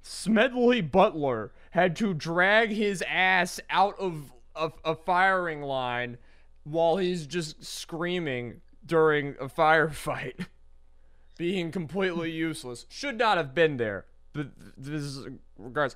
[0.02, 6.18] Smedley Butler had to drag his ass out of a, a firing line
[6.64, 10.46] while he's just screaming during a firefight,
[11.38, 12.86] being completely useless.
[12.88, 14.06] Should not have been there.
[14.32, 15.26] But this is
[15.58, 15.94] regards.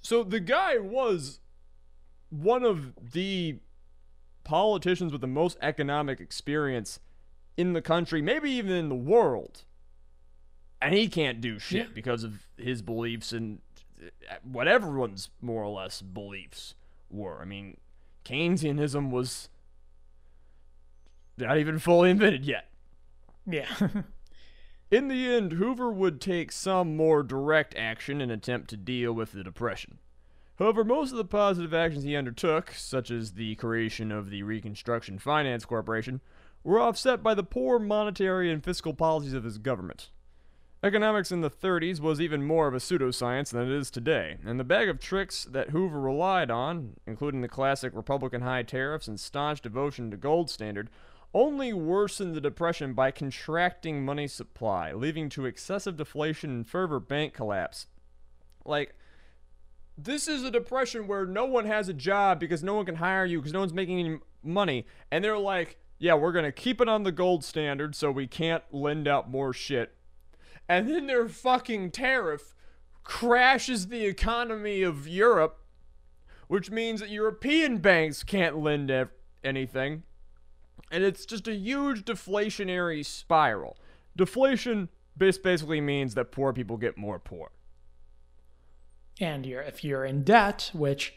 [0.00, 1.40] So the guy was
[2.30, 3.58] one of the
[4.42, 7.00] politicians with the most economic experience
[7.56, 9.64] in the country, maybe even in the world
[10.84, 11.92] and he can't do shit yeah.
[11.94, 13.60] because of his beliefs and
[14.02, 16.74] uh, what everyone's more or less beliefs
[17.10, 17.40] were.
[17.40, 17.78] I mean,
[18.26, 19.48] Keynesianism was
[21.38, 22.68] not even fully invented yet.
[23.46, 23.66] Yeah.
[24.90, 29.32] in the end, Hoover would take some more direct action in attempt to deal with
[29.32, 29.98] the depression.
[30.58, 35.18] However, most of the positive actions he undertook, such as the creation of the Reconstruction
[35.18, 36.20] Finance Corporation,
[36.62, 40.10] were offset by the poor monetary and fiscal policies of his government.
[40.84, 44.60] Economics in the 30s was even more of a pseudoscience than it is today, and
[44.60, 49.18] the bag of tricks that Hoover relied on, including the classic Republican high tariffs and
[49.18, 50.90] staunch devotion to gold standard,
[51.32, 57.32] only worsened the depression by contracting money supply, leading to excessive deflation and further bank
[57.32, 57.86] collapse.
[58.66, 58.94] Like,
[59.96, 63.24] this is a depression where no one has a job because no one can hire
[63.24, 66.78] you because no one's making any money, and they're like, yeah, we're going to keep
[66.82, 69.96] it on the gold standard so we can't lend out more shit
[70.68, 72.54] and then their fucking tariff
[73.02, 75.58] crashes the economy of Europe,
[76.48, 79.10] which means that European banks can't lend ev-
[79.42, 80.02] anything.
[80.90, 83.76] And it's just a huge deflationary spiral.
[84.16, 87.50] Deflation basically means that poor people get more poor.
[89.20, 91.14] And you're, if you're in debt, which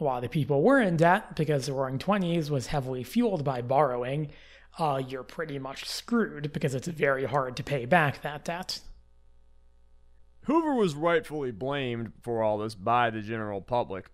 [0.00, 3.62] a lot of people were in debt because the Roaring Twenties was heavily fueled by
[3.62, 4.30] borrowing,
[4.78, 8.80] uh, you're pretty much screwed because it's very hard to pay back that debt.
[10.44, 14.10] Hoover was rightfully blamed for all this by the general public.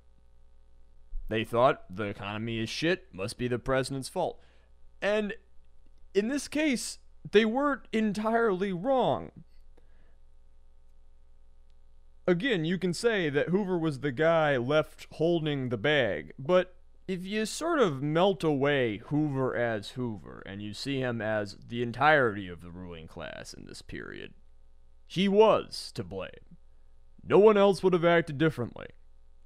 [1.28, 4.40] They thought the economy is shit, must be the president's fault.
[5.02, 5.34] And
[6.14, 6.98] in this case,
[7.32, 9.30] they weren't entirely wrong.
[12.28, 16.75] Again, you can say that Hoover was the guy left holding the bag, but
[17.08, 21.82] if you sort of melt away Hoover as Hoover and you see him as the
[21.82, 24.34] entirety of the ruling class in this period,
[25.06, 26.58] he was to blame.
[27.22, 28.86] No one else would have acted differently.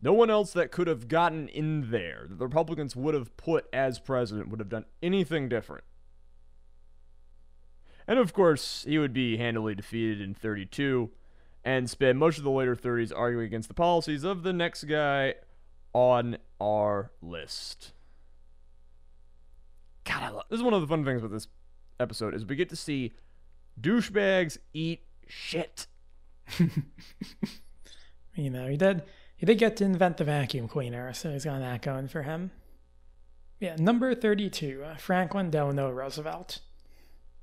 [0.02, 3.66] No one else that could have gotten in there, that the Republicans would have put
[3.72, 5.84] as president, would have done anything different.
[8.08, 11.10] And of course, he would be handily defeated in 32
[11.62, 15.34] and spend most of the later 30s arguing against the policies of the next guy
[15.92, 17.92] on our list.
[20.04, 21.48] God, I love this is one of the fun things with this
[21.98, 23.12] episode is we get to see
[23.80, 25.86] douchebags eat shit.
[28.34, 29.02] you know, he did
[29.36, 32.50] he did get to invent the vacuum cleaner, so he's got that going for him.
[33.58, 36.60] Yeah, number 32, uh, Franklin Delano Roosevelt.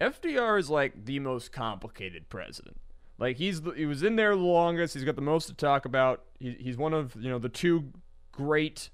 [0.02, 2.78] FDR is like the most complicated president.
[3.20, 4.94] Like he's the, he was in there the longest.
[4.94, 6.24] He's got the most to talk about.
[6.40, 7.92] He, he's one of you know the two
[8.32, 8.90] great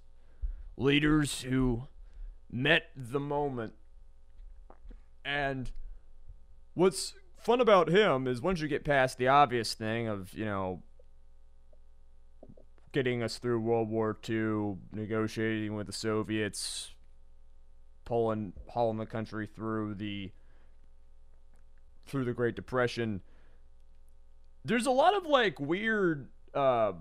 [0.78, 1.88] leaders who
[2.52, 3.74] met the moment.
[5.26, 5.72] And
[6.74, 10.82] what's fun about him is once you get past the obvious thing of you know
[12.94, 16.94] getting us through World War II, negotiating with the Soviets,
[18.06, 20.32] pulling hauling the country through the
[22.06, 23.22] through the Great Depression.
[24.64, 26.94] There's a lot of like weird uh,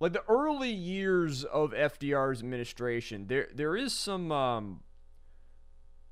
[0.00, 4.80] like the early years of FDR's administration, there there is some um,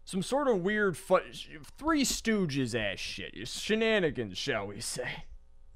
[0.04, 1.20] some sort of weird fu-
[1.78, 5.24] Three Stooges ass shit, shenanigans, shall we say?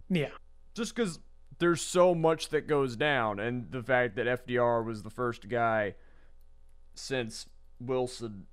[0.08, 0.30] Yeah.
[0.74, 1.20] Just because
[1.58, 5.94] there's so much that goes down, and the fact that FDR was the first guy
[6.94, 7.46] since
[7.80, 8.46] Wilson,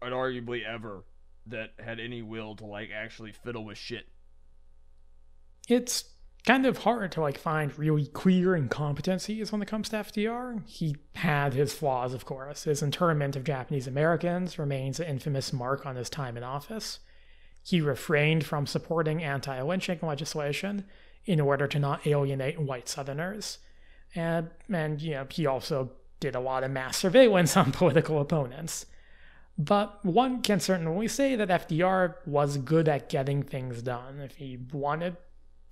[0.00, 1.04] and arguably ever,
[1.46, 4.08] that had any will to like actually fiddle with shit.
[5.68, 6.04] It's
[6.46, 10.62] kind of hard to like find really clear incompetencies when it comes to FDR.
[10.66, 12.64] He had his flaws, of course.
[12.64, 17.00] His internment of Japanese Americans remains an infamous mark on his time in office.
[17.62, 20.84] He refrained from supporting anti lynching legislation
[21.26, 23.58] in order to not alienate white Southerners.
[24.14, 25.90] And, and you know, he also
[26.20, 28.86] did a lot of mass surveillance on political opponents.
[29.58, 34.20] But one can certainly say that FDR was good at getting things done.
[34.20, 35.16] If he wanted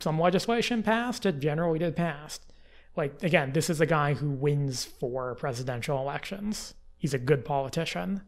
[0.01, 2.41] some legislation passed, it generally did pass.
[2.97, 6.75] Like, again, this is a guy who wins four presidential elections.
[6.97, 8.23] He's a good politician.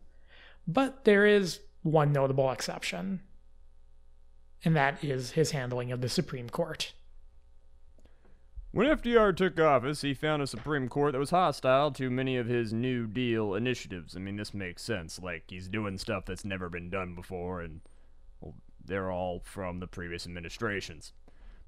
[0.66, 3.22] But there is one notable exception,
[4.64, 6.92] and that is his handling of the Supreme Court.
[8.70, 12.46] When FDR took office, he found a Supreme Court that was hostile to many of
[12.46, 14.14] his New Deal initiatives.
[14.14, 15.18] I mean, this makes sense.
[15.18, 17.80] Like, he's doing stuff that's never been done before, and
[18.40, 18.54] well,
[18.84, 21.14] they're all from the previous administrations.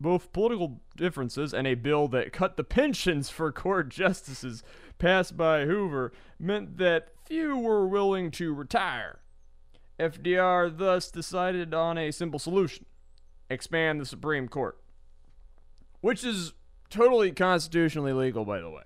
[0.00, 4.62] Both political differences and a bill that cut the pensions for court justices
[4.98, 9.20] passed by Hoover meant that few were willing to retire.
[9.98, 12.86] FDR thus decided on a simple solution
[13.50, 14.78] expand the Supreme Court,
[16.00, 16.54] which is
[16.88, 18.84] totally constitutionally legal, by the way.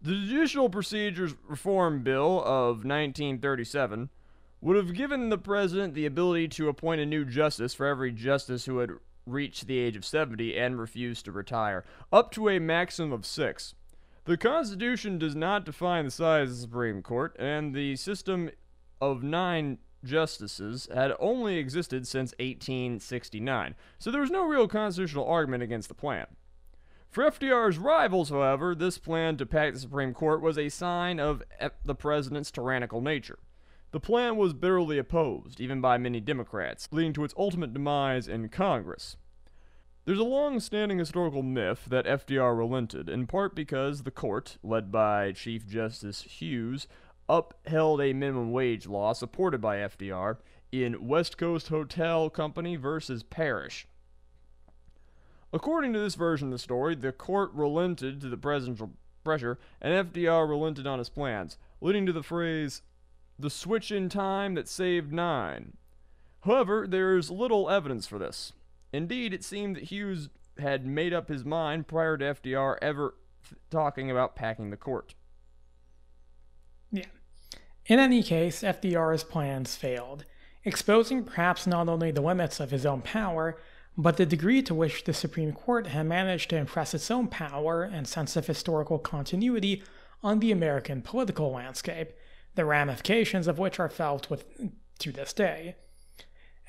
[0.00, 4.10] The Judicial Procedures Reform Bill of 1937
[4.60, 8.66] would have given the president the ability to appoint a new justice for every justice
[8.66, 8.90] who had
[9.26, 13.74] reached the age of 70 and refused to retire, up to a maximum of six.
[14.24, 18.50] The Constitution does not define the size of the Supreme Court, and the system
[19.00, 25.62] of nine justices had only existed since 1869, so there was no real constitutional argument
[25.62, 26.26] against the plan.
[27.08, 31.42] For FDR's rivals, however, this plan to pack the Supreme Court was a sign of
[31.84, 33.38] the president's tyrannical nature.
[33.96, 38.50] The plan was bitterly opposed, even by many Democrats, leading to its ultimate demise in
[38.50, 39.16] Congress.
[40.04, 44.92] There's a long standing historical myth that FDR relented, in part because the court, led
[44.92, 46.86] by Chief Justice Hughes,
[47.26, 50.36] upheld a minimum wage law supported by FDR
[50.70, 53.88] in West Coast Hotel Company versus Parrish.
[55.54, 58.90] According to this version of the story, the court relented to the presidential
[59.24, 62.82] pressure, and FDR relented on his plans, leading to the phrase,
[63.38, 65.76] the switch in time that saved nine.
[66.40, 68.52] However, there is little evidence for this.
[68.92, 73.14] Indeed, it seemed that Hughes had made up his mind prior to FDR ever
[73.70, 75.14] talking about packing the court.
[76.90, 77.04] Yeah.
[77.86, 80.24] In any case, FDR's plans failed,
[80.64, 83.58] exposing perhaps not only the limits of his own power,
[83.98, 87.82] but the degree to which the Supreme Court had managed to impress its own power
[87.82, 89.82] and sense of historical continuity
[90.22, 92.12] on the American political landscape,
[92.56, 94.44] the ramifications of which are felt with,
[94.98, 95.76] to this day.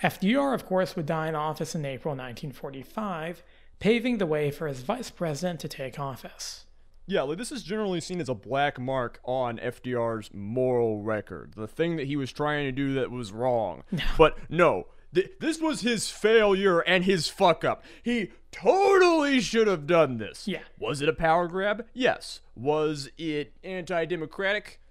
[0.03, 3.41] FDR, of course, would die in office in April 1945,
[3.79, 6.65] paving the way for his vice president to take office.
[7.07, 11.53] Yeah, like this is generally seen as a black mark on FDR's moral record.
[11.55, 13.83] The thing that he was trying to do that was wrong.
[14.17, 17.81] but no, th- this was his failure and his fuck up.
[18.03, 20.47] He totally should have done this.
[20.49, 20.63] Yeah.
[20.77, 21.85] Was it a power grab?
[21.93, 22.41] Yes.
[22.55, 24.79] Was it anti-democratic?
[24.81, 24.86] N-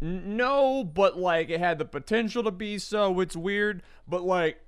[0.00, 3.20] No, but like it had the potential to be so.
[3.20, 4.60] It's weird, but like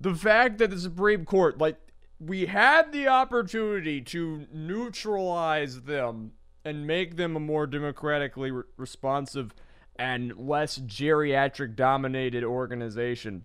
[0.00, 1.78] the fact that the Supreme Court, like,
[2.18, 6.32] we had the opportunity to neutralize them
[6.64, 9.54] and make them a more democratically re- responsive
[9.96, 13.44] and less geriatric dominated organization,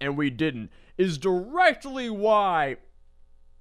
[0.00, 2.76] and we didn't, is directly why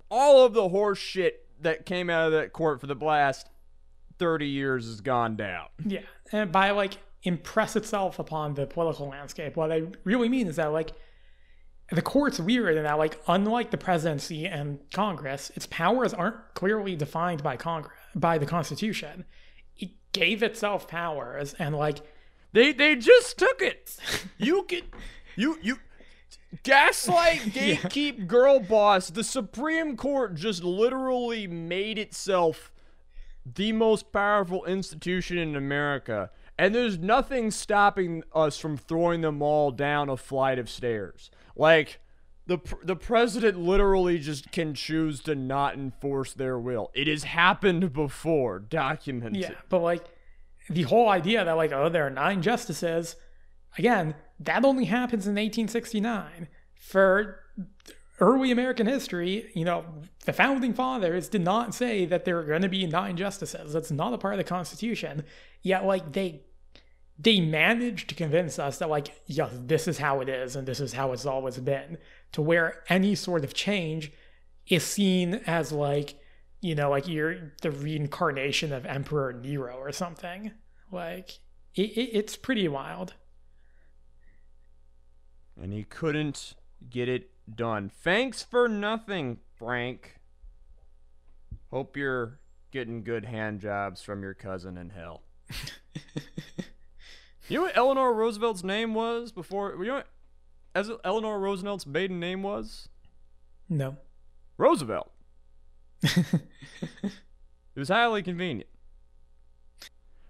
[0.09, 3.49] all of the horse shit that came out of that court for the last
[4.19, 5.67] 30 years has gone down.
[5.85, 10.55] Yeah, and by like impress itself upon the political landscape, what I really mean is
[10.57, 10.91] that like
[11.91, 16.95] the court's weird in that like unlike the presidency and Congress, its powers aren't clearly
[16.95, 19.25] defined by Congress by the Constitution.
[19.77, 21.99] It gave itself powers and like
[22.53, 23.97] They they just took it.
[24.37, 24.81] You can
[25.35, 25.77] you you
[26.63, 29.09] gaslight gatekeep girl boss.
[29.09, 32.71] The Supreme Court just literally made itself
[33.55, 36.29] the most powerful institution in America.
[36.57, 41.29] And there's nothing stopping us from throwing them all down a flight of stairs.
[41.55, 41.99] Like
[42.47, 46.89] the the president literally just can choose to not enforce their will.
[46.93, 49.41] It has happened before, documented.
[49.41, 50.05] yeah, but like
[50.69, 53.15] the whole idea that like oh there are nine justices,
[53.77, 57.39] again that only happens in 1869 for
[58.19, 59.85] early American history, you know,
[60.25, 63.73] the founding fathers did not say that there are going to be nine justices.
[63.73, 65.23] That's not a part of the Constitution.
[65.61, 66.41] Yet, like they
[67.19, 70.79] they managed to convince us that like yeah, this is how it is and this
[70.79, 71.97] is how it's always been.
[72.33, 74.11] To where any sort of change
[74.67, 76.19] is seen as like
[76.61, 80.51] you know like you're the reincarnation of Emperor Nero or something.
[80.91, 81.39] Like
[81.75, 83.13] it, it, it's pretty wild.
[85.61, 86.53] and he couldn't
[86.89, 87.89] get it done.
[87.89, 90.19] Thanks for nothing, Frank.
[91.71, 92.39] Hope you're
[92.71, 95.23] getting good hand jobs from your cousin in hell.
[97.47, 99.75] you know what Eleanor Roosevelt's name was before?
[99.79, 100.07] You know what
[100.75, 102.87] as Eleanor Roosevelt's maiden name was?
[103.67, 103.97] No.
[104.57, 105.11] Roosevelt.
[106.03, 107.11] it
[107.75, 108.69] was highly convenient.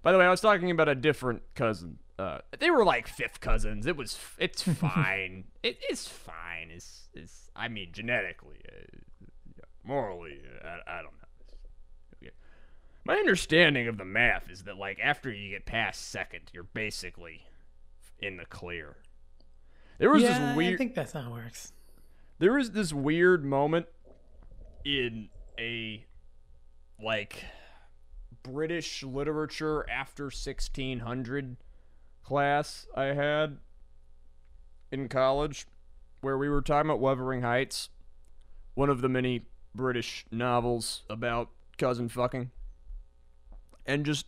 [0.02, 2.00] By the way, I was talking about a different cousin.
[2.20, 3.86] Uh, they were like fifth cousins.
[3.86, 4.18] It was.
[4.40, 5.46] It's fine.
[5.64, 6.72] it is fine.
[6.72, 7.08] It's.
[7.14, 7.50] It's.
[7.56, 12.24] I mean, genetically, uh, morally, uh, I, I don't know.
[12.24, 12.32] Okay.
[13.06, 17.44] My understanding of the math is that like after you get past second, you're basically
[18.20, 18.98] in the clear.
[20.00, 20.74] There was yeah, this weird.
[20.74, 21.72] I think that's how it works.
[22.40, 23.88] there was this weird moment
[24.86, 25.30] in
[25.60, 26.06] a
[27.04, 27.46] like
[28.44, 31.58] British literature after 1600
[32.28, 33.58] class I had
[34.92, 35.66] in college
[36.20, 37.90] where we were talking about Wuthering Heights,
[38.74, 42.52] one of the many British novels about cousin fucking,
[43.86, 44.26] and just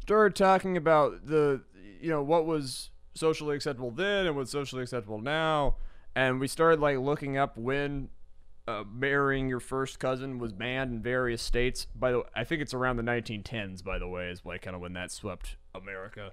[0.00, 1.62] started talking about the
[2.00, 5.74] you know what was socially acceptable then and what's socially acceptable now,
[6.14, 8.10] and we started like looking up when
[8.68, 11.88] uh, marrying your first cousin was banned in various states.
[11.96, 13.82] By the way, I think it's around the 1910s.
[13.82, 16.32] By the way, is like kind of when that swept America.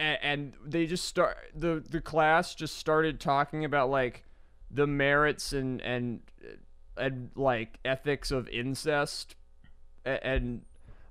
[0.00, 4.24] And, they just start the the class just started talking about like
[4.70, 6.20] the merits and and
[6.96, 9.36] and like ethics of incest,
[10.04, 10.62] and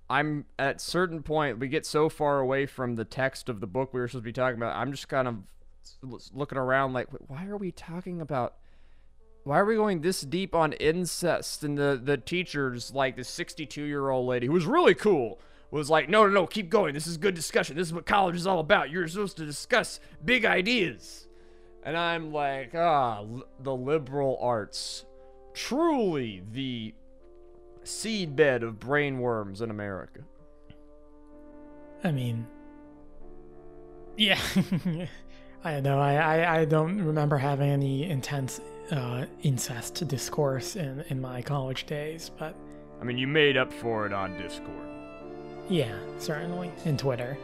[0.09, 3.93] I'm at certain point we get so far away from the text of the book
[3.93, 4.75] we were supposed to be talking about.
[4.75, 5.35] I'm just kind of
[6.33, 8.55] looking around like, why are we talking about?
[9.43, 11.63] Why are we going this deep on incest?
[11.63, 15.39] And the the teachers, like the 62 year old lady who was really cool,
[15.71, 16.93] was like, no, no, no, keep going.
[16.93, 17.75] This is good discussion.
[17.75, 18.89] This is what college is all about.
[18.89, 21.27] You're supposed to discuss big ideas.
[21.83, 25.05] And I'm like, ah, l- the liberal arts,
[25.53, 26.93] truly the
[27.83, 30.21] seedbed of brainworms in America.
[32.03, 32.47] I mean,
[34.17, 34.39] yeah.
[35.63, 35.99] I don't know.
[35.99, 41.85] I, I, I don't remember having any intense uh, incest discourse in, in my college
[41.85, 42.55] days, but
[43.01, 44.98] I mean, you made up for it on Discord.
[45.69, 46.71] Yeah, certainly.
[46.85, 47.37] In Twitter.